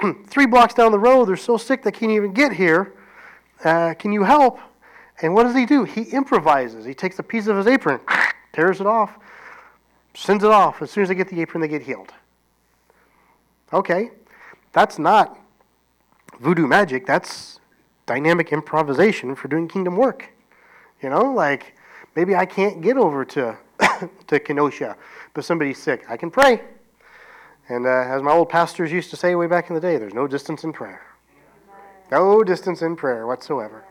three 0.26 0.46
blocks 0.46 0.74
down 0.74 0.92
the 0.92 0.98
road. 0.98 1.26
They're 1.26 1.36
so 1.36 1.56
sick 1.56 1.82
they 1.82 1.92
can't 1.92 2.12
even 2.12 2.32
get 2.32 2.52
here. 2.52 2.94
Uh, 3.64 3.94
can 3.98 4.12
you 4.12 4.22
help? 4.22 4.58
And 5.20 5.34
what 5.34 5.44
does 5.44 5.54
he 5.54 5.66
do? 5.66 5.84
He 5.84 6.02
improvises. 6.02 6.84
He 6.84 6.94
takes 6.94 7.18
a 7.18 7.22
piece 7.22 7.48
of 7.48 7.56
his 7.56 7.66
apron, 7.66 8.00
tears 8.52 8.80
it 8.80 8.86
off, 8.86 9.18
sends 10.14 10.44
it 10.44 10.50
off. 10.50 10.80
As 10.80 10.90
soon 10.90 11.02
as 11.02 11.08
they 11.08 11.14
get 11.14 11.28
the 11.28 11.40
apron, 11.40 11.60
they 11.60 11.68
get 11.68 11.82
healed. 11.82 12.12
Okay, 13.72 14.10
that's 14.72 14.98
not 14.98 15.38
voodoo 16.40 16.66
magic. 16.66 17.04
That's 17.04 17.60
dynamic 18.06 18.52
improvisation 18.52 19.34
for 19.34 19.48
doing 19.48 19.68
kingdom 19.68 19.96
work. 19.96 20.30
You 21.02 21.10
know, 21.10 21.32
like 21.32 21.74
maybe 22.16 22.34
I 22.34 22.46
can't 22.46 22.80
get 22.80 22.96
over 22.96 23.24
to 23.26 23.56
to 24.28 24.40
Kenosha, 24.40 24.96
but 25.34 25.44
somebody's 25.44 25.78
sick. 25.78 26.04
I 26.08 26.16
can 26.16 26.30
pray. 26.30 26.62
And 27.68 27.86
uh, 27.86 27.90
as 27.90 28.22
my 28.22 28.32
old 28.32 28.48
pastors 28.48 28.90
used 28.90 29.10
to 29.10 29.16
say 29.16 29.34
way 29.34 29.46
back 29.46 29.68
in 29.68 29.74
the 29.74 29.80
day, 29.80 29.98
there's 29.98 30.14
no 30.14 30.26
distance 30.26 30.64
in 30.64 30.72
prayer. 30.72 31.02
No 32.10 32.42
distance 32.42 32.80
in 32.80 32.96
prayer 32.96 33.26
whatsoever. 33.26 33.84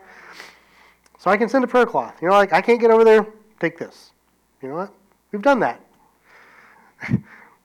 So 1.18 1.30
I 1.30 1.36
can 1.36 1.48
send 1.48 1.64
a 1.64 1.68
prayer 1.68 1.86
cloth. 1.86 2.20
You 2.20 2.28
know, 2.28 2.34
like 2.34 2.52
I 2.52 2.60
can't 2.60 2.80
get 2.80 2.90
over 2.90 3.04
there, 3.04 3.26
take 3.60 3.78
this. 3.78 4.10
You 4.62 4.68
know 4.68 4.74
what? 4.74 4.92
We've 5.30 5.42
done 5.42 5.60
that. 5.60 5.80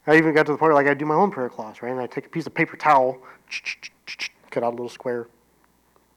I 0.06 0.18
even 0.18 0.34
got 0.34 0.46
to 0.46 0.52
the 0.52 0.58
point 0.58 0.74
where 0.74 0.74
like 0.74 0.88
I 0.88 0.94
do 0.94 1.06
my 1.06 1.16
own 1.16 1.32
prayer 1.32 1.50
cloth, 1.50 1.82
right? 1.82 1.92
And 1.92 2.00
I 2.00 2.08
take 2.08 2.26
a 2.26 2.30
piece 2.30 2.46
of 2.46 2.54
paper 2.54 2.78
towel, 2.78 3.18
cut 4.52 4.64
out 4.64 4.70
a 4.70 4.76
little 4.76 4.90
square, 4.90 5.28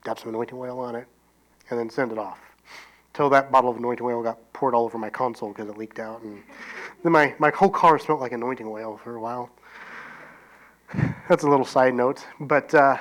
dab 0.05 0.19
some 0.19 0.29
anointing 0.31 0.59
oil 0.59 0.79
on 0.79 0.95
it, 0.95 1.07
and 1.71 1.79
then 1.79 1.89
send 1.89 2.13
it 2.13 2.19
off. 2.19 2.41
Till 3.15 3.31
that 3.31 3.51
bottle 3.51 3.71
of 3.71 3.77
anointing 3.79 4.05
oil 4.05 4.23
got 4.23 4.53
poured 4.53 4.75
all 4.75 4.85
over 4.85 4.99
my 4.99 5.09
console 5.09 5.49
because 5.49 5.69
it 5.69 5.79
leaked 5.79 5.99
out, 5.99 6.21
and 6.23 6.43
then 7.03 7.13
my, 7.13 7.35
my 7.39 7.51
whole 7.51 7.71
car 7.71 7.99
smelled 7.99 8.21
like 8.21 8.33
anointing 8.33 8.67
oil 8.67 9.01
for 9.03 9.17
a 9.17 9.21
while. 9.21 9.51
That's 11.29 11.43
a 11.43 11.49
little 11.49 11.67
side 11.67 11.95
note, 11.95 12.25
but 12.41 12.73
uh, 12.75 12.97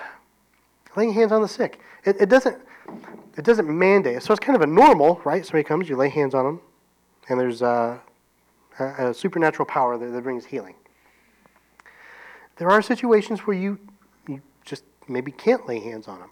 laying 0.96 1.14
hands 1.14 1.32
on 1.32 1.42
the 1.42 1.48
sick, 1.48 1.80
it, 2.04 2.20
it 2.20 2.30
doesn't 2.30 2.58
it 3.38 3.44
doesn't 3.44 3.68
mandate. 3.68 4.24
So 4.24 4.34
it's 4.34 4.40
kind 4.40 4.56
of 4.56 4.62
a 4.62 4.68
normal, 4.68 5.22
right? 5.26 5.46
Somebody 5.46 5.64
comes, 5.64 5.90
you 5.90 5.96
lay 5.96 6.10
hands 6.10 6.34
on 6.34 6.46
them, 6.46 6.62
and 7.30 7.40
there's 7.40 7.62
uh, 7.62 7.98
a, 8.80 9.10
a 9.10 9.14
supernatural 9.14 9.66
power 9.66 9.98
that, 9.98 10.06
that 10.06 10.24
brings 10.24 10.46
healing. 10.46 10.76
There 12.58 12.70
are 12.70 12.82
situations 12.82 13.42
where 13.42 13.58
you 13.58 13.78
you 14.28 14.42
just 14.64 14.84
maybe 15.08 15.32
can't 15.32 15.68
lay 15.68 15.80
hands 15.80 16.08
on 16.08 16.20
them, 16.20 16.32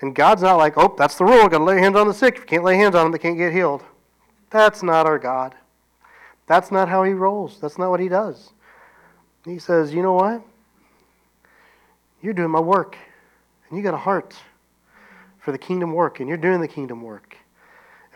and 0.00 0.14
God's 0.14 0.42
not 0.42 0.56
like, 0.56 0.74
oh, 0.76 0.94
that's 0.98 1.16
the 1.16 1.24
rule. 1.24 1.48
Got 1.48 1.58
to 1.58 1.64
lay 1.64 1.78
hands 1.78 1.96
on 1.96 2.08
the 2.08 2.14
sick. 2.14 2.34
If 2.34 2.40
you 2.40 2.46
can't 2.46 2.64
lay 2.64 2.76
hands 2.76 2.94
on 2.94 3.04
them, 3.04 3.12
they 3.12 3.18
can't 3.18 3.38
get 3.38 3.52
healed. 3.52 3.82
That's 4.50 4.82
not 4.82 5.06
our 5.06 5.18
God. 5.18 5.54
That's 6.46 6.70
not 6.70 6.88
how 6.88 7.02
He 7.04 7.12
rolls. 7.12 7.58
That's 7.60 7.78
not 7.78 7.90
what 7.90 8.00
He 8.00 8.08
does. 8.08 8.50
He 9.44 9.58
says, 9.58 9.94
you 9.94 10.02
know 10.02 10.14
what? 10.14 10.42
You're 12.26 12.34
doing 12.34 12.50
my 12.50 12.58
work, 12.58 12.98
and 13.68 13.78
you 13.78 13.84
got 13.84 13.94
a 13.94 13.98
heart 13.98 14.34
for 15.38 15.52
the 15.52 15.58
kingdom 15.58 15.92
work, 15.92 16.18
and 16.18 16.28
you're 16.28 16.36
doing 16.36 16.60
the 16.60 16.66
kingdom 16.66 17.00
work. 17.00 17.36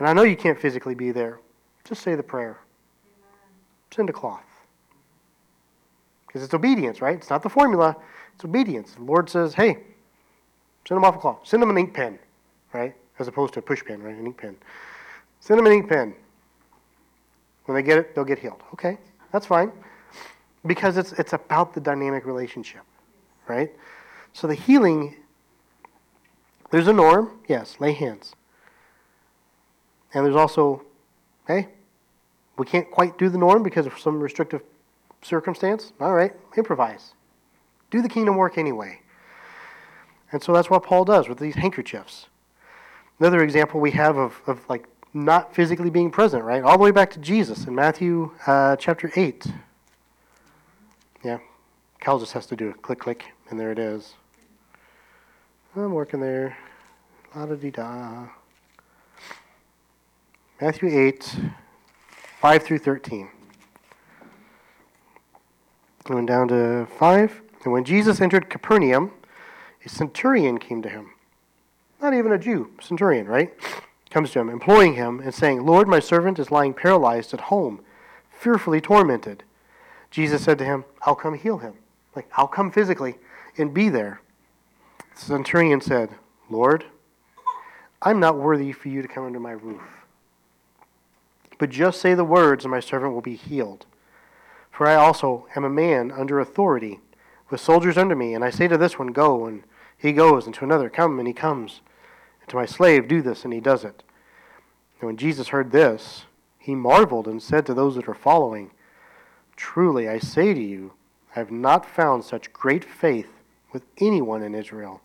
And 0.00 0.08
I 0.08 0.12
know 0.12 0.24
you 0.24 0.36
can't 0.36 0.58
physically 0.58 0.96
be 0.96 1.12
there. 1.12 1.38
Just 1.84 2.02
say 2.02 2.16
the 2.16 2.22
prayer. 2.24 2.58
Send 3.92 4.10
a 4.10 4.12
cloth. 4.12 4.42
Because 6.26 6.42
it's 6.42 6.52
obedience, 6.52 7.00
right? 7.00 7.18
It's 7.18 7.30
not 7.30 7.44
the 7.44 7.48
formula, 7.48 7.94
it's 8.34 8.44
obedience. 8.44 8.94
The 8.94 9.04
Lord 9.04 9.30
says, 9.30 9.54
hey, 9.54 9.74
send 10.88 10.96
them 10.96 11.04
off 11.04 11.14
a 11.14 11.20
cloth. 11.20 11.42
Send 11.44 11.62
them 11.62 11.70
an 11.70 11.78
ink 11.78 11.94
pen, 11.94 12.18
right? 12.72 12.96
As 13.20 13.28
opposed 13.28 13.54
to 13.54 13.60
a 13.60 13.62
push 13.62 13.84
pen, 13.84 14.02
right? 14.02 14.16
An 14.16 14.26
ink 14.26 14.38
pen. 14.38 14.56
Send 15.38 15.56
them 15.56 15.66
an 15.66 15.72
ink 15.72 15.88
pen. 15.88 16.16
When 17.66 17.76
they 17.76 17.82
get 17.84 17.96
it, 17.96 18.16
they'll 18.16 18.24
get 18.24 18.40
healed. 18.40 18.60
Okay, 18.72 18.98
that's 19.30 19.46
fine. 19.46 19.70
Because 20.66 20.96
it's, 20.96 21.12
it's 21.12 21.32
about 21.32 21.74
the 21.74 21.80
dynamic 21.80 22.26
relationship, 22.26 22.82
right? 23.46 23.72
So 24.32 24.46
the 24.46 24.54
healing 24.54 25.16
there's 26.70 26.86
a 26.86 26.92
norm, 26.92 27.40
yes, 27.48 27.76
lay 27.80 27.92
hands. 27.92 28.34
And 30.14 30.24
there's 30.24 30.36
also, 30.36 30.82
hey, 31.46 31.68
we 32.56 32.66
can't 32.66 32.90
quite 32.90 33.18
do 33.18 33.28
the 33.28 33.38
norm 33.38 33.62
because 33.62 33.86
of 33.86 33.98
some 33.98 34.20
restrictive 34.20 34.62
circumstance. 35.22 35.92
All 36.00 36.14
right, 36.14 36.32
improvise. 36.56 37.14
Do 37.90 38.02
the 38.02 38.08
kingdom 38.08 38.36
work 38.36 38.56
anyway. 38.56 39.00
And 40.32 40.42
so 40.42 40.52
that's 40.52 40.70
what 40.70 40.84
Paul 40.84 41.04
does 41.04 41.28
with 41.28 41.38
these 41.38 41.56
handkerchiefs. 41.56 42.26
Another 43.18 43.42
example 43.42 43.80
we 43.80 43.90
have 43.92 44.16
of, 44.16 44.40
of 44.46 44.68
like 44.68 44.86
not 45.12 45.54
physically 45.54 45.90
being 45.90 46.10
present, 46.10 46.44
right? 46.44 46.62
All 46.62 46.78
the 46.78 46.84
way 46.84 46.92
back 46.92 47.10
to 47.10 47.18
Jesus 47.18 47.66
in 47.66 47.74
Matthew 47.74 48.30
uh, 48.46 48.76
chapter 48.76 49.10
8. 49.16 49.46
Yeah, 51.24 51.38
Cal 52.00 52.20
just 52.20 52.32
has 52.32 52.46
to 52.46 52.56
do 52.56 52.70
a 52.70 52.74
click, 52.74 53.00
click, 53.00 53.24
and 53.50 53.58
there 53.58 53.72
it 53.72 53.78
is. 53.78 54.14
I'm 55.76 55.92
working 55.92 56.18
there. 56.18 56.56
La 57.32 57.46
da 57.46 57.54
dee 57.54 57.70
da. 57.70 58.26
Matthew 60.60 60.88
8, 60.88 61.36
5 62.40 62.62
through 62.64 62.78
13. 62.78 63.30
Going 66.02 66.26
down 66.26 66.48
to 66.48 66.88
5. 66.98 67.42
And 67.62 67.72
when 67.72 67.84
Jesus 67.84 68.20
entered 68.20 68.50
Capernaum, 68.50 69.12
a 69.84 69.88
centurion 69.88 70.58
came 70.58 70.82
to 70.82 70.88
him. 70.88 71.12
Not 72.02 72.14
even 72.14 72.32
a 72.32 72.38
Jew, 72.38 72.72
centurion, 72.80 73.26
right? 73.26 73.54
Comes 74.10 74.32
to 74.32 74.40
him, 74.40 74.48
imploring 74.48 74.94
him 74.94 75.20
and 75.20 75.32
saying, 75.32 75.64
Lord, 75.64 75.86
my 75.86 76.00
servant 76.00 76.40
is 76.40 76.50
lying 76.50 76.74
paralyzed 76.74 77.32
at 77.32 77.42
home, 77.42 77.80
fearfully 78.32 78.80
tormented. 78.80 79.44
Jesus 80.10 80.42
said 80.42 80.58
to 80.58 80.64
him, 80.64 80.84
I'll 81.02 81.14
come 81.14 81.34
heal 81.34 81.58
him. 81.58 81.74
Like, 82.16 82.28
I'll 82.36 82.48
come 82.48 82.72
physically 82.72 83.18
and 83.56 83.72
be 83.72 83.88
there. 83.88 84.20
Centurion 85.26 85.80
said, 85.80 86.10
Lord, 86.48 86.86
I'm 88.00 88.18
not 88.18 88.38
worthy 88.38 88.72
for 88.72 88.88
you 88.88 89.02
to 89.02 89.08
come 89.08 89.26
under 89.26 89.38
my 89.38 89.52
roof. 89.52 89.82
But 91.58 91.68
just 91.68 92.00
say 92.00 92.14
the 92.14 92.24
words, 92.24 92.64
and 92.64 92.72
my 92.72 92.80
servant 92.80 93.12
will 93.12 93.20
be 93.20 93.36
healed. 93.36 93.84
For 94.70 94.86
I 94.86 94.94
also 94.94 95.46
am 95.54 95.62
a 95.62 95.70
man 95.70 96.10
under 96.10 96.40
authority, 96.40 97.00
with 97.50 97.60
soldiers 97.60 97.98
under 97.98 98.16
me, 98.16 98.32
and 98.32 98.42
I 98.42 98.48
say 98.48 98.66
to 98.68 98.78
this 98.78 98.98
one, 98.98 99.08
Go, 99.08 99.44
and 99.44 99.62
he 99.96 100.12
goes, 100.12 100.46
and 100.46 100.54
to 100.54 100.64
another, 100.64 100.88
Come, 100.88 101.18
and 101.18 101.28
he 101.28 101.34
comes. 101.34 101.82
And 102.40 102.48
to 102.48 102.56
my 102.56 102.64
slave, 102.64 103.06
Do 103.06 103.20
this, 103.20 103.44
and 103.44 103.52
he 103.52 103.60
does 103.60 103.84
it. 103.84 104.02
And 105.00 105.06
when 105.06 105.18
Jesus 105.18 105.48
heard 105.48 105.70
this, 105.70 106.24
he 106.58 106.74
marveled 106.74 107.28
and 107.28 107.42
said 107.42 107.66
to 107.66 107.74
those 107.74 107.96
that 107.96 108.06
were 108.06 108.14
following, 108.14 108.70
Truly 109.54 110.08
I 110.08 110.18
say 110.18 110.54
to 110.54 110.62
you, 110.62 110.92
I 111.36 111.40
have 111.40 111.50
not 111.50 111.84
found 111.84 112.24
such 112.24 112.52
great 112.54 112.84
faith 112.84 113.28
with 113.70 113.84
anyone 113.98 114.42
in 114.42 114.54
Israel. 114.54 115.02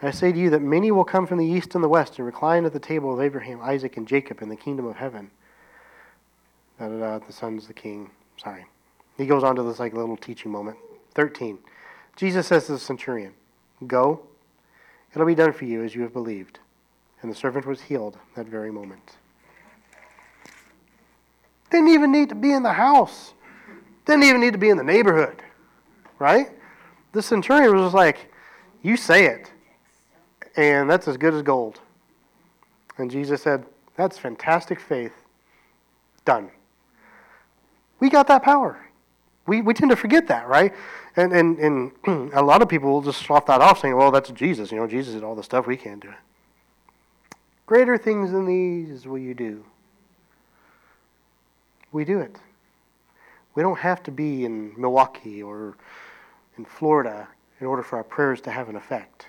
I 0.00 0.12
say 0.12 0.30
to 0.30 0.38
you 0.38 0.50
that 0.50 0.62
many 0.62 0.92
will 0.92 1.04
come 1.04 1.26
from 1.26 1.38
the 1.38 1.46
east 1.46 1.74
and 1.74 1.82
the 1.82 1.88
west 1.88 2.18
and 2.18 2.26
recline 2.26 2.64
at 2.64 2.72
the 2.72 2.78
table 2.78 3.12
of 3.12 3.20
Abraham, 3.20 3.60
Isaac, 3.60 3.96
and 3.96 4.06
Jacob 4.06 4.42
in 4.42 4.48
the 4.48 4.56
kingdom 4.56 4.86
of 4.86 4.96
heaven. 4.96 5.30
Da, 6.78 6.88
da, 6.88 6.98
da, 6.98 7.26
the 7.26 7.32
son's 7.32 7.66
the 7.66 7.74
king. 7.74 8.10
Sorry. 8.36 8.64
He 9.16 9.26
goes 9.26 9.42
on 9.42 9.56
to 9.56 9.64
this 9.64 9.80
like 9.80 9.94
little 9.94 10.16
teaching 10.16 10.52
moment. 10.52 10.78
13. 11.14 11.58
Jesus 12.14 12.46
says 12.46 12.66
to 12.66 12.72
the 12.72 12.78
centurion, 12.78 13.34
Go, 13.86 14.20
it'll 15.12 15.26
be 15.26 15.34
done 15.34 15.52
for 15.52 15.64
you 15.64 15.82
as 15.82 15.94
you 15.94 16.02
have 16.02 16.12
believed. 16.12 16.60
And 17.20 17.30
the 17.30 17.34
servant 17.34 17.66
was 17.66 17.80
healed 17.80 18.16
that 18.36 18.46
very 18.46 18.70
moment. 18.70 19.16
Didn't 21.70 21.88
even 21.88 22.12
need 22.12 22.28
to 22.28 22.36
be 22.36 22.52
in 22.52 22.62
the 22.62 22.72
house. 22.72 23.34
Didn't 24.06 24.22
even 24.22 24.40
need 24.40 24.52
to 24.52 24.58
be 24.58 24.68
in 24.68 24.76
the 24.76 24.84
neighborhood. 24.84 25.42
Right? 26.20 26.50
The 27.12 27.22
centurion 27.22 27.74
was 27.74 27.86
just 27.86 27.94
like, 27.94 28.32
You 28.82 28.96
say 28.96 29.26
it. 29.26 29.50
And 30.58 30.90
that's 30.90 31.06
as 31.06 31.16
good 31.16 31.34
as 31.34 31.42
gold. 31.42 31.80
And 32.98 33.10
Jesus 33.10 33.40
said, 33.40 33.64
That's 33.96 34.18
fantastic 34.18 34.80
faith. 34.80 35.12
Done. 36.24 36.50
We 38.00 38.10
got 38.10 38.26
that 38.26 38.42
power. 38.42 38.84
We, 39.46 39.62
we 39.62 39.72
tend 39.72 39.90
to 39.90 39.96
forget 39.96 40.26
that, 40.28 40.46
right? 40.46 40.74
And, 41.16 41.32
and, 41.32 41.58
and 41.58 41.92
a 42.34 42.42
lot 42.42 42.60
of 42.60 42.68
people 42.68 42.92
will 42.92 43.00
just 43.00 43.22
slough 43.22 43.46
that 43.46 43.62
off 43.62 43.80
saying, 43.80 43.96
well, 43.96 44.10
that's 44.10 44.30
Jesus. 44.30 44.70
You 44.70 44.76
know, 44.76 44.86
Jesus 44.86 45.14
did 45.14 45.24
all 45.24 45.34
the 45.34 45.42
stuff 45.42 45.66
we 45.66 45.76
can't 45.76 46.00
do. 46.00 46.12
Greater 47.64 47.96
things 47.96 48.30
than 48.30 48.44
these 48.44 49.06
will 49.06 49.18
you 49.18 49.32
do. 49.32 49.64
We 51.92 52.04
do 52.04 52.20
it. 52.20 52.36
We 53.54 53.62
don't 53.62 53.78
have 53.78 54.02
to 54.02 54.10
be 54.10 54.44
in 54.44 54.74
Milwaukee 54.76 55.42
or 55.42 55.76
in 56.58 56.66
Florida 56.66 57.26
in 57.60 57.66
order 57.66 57.82
for 57.82 57.96
our 57.96 58.04
prayers 58.04 58.40
to 58.42 58.50
have 58.50 58.68
an 58.68 58.76
effect, 58.76 59.26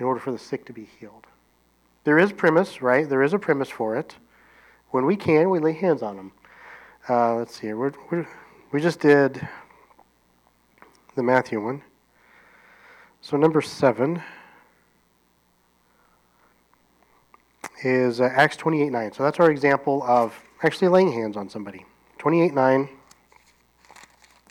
in 0.00 0.06
order 0.06 0.18
for 0.18 0.32
the 0.32 0.38
sick 0.38 0.64
to 0.64 0.72
be 0.72 0.88
healed. 0.98 1.26
There 2.04 2.18
is 2.18 2.32
premise, 2.32 2.80
right? 2.80 3.06
There 3.06 3.22
is 3.22 3.34
a 3.34 3.38
premise 3.38 3.68
for 3.68 3.96
it. 3.96 4.16
When 4.90 5.04
we 5.04 5.14
can, 5.14 5.50
we 5.50 5.58
lay 5.58 5.74
hands 5.74 6.02
on 6.02 6.16
them. 6.16 6.32
Uh, 7.08 7.34
let's 7.34 7.60
see. 7.60 7.72
We're, 7.74 7.92
we're, 8.10 8.26
we 8.72 8.80
just 8.80 9.00
did 9.00 9.46
the 11.14 11.22
Matthew 11.22 11.62
one. 11.62 11.82
So 13.20 13.36
number 13.36 13.60
seven 13.60 14.22
is 17.84 18.22
uh, 18.22 18.30
Acts 18.34 18.56
28 18.56 18.90
9. 18.90 19.12
So 19.12 19.22
that's 19.22 19.38
our 19.38 19.50
example 19.50 20.02
of 20.04 20.42
actually 20.62 20.88
laying 20.88 21.12
hands 21.12 21.36
on 21.36 21.50
somebody. 21.50 21.84
28 22.18 22.54
9. 22.54 22.80
Man, 22.80 22.90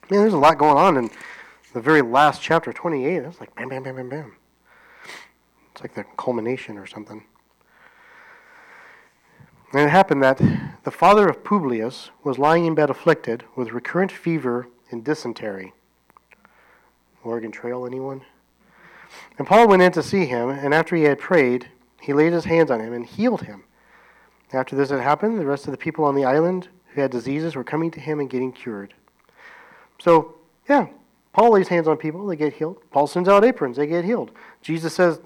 there's 0.09 0.33
a 0.33 0.37
lot 0.37 0.59
going 0.59 0.77
on 0.77 0.97
in 0.97 1.09
the 1.73 1.81
very 1.81 2.03
last 2.03 2.39
chapter, 2.41 2.71
28. 2.71 3.15
It's 3.23 3.39
like 3.39 3.53
bam, 3.55 3.69
bam, 3.69 3.83
bam, 3.83 3.95
bam, 3.95 4.09
bam. 4.09 4.35
It's 5.79 5.83
like 5.85 5.95
the 5.95 6.11
culmination 6.17 6.77
or 6.77 6.85
something. 6.85 7.23
And 9.71 9.81
it 9.81 9.89
happened 9.89 10.21
that 10.21 10.41
the 10.83 10.91
father 10.91 11.29
of 11.29 11.45
Publius 11.45 12.09
was 12.21 12.37
lying 12.37 12.65
in 12.65 12.75
bed 12.75 12.89
afflicted 12.89 13.45
with 13.55 13.71
recurrent 13.71 14.11
fever 14.11 14.67
and 14.91 15.05
dysentery. 15.05 15.71
Oregon 17.23 17.49
Trail, 17.49 17.85
anyone? 17.85 18.23
And 19.37 19.47
Paul 19.47 19.69
went 19.69 19.81
in 19.81 19.93
to 19.93 20.03
see 20.03 20.25
him, 20.25 20.49
and 20.49 20.73
after 20.73 20.97
he 20.97 21.03
had 21.03 21.17
prayed, 21.17 21.69
he 22.01 22.11
laid 22.11 22.33
his 22.33 22.43
hands 22.43 22.69
on 22.69 22.81
him 22.81 22.91
and 22.91 23.05
healed 23.05 23.43
him. 23.43 23.63
After 24.51 24.75
this 24.75 24.89
had 24.89 24.99
happened, 24.99 25.39
the 25.39 25.45
rest 25.45 25.65
of 25.65 25.71
the 25.71 25.77
people 25.77 26.03
on 26.03 26.15
the 26.15 26.25
island 26.25 26.67
who 26.87 26.99
had 26.99 27.09
diseases 27.09 27.55
were 27.55 27.63
coming 27.63 27.89
to 27.91 28.01
him 28.01 28.19
and 28.19 28.29
getting 28.29 28.51
cured. 28.51 28.93
So, 29.97 30.35
yeah, 30.67 30.87
Paul 31.31 31.51
lays 31.51 31.69
hands 31.69 31.87
on 31.87 31.95
people, 31.95 32.27
they 32.27 32.35
get 32.35 32.55
healed. 32.55 32.81
Paul 32.91 33.07
sends 33.07 33.29
out 33.29 33.45
aprons, 33.45 33.77
they 33.77 33.87
get 33.87 34.03
healed. 34.03 34.31
Jesus 34.61 34.93
says, 34.93 35.21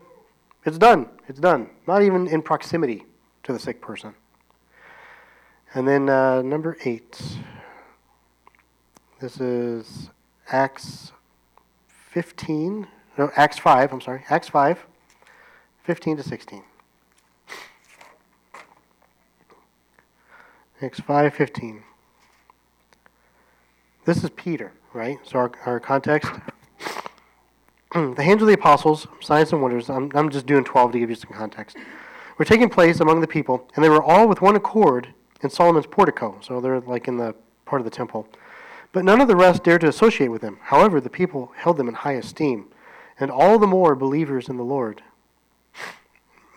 It's 0.65 0.77
done, 0.77 1.09
it's 1.27 1.39
done. 1.39 1.69
Not 1.87 2.03
even 2.03 2.27
in 2.27 2.41
proximity 2.41 3.05
to 3.43 3.51
the 3.51 3.59
sick 3.59 3.81
person. 3.81 4.15
And 5.73 5.87
then 5.87 6.09
uh, 6.09 6.41
number 6.41 6.77
eight. 6.85 7.19
This 9.19 9.39
is 9.41 10.09
Acts 10.49 11.11
15. 12.11 12.87
No, 13.17 13.31
Acts 13.35 13.59
5, 13.59 13.91
I'm 13.91 14.01
sorry. 14.01 14.23
Acts 14.29 14.49
5, 14.49 14.85
15 15.83 16.17
to 16.17 16.23
16. 16.23 16.63
Acts 20.81 20.99
5, 20.99 21.33
15. 21.33 21.83
This 24.05 24.23
is 24.23 24.29
Peter, 24.31 24.73
right? 24.93 25.17
So 25.23 25.39
our, 25.39 25.51
our 25.65 25.79
context. 25.79 26.31
the 28.15 28.23
hands 28.23 28.41
of 28.41 28.47
the 28.47 28.55
apostles, 28.55 29.07
signs 29.21 29.51
and 29.51 29.61
wonders. 29.61 29.87
I'm, 29.87 30.09
I'm 30.15 30.31
just 30.31 30.47
doing 30.47 30.63
12 30.63 30.93
to 30.93 30.99
give 30.99 31.11
you 31.11 31.15
some 31.15 31.31
context. 31.31 31.77
Were 32.39 32.45
taking 32.45 32.67
place 32.67 32.99
among 32.99 33.21
the 33.21 33.27
people, 33.27 33.69
and 33.75 33.85
they 33.85 33.89
were 33.89 34.01
all 34.01 34.27
with 34.27 34.41
one 34.41 34.55
accord 34.55 35.13
in 35.41 35.51
Solomon's 35.51 35.85
portico. 35.85 36.39
So 36.41 36.59
they're 36.59 36.79
like 36.79 37.07
in 37.07 37.17
the 37.17 37.35
part 37.65 37.81
of 37.81 37.85
the 37.85 37.91
temple. 37.91 38.27
But 38.93 39.05
none 39.05 39.21
of 39.21 39.27
the 39.27 39.35
rest 39.35 39.63
dared 39.63 39.81
to 39.81 39.87
associate 39.87 40.29
with 40.29 40.41
them. 40.41 40.57
However, 40.59 40.99
the 40.99 41.09
people 41.09 41.51
held 41.55 41.77
them 41.77 41.87
in 41.87 41.93
high 41.93 42.13
esteem, 42.13 42.65
and 43.19 43.29
all 43.29 43.59
the 43.59 43.67
more 43.67 43.93
believers 43.93 44.49
in 44.49 44.57
the 44.57 44.63
Lord. 44.63 45.03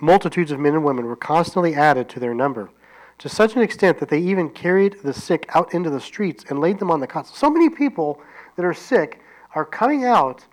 Multitudes 0.01 0.51
of 0.51 0.61
men 0.61 0.73
and 0.73 0.85
women 0.85 1.05
were 1.05 1.17
constantly 1.17 1.75
added 1.75 2.09
to 2.11 2.21
their 2.21 2.35
number, 2.35 2.71
to 3.19 3.29
such 3.29 3.57
an 3.57 3.63
extent 3.63 3.99
that 3.99 4.09
they 4.09 4.21
even 4.21 4.49
carried 4.49 5.01
the 5.03 5.13
sick 5.13 5.45
out 5.55 5.75
into 5.75 5.91
the 5.91 6.01
streets 6.01 6.47
and 6.49 6.61
laid 6.61 6.79
them 6.79 6.91
on 6.91 7.01
the 7.01 7.07
cots. 7.07 7.37
So 7.37 7.51
many 7.51 7.69
people 7.69 8.23
that 8.57 8.65
are 8.65 8.75
sick 8.75 9.21
are 9.55 9.67
coming 9.67 10.05
out 10.05 10.47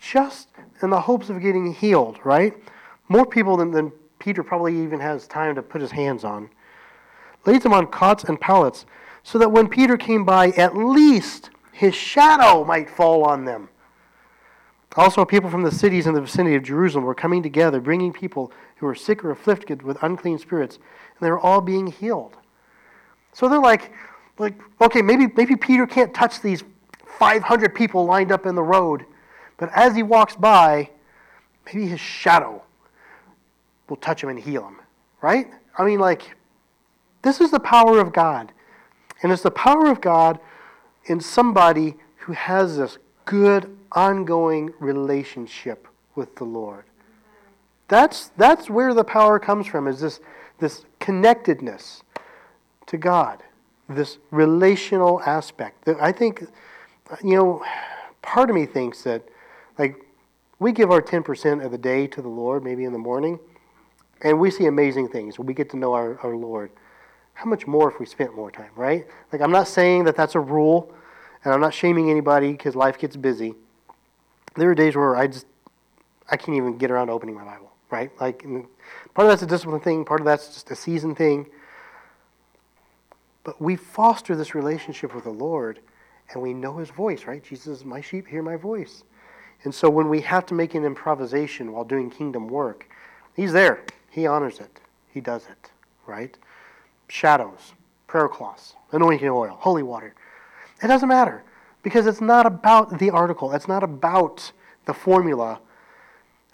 just 0.00 0.48
in 0.82 0.90
the 0.90 1.00
hopes 1.00 1.30
of 1.30 1.40
getting 1.40 1.72
healed, 1.72 2.18
right? 2.24 2.54
More 3.08 3.26
people 3.26 3.56
than, 3.56 3.70
than 3.70 3.92
Peter 4.18 4.42
probably 4.42 4.82
even 4.82 5.00
has 5.00 5.26
time 5.26 5.54
to 5.54 5.62
put 5.62 5.80
his 5.80 5.90
hands 5.90 6.24
on. 6.24 6.50
Laid 7.44 7.62
them 7.62 7.72
on 7.72 7.86
cots 7.86 8.24
and 8.24 8.40
pallets 8.40 8.86
so 9.22 9.38
that 9.38 9.50
when 9.50 9.68
Peter 9.68 9.96
came 9.96 10.24
by, 10.24 10.48
at 10.50 10.76
least 10.76 11.50
his 11.72 11.94
shadow 11.94 12.64
might 12.64 12.88
fall 12.90 13.24
on 13.24 13.44
them. 13.44 13.68
Also, 14.96 15.24
people 15.26 15.50
from 15.50 15.62
the 15.62 15.70
cities 15.70 16.06
in 16.06 16.14
the 16.14 16.20
vicinity 16.22 16.56
of 16.56 16.62
Jerusalem 16.62 17.04
were 17.04 17.14
coming 17.14 17.42
together, 17.42 17.80
bringing 17.80 18.12
people 18.12 18.50
who 18.76 18.86
were 18.86 18.94
sick 18.94 19.24
or 19.24 19.30
afflicted 19.30 19.82
with 19.82 20.02
unclean 20.02 20.38
spirits, 20.38 20.76
and 20.76 21.26
they 21.26 21.30
were 21.30 21.38
all 21.38 21.60
being 21.60 21.86
healed. 21.86 22.36
So 23.32 23.48
they're 23.48 23.60
like, 23.60 23.92
like, 24.38 24.54
okay, 24.80 25.02
maybe 25.02 25.26
maybe 25.36 25.54
Peter 25.54 25.86
can't 25.86 26.14
touch 26.14 26.40
these 26.40 26.64
500 27.18 27.74
people 27.74 28.06
lined 28.06 28.32
up 28.32 28.46
in 28.46 28.54
the 28.54 28.62
road, 28.62 29.04
but 29.56 29.70
as 29.74 29.96
he 29.96 30.02
walks 30.02 30.36
by, 30.36 30.90
maybe 31.64 31.86
his 31.86 32.00
shadow 32.00 32.62
will 33.88 33.96
touch 33.96 34.22
him 34.22 34.28
and 34.28 34.38
heal 34.38 34.66
him, 34.66 34.76
right? 35.20 35.48
I 35.78 35.84
mean, 35.84 35.98
like, 35.98 36.36
this 37.22 37.40
is 37.40 37.50
the 37.50 37.60
power 37.60 38.00
of 38.00 38.12
God. 38.12 38.52
And 39.22 39.32
it's 39.32 39.42
the 39.42 39.50
power 39.50 39.86
of 39.86 40.00
God 40.00 40.38
in 41.06 41.20
somebody 41.20 41.94
who 42.16 42.32
has 42.32 42.76
this 42.76 42.98
good, 43.24 43.76
ongoing 43.92 44.72
relationship 44.78 45.88
with 46.14 46.34
the 46.36 46.44
Lord. 46.44 46.84
That's, 47.88 48.30
that's 48.36 48.68
where 48.68 48.92
the 48.92 49.04
power 49.04 49.38
comes 49.38 49.66
from, 49.66 49.86
is 49.86 50.00
this, 50.00 50.20
this 50.58 50.84
connectedness 50.98 52.02
to 52.86 52.96
God, 52.96 53.42
this 53.88 54.18
relational 54.30 55.22
aspect. 55.22 55.88
I 55.88 56.12
think, 56.12 56.46
you 57.22 57.36
know, 57.36 57.64
part 58.22 58.50
of 58.50 58.56
me 58.56 58.66
thinks 58.66 59.02
that, 59.04 59.22
like, 59.78 59.96
we 60.58 60.72
give 60.72 60.90
our 60.90 61.02
10% 61.02 61.64
of 61.64 61.70
the 61.70 61.78
day 61.78 62.06
to 62.06 62.22
the 62.22 62.28
Lord, 62.28 62.64
maybe 62.64 62.84
in 62.84 62.92
the 62.92 62.98
morning, 62.98 63.38
and 64.22 64.40
we 64.40 64.50
see 64.50 64.66
amazing 64.66 65.08
things. 65.08 65.38
We 65.38 65.52
get 65.52 65.70
to 65.70 65.76
know 65.76 65.92
our, 65.92 66.18
our 66.20 66.34
Lord 66.34 66.70
how 67.36 67.44
much 67.50 67.66
more 67.66 67.90
if 67.90 68.00
we 68.00 68.06
spent 68.06 68.34
more 68.34 68.50
time, 68.50 68.70
right? 68.76 69.06
Like, 69.30 69.42
I'm 69.42 69.52
not 69.52 69.68
saying 69.68 70.04
that 70.04 70.16
that's 70.16 70.34
a 70.34 70.40
rule, 70.40 70.92
and 71.44 71.52
I'm 71.52 71.60
not 71.60 71.74
shaming 71.74 72.10
anybody 72.10 72.52
because 72.52 72.74
life 72.74 72.98
gets 72.98 73.14
busy. 73.14 73.54
There 74.56 74.70
are 74.70 74.74
days 74.74 74.96
where 74.96 75.14
I 75.14 75.26
just, 75.26 75.44
I 76.30 76.38
can't 76.38 76.56
even 76.56 76.78
get 76.78 76.90
around 76.90 77.08
to 77.08 77.12
opening 77.12 77.34
my 77.34 77.44
Bible, 77.44 77.70
right? 77.90 78.10
Like, 78.18 78.42
part 78.42 79.26
of 79.26 79.28
that's 79.28 79.42
a 79.42 79.46
discipline 79.46 79.82
thing, 79.82 80.06
part 80.06 80.20
of 80.20 80.24
that's 80.24 80.54
just 80.54 80.70
a 80.70 80.76
season 80.76 81.14
thing. 81.14 81.46
But 83.44 83.60
we 83.60 83.76
foster 83.76 84.34
this 84.34 84.54
relationship 84.54 85.14
with 85.14 85.24
the 85.24 85.30
Lord, 85.30 85.80
and 86.32 86.42
we 86.42 86.54
know 86.54 86.78
His 86.78 86.88
voice, 86.88 87.26
right? 87.26 87.44
Jesus, 87.44 87.84
my 87.84 88.00
sheep 88.00 88.26
hear 88.26 88.42
my 88.42 88.56
voice. 88.56 89.04
And 89.66 89.74
so 89.74 89.90
when 89.90 90.08
we 90.08 90.22
have 90.22 90.46
to 90.46 90.54
make 90.54 90.74
an 90.74 90.84
improvisation 90.84 91.72
while 91.72 91.84
doing 91.84 92.08
kingdom 92.08 92.48
work, 92.48 92.88
He's 93.34 93.52
there. 93.52 93.82
He 94.08 94.26
honors 94.26 94.60
it. 94.60 94.80
He 95.12 95.20
does 95.20 95.46
it, 95.46 95.70
right? 96.06 96.38
shadows, 97.08 97.74
prayer 98.06 98.28
cloths, 98.28 98.74
anointing 98.92 99.28
oil, 99.28 99.56
holy 99.60 99.82
water. 99.82 100.14
It 100.82 100.88
doesn't 100.88 101.08
matter 101.08 101.42
because 101.82 102.06
it's 102.06 102.20
not 102.20 102.46
about 102.46 102.98
the 102.98 103.10
article, 103.10 103.52
it's 103.52 103.68
not 103.68 103.82
about 103.82 104.52
the 104.84 104.94
formula. 104.94 105.60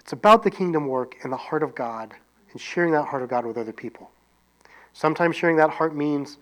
It's 0.00 0.12
about 0.12 0.42
the 0.42 0.50
kingdom 0.50 0.88
work 0.88 1.16
and 1.22 1.32
the 1.32 1.36
heart 1.36 1.62
of 1.62 1.74
God 1.74 2.12
and 2.50 2.60
sharing 2.60 2.92
that 2.92 3.04
heart 3.04 3.22
of 3.22 3.28
God 3.28 3.46
with 3.46 3.56
other 3.56 3.72
people. 3.72 4.10
Sometimes 4.94 5.36
sharing 5.36 5.56
that 5.56 5.70
heart 5.70 5.94
means 5.94 6.38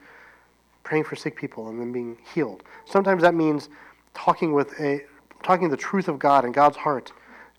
praying 0.83 1.05
for 1.05 1.15
sick 1.15 1.37
people 1.37 1.69
and 1.69 1.79
then 1.79 1.93
being 1.93 2.17
healed. 2.33 2.63
Sometimes 2.87 3.23
that 3.23 3.35
means 3.35 3.69
talking 4.15 4.55
with 4.55 4.73
a 4.81 5.05
talking 5.43 5.69
the 5.69 5.77
truth 5.77 6.09
of 6.09 6.19
God 6.19 6.45
and 6.45 6.53
God's 6.53 6.77
heart 6.77 7.13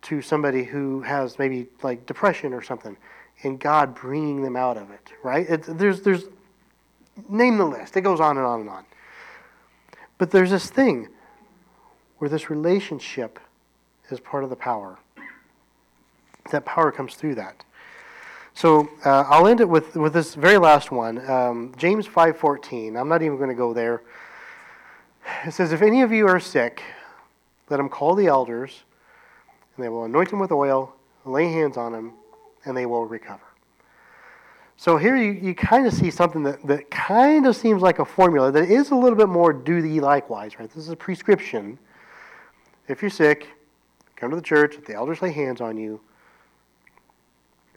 to 0.04 0.22
somebody 0.22 0.64
who 0.64 1.02
has 1.02 1.38
maybe 1.38 1.68
like 1.84 2.06
depression 2.06 2.54
or 2.54 2.62
something 2.62 2.98
and 3.44 3.60
God 3.60 3.96
bringing 3.96 4.42
them 4.42 4.56
out 4.56 4.78
of 4.78 4.92
it, 4.92 5.12
right? 5.24 5.48
It's, 5.50 5.68
there's, 5.68 6.02
there's 6.02 6.26
Name 7.30 7.58
the 7.58 7.66
list. 7.66 7.98
It 7.98 8.02
goes 8.02 8.20
on 8.20 8.38
and 8.38 8.46
on 8.46 8.62
and 8.62 8.70
on. 8.70 8.86
But 10.18 10.32
there's 10.32 10.52
this 10.52 10.70
thing 10.70 11.10
where 12.18 12.30
this 12.30 12.50
relationship 12.50 13.40
is 14.10 14.20
part 14.20 14.44
of 14.44 14.50
the 14.50 14.56
power. 14.56 14.98
That 16.52 16.66
power 16.66 16.92
comes 16.92 17.16
through 17.16 17.36
that. 17.36 17.64
So 18.54 18.90
uh, 19.06 19.24
I'll 19.28 19.48
end 19.48 19.62
it 19.62 19.70
with, 19.70 19.96
with 19.96 20.14
this 20.14 20.36
very 20.36 20.58
last 20.58 20.92
one, 20.92 21.30
um, 21.30 21.74
James 21.78 22.08
5.14. 22.08 23.00
I'm 23.00 23.08
not 23.08 23.22
even 23.22 23.38
going 23.38 23.50
to 23.50 23.56
go 23.56 23.74
there. 23.74 24.02
It 25.46 25.54
says, 25.54 25.72
If 25.72 25.82
any 25.82 26.02
of 26.02 26.12
you 26.12 26.28
are 26.28 26.40
sick, 26.40 26.84
let 27.72 27.80
him 27.80 27.90
call 27.90 28.14
the 28.14 28.28
elders, 28.28 28.84
and 29.76 29.84
they 29.84 29.90
will 29.90 30.04
anoint 30.04 30.32
him 30.32 30.40
with 30.40 30.52
oil, 30.52 30.94
lay 31.26 31.46
hands 31.46 31.78
on 31.78 31.94
him, 31.94 32.14
and 32.66 32.76
they 32.76 32.86
will 32.86 33.06
recover. 33.06 33.42
So 34.76 34.98
here 34.98 35.16
you, 35.16 35.32
you 35.32 35.56
kind 35.56 35.88
of 35.88 35.94
see 35.94 36.12
something 36.12 36.44
that, 36.44 36.66
that 36.68 36.92
kind 36.92 37.46
of 37.46 37.56
seems 37.56 37.82
like 37.82 38.00
a 38.00 38.06
formula 38.06 38.52
that 38.52 38.70
is 38.70 38.92
a 38.92 38.96
little 38.96 39.18
bit 39.18 39.30
more 39.30 39.54
do 39.54 39.82
thee 39.82 40.00
likewise, 40.00 40.60
right? 40.60 40.70
This 40.70 40.84
is 40.84 40.90
a 40.90 40.96
prescription. 40.96 41.80
If 42.88 43.02
you're 43.02 43.12
sick, 43.12 43.48
come 44.16 44.32
to 44.32 44.36
the 44.36 44.42
church, 44.42 44.76
the 44.86 44.94
elders 44.94 45.22
lay 45.22 45.32
hands 45.32 45.62
on 45.62 45.78
you 45.78 46.02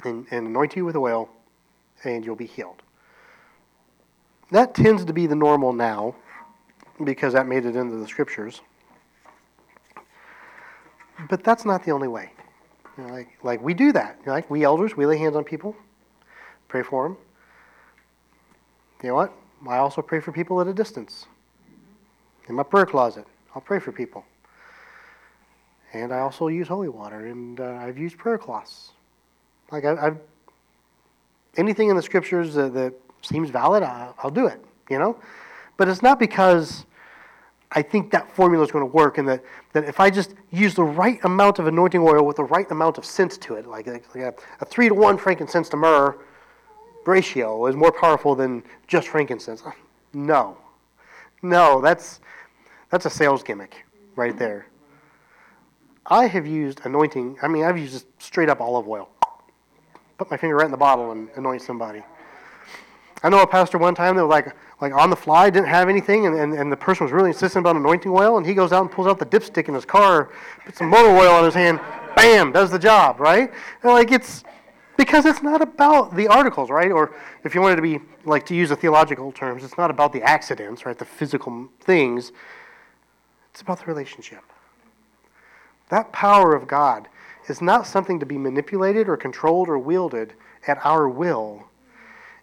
and, 0.05 0.26
and 0.30 0.47
anoint 0.47 0.76
you 0.76 0.84
with 0.84 0.97
oil, 0.97 1.28
and 2.05 2.24
you'll 2.24 2.36
be 2.36 2.47
healed. 2.47 2.82
That 4.51 4.74
tends 4.74 5.05
to 5.05 5.12
be 5.12 5.26
the 5.26 5.36
normal 5.36 5.72
now 5.72 6.16
because 7.05 7.32
that 7.34 7.47
made 7.47 7.64
it 7.64 7.76
into 7.76 7.97
the 7.97 8.09
scriptures. 8.09 8.61
But 11.29 11.45
that's 11.45 11.65
not 11.65 11.85
the 11.85 11.93
only 11.93 12.09
way. 12.09 12.31
You 12.97 13.05
know, 13.05 13.12
like, 13.12 13.29
like 13.43 13.62
we 13.62 13.75
do 13.75 13.93
that. 13.93 14.17
You 14.21 14.27
know, 14.27 14.33
like 14.33 14.51
we 14.51 14.65
elders, 14.65 14.97
we 14.97 15.07
lay 15.07 15.19
hands 15.19 15.37
on 15.37 15.45
people. 15.45 15.77
Pray 16.69 16.83
for 16.83 17.09
them. 17.09 17.17
You 19.03 19.11
know 19.11 19.15
what? 19.17 19.33
I 19.69 19.79
also 19.79 20.03
pray 20.03 20.21
for 20.21 20.33
people 20.33 20.61
at 20.61 20.67
a 20.67 20.73
distance. 20.75 21.27
In 22.49 22.55
my 22.55 22.62
prayer 22.62 22.87
closet, 22.87 23.27
I'll 23.55 23.62
pray 23.62 23.79
for 23.79 23.93
people. 23.93 24.25
And 25.93 26.12
I 26.12 26.19
also 26.19 26.49
use 26.49 26.69
holy 26.69 26.89
water, 26.89 27.27
and 27.27 27.61
uh, 27.61 27.79
I've 27.81 27.97
used 27.97 28.19
prayer 28.19 28.37
cloths. 28.37 28.93
Like 29.71 29.85
I, 29.85 30.07
I've, 30.07 30.19
anything 31.57 31.89
in 31.89 31.97
the 31.97 32.03
scriptures 32.03 32.55
that, 32.55 32.75
that 32.75 32.95
seems 33.23 33.51
valid, 33.51 33.83
I'll, 33.83 34.15
I'll 34.19 34.31
do 34.31 34.47
it, 34.47 34.62
you 34.91 34.99
know? 34.99 35.17
But 35.77 35.89
it's 35.89 36.03
not 36.03 36.19
because 36.19 36.85
I 37.75 37.83
think 37.83 38.12
that 38.12 38.31
formula 38.35 38.64
is 38.64 38.70
going 38.70 38.83
to 38.89 38.93
work 38.93 39.18
and 39.18 39.29
that, 39.29 39.43
that 39.72 39.85
if 39.85 39.99
I 39.99 40.09
just 40.09 40.35
use 40.53 40.75
the 40.75 40.85
right 40.85 41.18
amount 41.25 41.59
of 41.59 41.66
anointing 41.66 42.01
oil 42.01 42.25
with 42.25 42.37
the 42.37 42.45
right 42.45 42.70
amount 42.70 42.99
of 42.99 43.05
scent 43.05 43.33
to 43.41 43.55
it, 43.55 43.66
like, 43.66 43.87
like 43.89 44.05
a, 44.14 44.35
a 44.61 44.64
three 44.64 44.89
to 44.89 44.95
one 44.95 45.18
frankincense 45.18 45.68
to 45.70 45.77
myrrh 45.77 46.16
ratio 47.05 47.66
is 47.66 47.75
more 47.75 47.93
powerful 47.93 48.35
than 48.35 48.62
just 48.87 49.09
frankincense. 49.09 49.62
No. 50.12 50.57
No, 51.43 51.81
that's, 51.81 52.20
that's 52.91 53.07
a 53.07 53.11
sales 53.11 53.43
gimmick 53.43 53.85
right 54.14 54.39
there. 54.39 54.66
I 56.07 56.27
have 56.27 56.47
used 56.47 56.81
anointing, 56.85 57.39
I 57.43 57.49
mean, 57.49 57.64
I've 57.64 57.79
used 57.79 58.07
straight 58.18 58.49
up 58.49 58.61
olive 58.61 58.87
oil. 58.87 59.09
Put 60.16 60.31
my 60.31 60.37
finger 60.37 60.57
right 60.57 60.66
in 60.66 60.70
the 60.70 60.77
bottle 60.77 61.11
and 61.11 61.29
anoint 61.35 61.62
somebody. 61.62 62.03
I 63.25 63.31
know 63.31 63.41
a 63.41 63.47
pastor 63.47 63.79
one 63.79 63.95
time 63.95 64.16
that 64.16 64.27
was 64.27 64.31
like, 64.31 64.55
like 64.83 64.93
on 64.93 65.09
the 65.09 65.16
fly, 65.16 65.49
didn't 65.49 65.68
have 65.68 65.89
anything, 65.89 66.27
and, 66.27 66.39
and, 66.39 66.53
and 66.53 66.70
the 66.70 66.77
person 66.77 67.05
was 67.05 67.12
really 67.12 67.31
insistent 67.31 67.62
about 67.62 67.75
anointing 67.75 68.12
oil, 68.12 68.37
and 68.37 68.45
he 68.45 68.53
goes 68.53 68.70
out 68.70 68.83
and 68.83 68.91
pulls 68.91 69.07
out 69.07 69.18
the 69.18 69.25
dipstick 69.25 69.66
in 69.66 69.72
his 69.72 69.87
car, 69.87 70.31
puts 70.66 70.77
some 70.77 70.91
motor 70.91 71.09
oil 71.09 71.33
on 71.33 71.43
his 71.43 71.55
hand, 71.55 71.81
bam, 72.14 72.53
does 72.53 72.70
the 72.70 72.79
job, 72.79 73.18
right? 73.20 73.51
And 73.83 73.93
like 73.93 74.12
it's 74.12 74.45
because 74.99 75.25
it's 75.25 75.43
not 75.43 75.62
about 75.62 76.14
the 76.14 76.29
articles, 76.29 76.68
right? 76.68 76.93
Or 76.93 77.14
if 77.45 77.55
you 77.55 77.62
wanted 77.62 77.77
to 77.77 77.83
be 77.83 77.99
like 78.27 78.45
to 78.45 78.55
use 78.55 78.68
the 78.68 78.77
theological 78.77 79.33
terms, 79.33 79.64
it's 79.64 79.79
not 79.79 79.91
about 79.91 80.12
the 80.12 80.22
accidents, 80.22 80.85
right? 80.85 80.99
The 80.99 81.07
physical 81.07 81.70
things. 81.81 82.31
It's 83.53 83.62
about 83.62 83.81
the 83.81 83.87
relationship. 83.87 84.43
That 85.89 86.12
power 86.12 86.55
of 86.55 86.66
God 86.66 87.09
is 87.49 87.62
not 87.62 87.87
something 87.87 88.20
to 88.20 88.27
be 88.27 88.37
manipulated 88.37 89.09
or 89.09 89.16
controlled 89.16 89.70
or 89.70 89.79
wielded 89.79 90.35
at 90.66 90.79
our 90.85 91.09
will. 91.09 91.64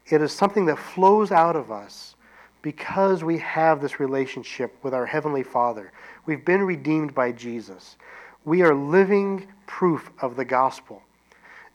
It 0.07 0.21
is 0.21 0.31
something 0.31 0.65
that 0.65 0.77
flows 0.77 1.31
out 1.31 1.55
of 1.55 1.71
us 1.71 2.15
because 2.61 3.23
we 3.23 3.37
have 3.39 3.81
this 3.81 3.99
relationship 3.99 4.75
with 4.83 4.93
our 4.93 5.05
Heavenly 5.05 5.43
Father. 5.43 5.91
We've 6.25 6.45
been 6.45 6.63
redeemed 6.63 7.15
by 7.15 7.31
Jesus. 7.31 7.97
We 8.45 8.61
are 8.61 8.75
living 8.75 9.47
proof 9.65 10.11
of 10.21 10.35
the 10.35 10.45
gospel. 10.45 11.01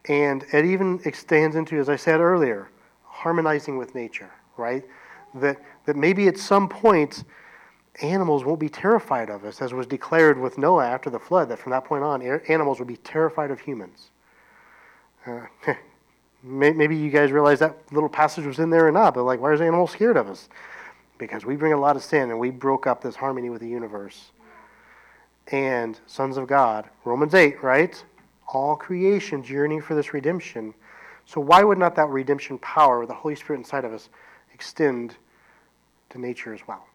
And 0.08 0.44
it 0.52 0.64
even 0.64 1.00
extends 1.04 1.56
into, 1.56 1.78
as 1.78 1.88
I 1.88 1.96
said 1.96 2.20
earlier, 2.20 2.68
harmonizing 3.04 3.76
with 3.76 3.94
nature, 3.94 4.30
right? 4.56 4.84
That, 5.34 5.60
that 5.86 5.96
maybe 5.96 6.28
at 6.28 6.38
some 6.38 6.68
point, 6.68 7.24
animals 8.02 8.44
won't 8.44 8.60
be 8.60 8.68
terrified 8.68 9.30
of 9.30 9.44
us, 9.44 9.60
as 9.60 9.72
was 9.72 9.86
declared 9.86 10.38
with 10.38 10.58
Noah 10.58 10.86
after 10.86 11.10
the 11.10 11.18
flood, 11.18 11.48
that 11.48 11.58
from 11.58 11.72
that 11.72 11.84
point 11.84 12.04
on, 12.04 12.22
animals 12.22 12.78
would 12.78 12.88
be 12.88 12.98
terrified 12.98 13.50
of 13.50 13.60
humans. 13.60 14.10
Uh, 15.26 15.46
maybe 16.42 16.96
you 16.96 17.10
guys 17.10 17.32
realize 17.32 17.58
that 17.60 17.76
little 17.92 18.08
passage 18.08 18.44
was 18.44 18.58
in 18.58 18.70
there 18.70 18.86
or 18.86 18.92
not, 18.92 19.14
but 19.14 19.24
like, 19.24 19.40
why 19.40 19.52
is 19.52 19.60
animals 19.60 19.90
scared 19.90 20.16
of 20.16 20.28
us? 20.28 20.48
Because 21.18 21.44
we 21.44 21.56
bring 21.56 21.72
a 21.72 21.80
lot 21.80 21.96
of 21.96 22.04
sin 22.04 22.30
and 22.30 22.38
we 22.38 22.50
broke 22.50 22.86
up 22.86 23.02
this 23.02 23.16
harmony 23.16 23.50
with 23.50 23.60
the 23.60 23.68
universe. 23.68 24.30
And 25.48 25.98
sons 26.06 26.36
of 26.36 26.46
God, 26.46 26.88
Romans 27.04 27.34
8, 27.34 27.62
right? 27.62 28.02
All 28.48 28.76
creation 28.76 29.44
yearning 29.44 29.80
for 29.80 29.94
this 29.94 30.12
redemption. 30.12 30.74
So 31.24 31.40
why 31.40 31.62
would 31.62 31.78
not 31.78 31.96
that 31.96 32.08
redemption 32.08 32.58
power, 32.58 33.00
with 33.00 33.08
the 33.08 33.14
Holy 33.14 33.34
Spirit 33.34 33.58
inside 33.58 33.84
of 33.84 33.92
us, 33.92 34.08
extend 34.52 35.16
to 36.10 36.18
nature 36.18 36.52
as 36.52 36.60
well? 36.66 36.86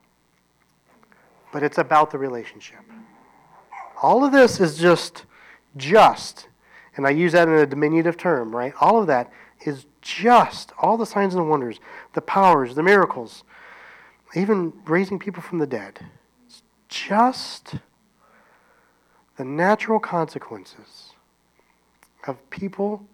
But 1.52 1.64
it's 1.64 1.78
about 1.78 2.12
the 2.12 2.18
relationship. 2.18 2.80
All 4.02 4.24
of 4.24 4.32
this 4.32 4.60
is 4.60 4.78
just 4.78 5.26
just, 5.78 6.48
and 6.96 7.08
I 7.08 7.12
use 7.12 7.32
that 7.32 7.48
in 7.48 7.54
a 7.54 7.66
diminutive 7.66 8.18
term, 8.18 8.56
right? 8.56 8.74
All 8.80 9.00
of 9.00 9.08
that 9.08 9.32
is 9.66 9.86
just 10.02 10.72
all 10.78 10.98
the 10.98 11.06
signs 11.06 11.36
and 11.36 11.50
wonders, 11.50 11.80
the 12.14 12.22
powers, 12.22 12.76
the 12.76 12.84
miracles, 12.84 13.44
even 14.36 14.74
raising 14.86 15.20
people 15.20 15.42
from 15.42 15.60
the 15.60 15.68
dead. 15.68 16.00
It's 16.46 16.64
just 16.89 17.76
the 19.38 19.46
natural 19.46 20.00
consequences 20.00 21.14
of 22.28 22.50
people 22.50 23.06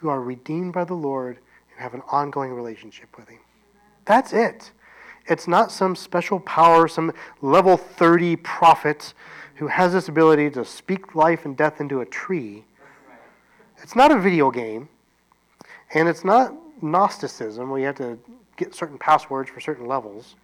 who 0.00 0.08
are 0.08 0.20
redeemed 0.20 0.72
by 0.72 0.84
the 0.84 0.94
Lord 0.94 1.38
and 1.72 1.80
have 1.82 1.94
an 1.94 2.02
ongoing 2.10 2.52
relationship 2.52 3.16
with 3.16 3.28
Him. 3.28 3.40
That's 4.04 4.32
it. 4.32 4.72
It's 5.26 5.48
not 5.48 5.72
some 5.72 5.96
special 5.96 6.38
power, 6.40 6.86
some 6.86 7.12
level 7.42 7.76
30 7.76 8.36
prophet 8.36 9.12
who 9.56 9.66
has 9.66 9.92
this 9.92 10.08
ability 10.08 10.50
to 10.50 10.64
speak 10.64 11.14
life 11.14 11.44
and 11.44 11.56
death 11.56 11.80
into 11.80 12.00
a 12.00 12.06
tree. 12.06 12.64
It's 13.86 13.94
not 13.94 14.10
a 14.10 14.18
video 14.18 14.50
game. 14.50 14.88
And 15.94 16.08
it's 16.08 16.24
not 16.24 16.52
Gnosticism 16.82 17.70
where 17.70 17.78
you 17.78 17.86
have 17.86 17.94
to 17.98 18.18
get 18.56 18.74
certain 18.74 18.98
passwords 18.98 19.48
for 19.48 19.60
certain 19.60 19.86
levels. 19.86 20.34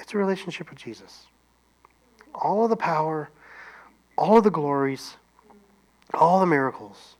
It's 0.00 0.14
a 0.14 0.18
relationship 0.18 0.68
with 0.68 0.80
Jesus. 0.80 1.28
All 2.34 2.64
of 2.64 2.70
the 2.70 2.76
power, 2.76 3.30
all 4.16 4.38
of 4.38 4.42
the 4.42 4.50
glories, 4.50 5.14
all 6.12 6.40
the 6.40 6.46
miracles. 6.46 7.14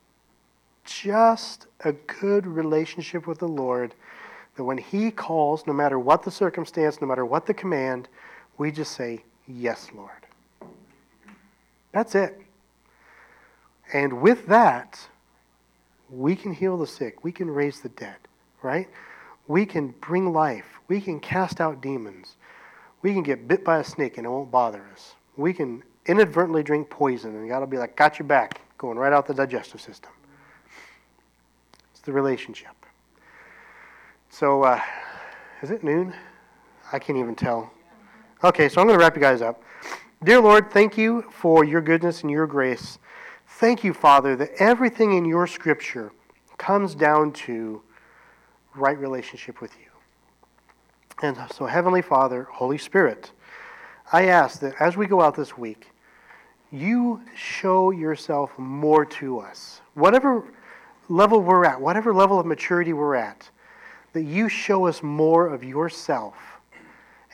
Just 0.83 1.67
a 1.85 1.93
good 1.93 2.45
relationship 2.45 3.25
with 3.25 3.39
the 3.39 3.47
Lord 3.47 3.95
that 4.57 4.65
when 4.65 4.77
He 4.77 5.11
calls, 5.11 5.65
no 5.65 5.71
matter 5.71 5.97
what 5.97 6.23
the 6.23 6.31
circumstance, 6.31 6.99
no 6.99 7.07
matter 7.07 7.25
what 7.25 7.45
the 7.45 7.53
command, 7.53 8.09
we 8.57 8.69
just 8.69 8.91
say, 8.91 9.23
Yes, 9.47 9.91
Lord. 9.95 10.11
That's 11.93 12.15
it. 12.15 12.41
And 13.93 14.21
with 14.21 14.47
that, 14.47 14.99
we 16.09 16.35
can 16.35 16.53
heal 16.53 16.77
the 16.77 16.87
sick, 16.87 17.23
we 17.23 17.31
can 17.31 17.49
raise 17.49 17.81
the 17.81 17.89
dead, 17.89 18.17
right? 18.61 18.87
We 19.47 19.65
can 19.65 19.93
bring 20.01 20.31
life, 20.31 20.65
we 20.87 21.01
can 21.01 21.19
cast 21.19 21.61
out 21.61 21.81
demons, 21.81 22.35
we 23.01 23.13
can 23.13 23.23
get 23.23 23.47
bit 23.47 23.63
by 23.63 23.79
a 23.79 23.83
snake 23.83 24.17
and 24.17 24.25
it 24.25 24.29
won't 24.29 24.51
bother 24.51 24.85
us. 24.91 25.15
We 25.37 25.53
can 25.53 25.83
inadvertently 26.05 26.63
drink 26.63 26.89
poison 26.89 27.35
and 27.35 27.47
God 27.47 27.59
will 27.59 27.67
be 27.67 27.77
like, 27.77 27.95
got 27.95 28.19
your 28.19 28.27
back, 28.27 28.61
going 28.77 28.97
right 28.97 29.13
out 29.13 29.25
the 29.25 29.33
digestive 29.33 29.81
system. 29.81 30.11
It's 31.91 32.01
the 32.01 32.11
relationship. 32.11 32.69
So, 34.29 34.63
uh, 34.63 34.81
is 35.61 35.71
it 35.71 35.83
noon? 35.83 36.13
I 36.91 36.99
can't 36.99 37.17
even 37.17 37.35
tell. 37.35 37.71
Okay, 38.43 38.69
so 38.69 38.79
I'm 38.79 38.87
going 38.87 38.97
to 38.97 39.03
wrap 39.03 39.15
you 39.15 39.21
guys 39.21 39.41
up. 39.41 39.61
Dear 40.23 40.39
Lord, 40.39 40.71
thank 40.71 40.97
you 40.97 41.23
for 41.31 41.63
your 41.63 41.81
goodness 41.81 42.21
and 42.21 42.31
your 42.31 42.47
grace. 42.47 42.99
Thank 43.59 43.83
you, 43.83 43.93
Father, 43.93 44.37
that 44.37 44.51
everything 44.57 45.17
in 45.17 45.25
your 45.25 45.45
scripture 45.45 46.13
comes 46.57 46.95
down 46.95 47.33
to 47.33 47.81
right 48.73 48.97
relationship 48.97 49.59
with 49.59 49.73
you. 49.77 49.91
And 51.21 51.37
so, 51.53 51.65
Heavenly 51.65 52.01
Father, 52.01 52.47
Holy 52.49 52.77
Spirit, 52.77 53.33
I 54.13 54.27
ask 54.27 54.61
that 54.61 54.75
as 54.79 54.95
we 54.95 55.07
go 55.07 55.19
out 55.19 55.35
this 55.35 55.57
week, 55.57 55.91
you 56.71 57.21
show 57.35 57.91
yourself 57.91 58.57
more 58.57 59.03
to 59.03 59.39
us. 59.39 59.81
Whatever 59.93 60.45
level 61.09 61.41
we're 61.41 61.65
at, 61.65 61.81
whatever 61.81 62.13
level 62.13 62.39
of 62.39 62.45
maturity 62.45 62.93
we're 62.93 63.15
at, 63.15 63.49
that 64.13 64.23
you 64.23 64.47
show 64.47 64.87
us 64.87 65.03
more 65.03 65.47
of 65.49 65.65
yourself 65.65 66.37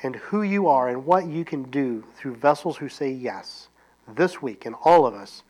and 0.01 0.15
who 0.15 0.41
you 0.41 0.69
are 0.69 0.89
and 0.89 1.05
what 1.05 1.27
you 1.27 1.45
can 1.45 1.69
do 1.69 2.03
through 2.15 2.33
vessels 2.33 2.77
who 2.77 2.89
say 2.89 3.11
yes 3.11 3.67
this 4.15 4.41
week 4.41 4.65
and 4.65 4.73
all 4.83 5.05
of 5.05 5.13
us. 5.13 5.43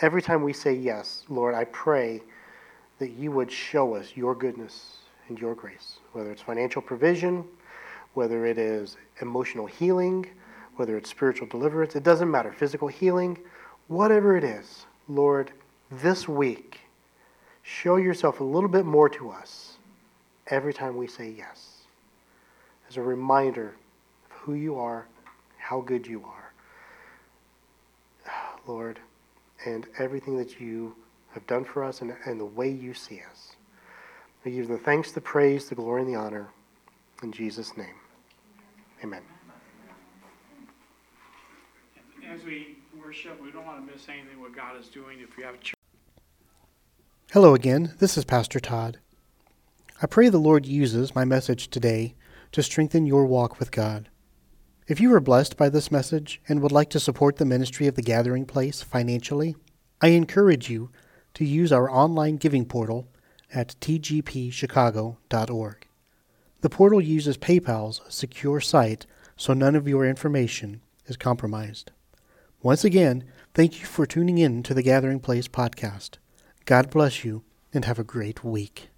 Every 0.00 0.20
time 0.20 0.42
we 0.42 0.52
say 0.52 0.74
yes, 0.74 1.24
Lord, 1.28 1.54
I 1.54 1.64
pray 1.64 2.20
that 2.98 3.12
you 3.12 3.32
would 3.32 3.50
show 3.50 3.94
us 3.94 4.12
your 4.14 4.34
goodness 4.34 4.96
and 5.28 5.38
your 5.38 5.54
grace, 5.54 5.98
whether 6.12 6.30
it's 6.30 6.42
financial 6.42 6.82
provision, 6.82 7.44
whether 8.12 8.44
it 8.44 8.58
is 8.58 8.98
emotional 9.20 9.66
healing, 9.66 10.26
whether 10.76 10.98
it's 10.98 11.08
spiritual 11.08 11.46
deliverance, 11.46 11.96
it 11.96 12.02
doesn't 12.02 12.30
matter, 12.30 12.52
physical 12.52 12.88
healing, 12.88 13.38
whatever 13.88 14.36
it 14.36 14.44
is, 14.44 14.84
Lord, 15.08 15.52
this 15.90 16.28
week, 16.28 16.80
show 17.62 17.96
yourself 17.96 18.40
a 18.40 18.44
little 18.44 18.68
bit 18.68 18.84
more 18.84 19.08
to 19.08 19.30
us 19.30 19.78
every 20.48 20.74
time 20.74 20.96
we 20.96 21.06
say 21.06 21.30
yes. 21.30 21.78
As 22.88 22.98
a 22.98 23.02
reminder 23.02 23.74
of 24.30 24.36
who 24.38 24.54
you 24.54 24.78
are, 24.78 25.06
how 25.56 25.80
good 25.80 26.06
you 26.06 26.22
are. 26.24 26.52
Lord, 28.66 29.00
and 29.66 29.86
everything 29.98 30.36
that 30.36 30.60
you 30.60 30.94
have 31.32 31.46
done 31.46 31.64
for 31.64 31.84
us 31.84 32.00
and, 32.00 32.14
and 32.24 32.40
the 32.40 32.44
way 32.44 32.70
you 32.70 32.94
see 32.94 33.20
us. 33.30 33.56
I 34.44 34.50
give 34.50 34.68
the 34.68 34.78
thanks, 34.78 35.12
the 35.12 35.20
praise, 35.20 35.68
the 35.68 35.74
glory, 35.74 36.02
and 36.02 36.14
the 36.14 36.18
honor. 36.18 36.48
In 37.22 37.32
Jesus' 37.32 37.76
name. 37.76 37.94
Amen. 39.02 39.22
As 42.30 42.44
we 42.44 42.78
worship, 42.98 43.42
we 43.42 43.50
don't 43.50 43.66
want 43.66 43.86
to 43.86 43.92
miss 43.92 44.08
anything 44.08 44.40
what 44.40 44.54
God 44.54 44.78
is 44.80 44.88
doing. 44.88 45.18
If 45.20 45.36
you 45.36 45.44
have 45.44 45.60
church. 45.60 45.74
Hello 47.32 47.54
again. 47.54 47.94
This 47.98 48.16
is 48.16 48.24
Pastor 48.24 48.60
Todd. 48.60 48.98
I 50.00 50.06
pray 50.06 50.28
the 50.28 50.38
Lord 50.38 50.66
uses 50.66 51.14
my 51.14 51.24
message 51.24 51.68
today 51.68 52.14
to 52.52 52.62
strengthen 52.62 53.06
your 53.06 53.26
walk 53.26 53.58
with 53.58 53.70
God. 53.70 54.08
If 54.88 55.00
you 55.00 55.10
were 55.10 55.18
blessed 55.18 55.56
by 55.56 55.68
this 55.68 55.90
message 55.90 56.40
and 56.48 56.62
would 56.62 56.70
like 56.70 56.90
to 56.90 57.00
support 57.00 57.34
the 57.36 57.44
ministry 57.44 57.88
of 57.88 57.96
the 57.96 58.02
Gathering 58.02 58.46
Place 58.46 58.82
financially, 58.82 59.56
I 60.00 60.08
encourage 60.08 60.70
you 60.70 60.90
to 61.34 61.44
use 61.44 61.72
our 61.72 61.90
online 61.90 62.36
giving 62.36 62.64
portal 62.64 63.08
at 63.52 63.74
tgpchicago.org. 63.80 65.86
The 66.60 66.70
portal 66.70 67.00
uses 67.00 67.36
PayPal's 67.36 68.00
secure 68.08 68.60
site 68.60 69.06
so 69.36 69.52
none 69.52 69.74
of 69.74 69.88
your 69.88 70.06
information 70.06 70.82
is 71.06 71.16
compromised. 71.16 71.90
Once 72.62 72.84
again, 72.84 73.24
thank 73.54 73.80
you 73.80 73.86
for 73.86 74.06
tuning 74.06 74.38
in 74.38 74.62
to 74.62 74.72
the 74.72 74.82
Gathering 74.82 75.18
Place 75.18 75.48
podcast. 75.48 76.18
God 76.64 76.90
bless 76.90 77.24
you 77.24 77.42
and 77.74 77.84
have 77.84 77.98
a 77.98 78.04
great 78.04 78.44
week. 78.44 78.90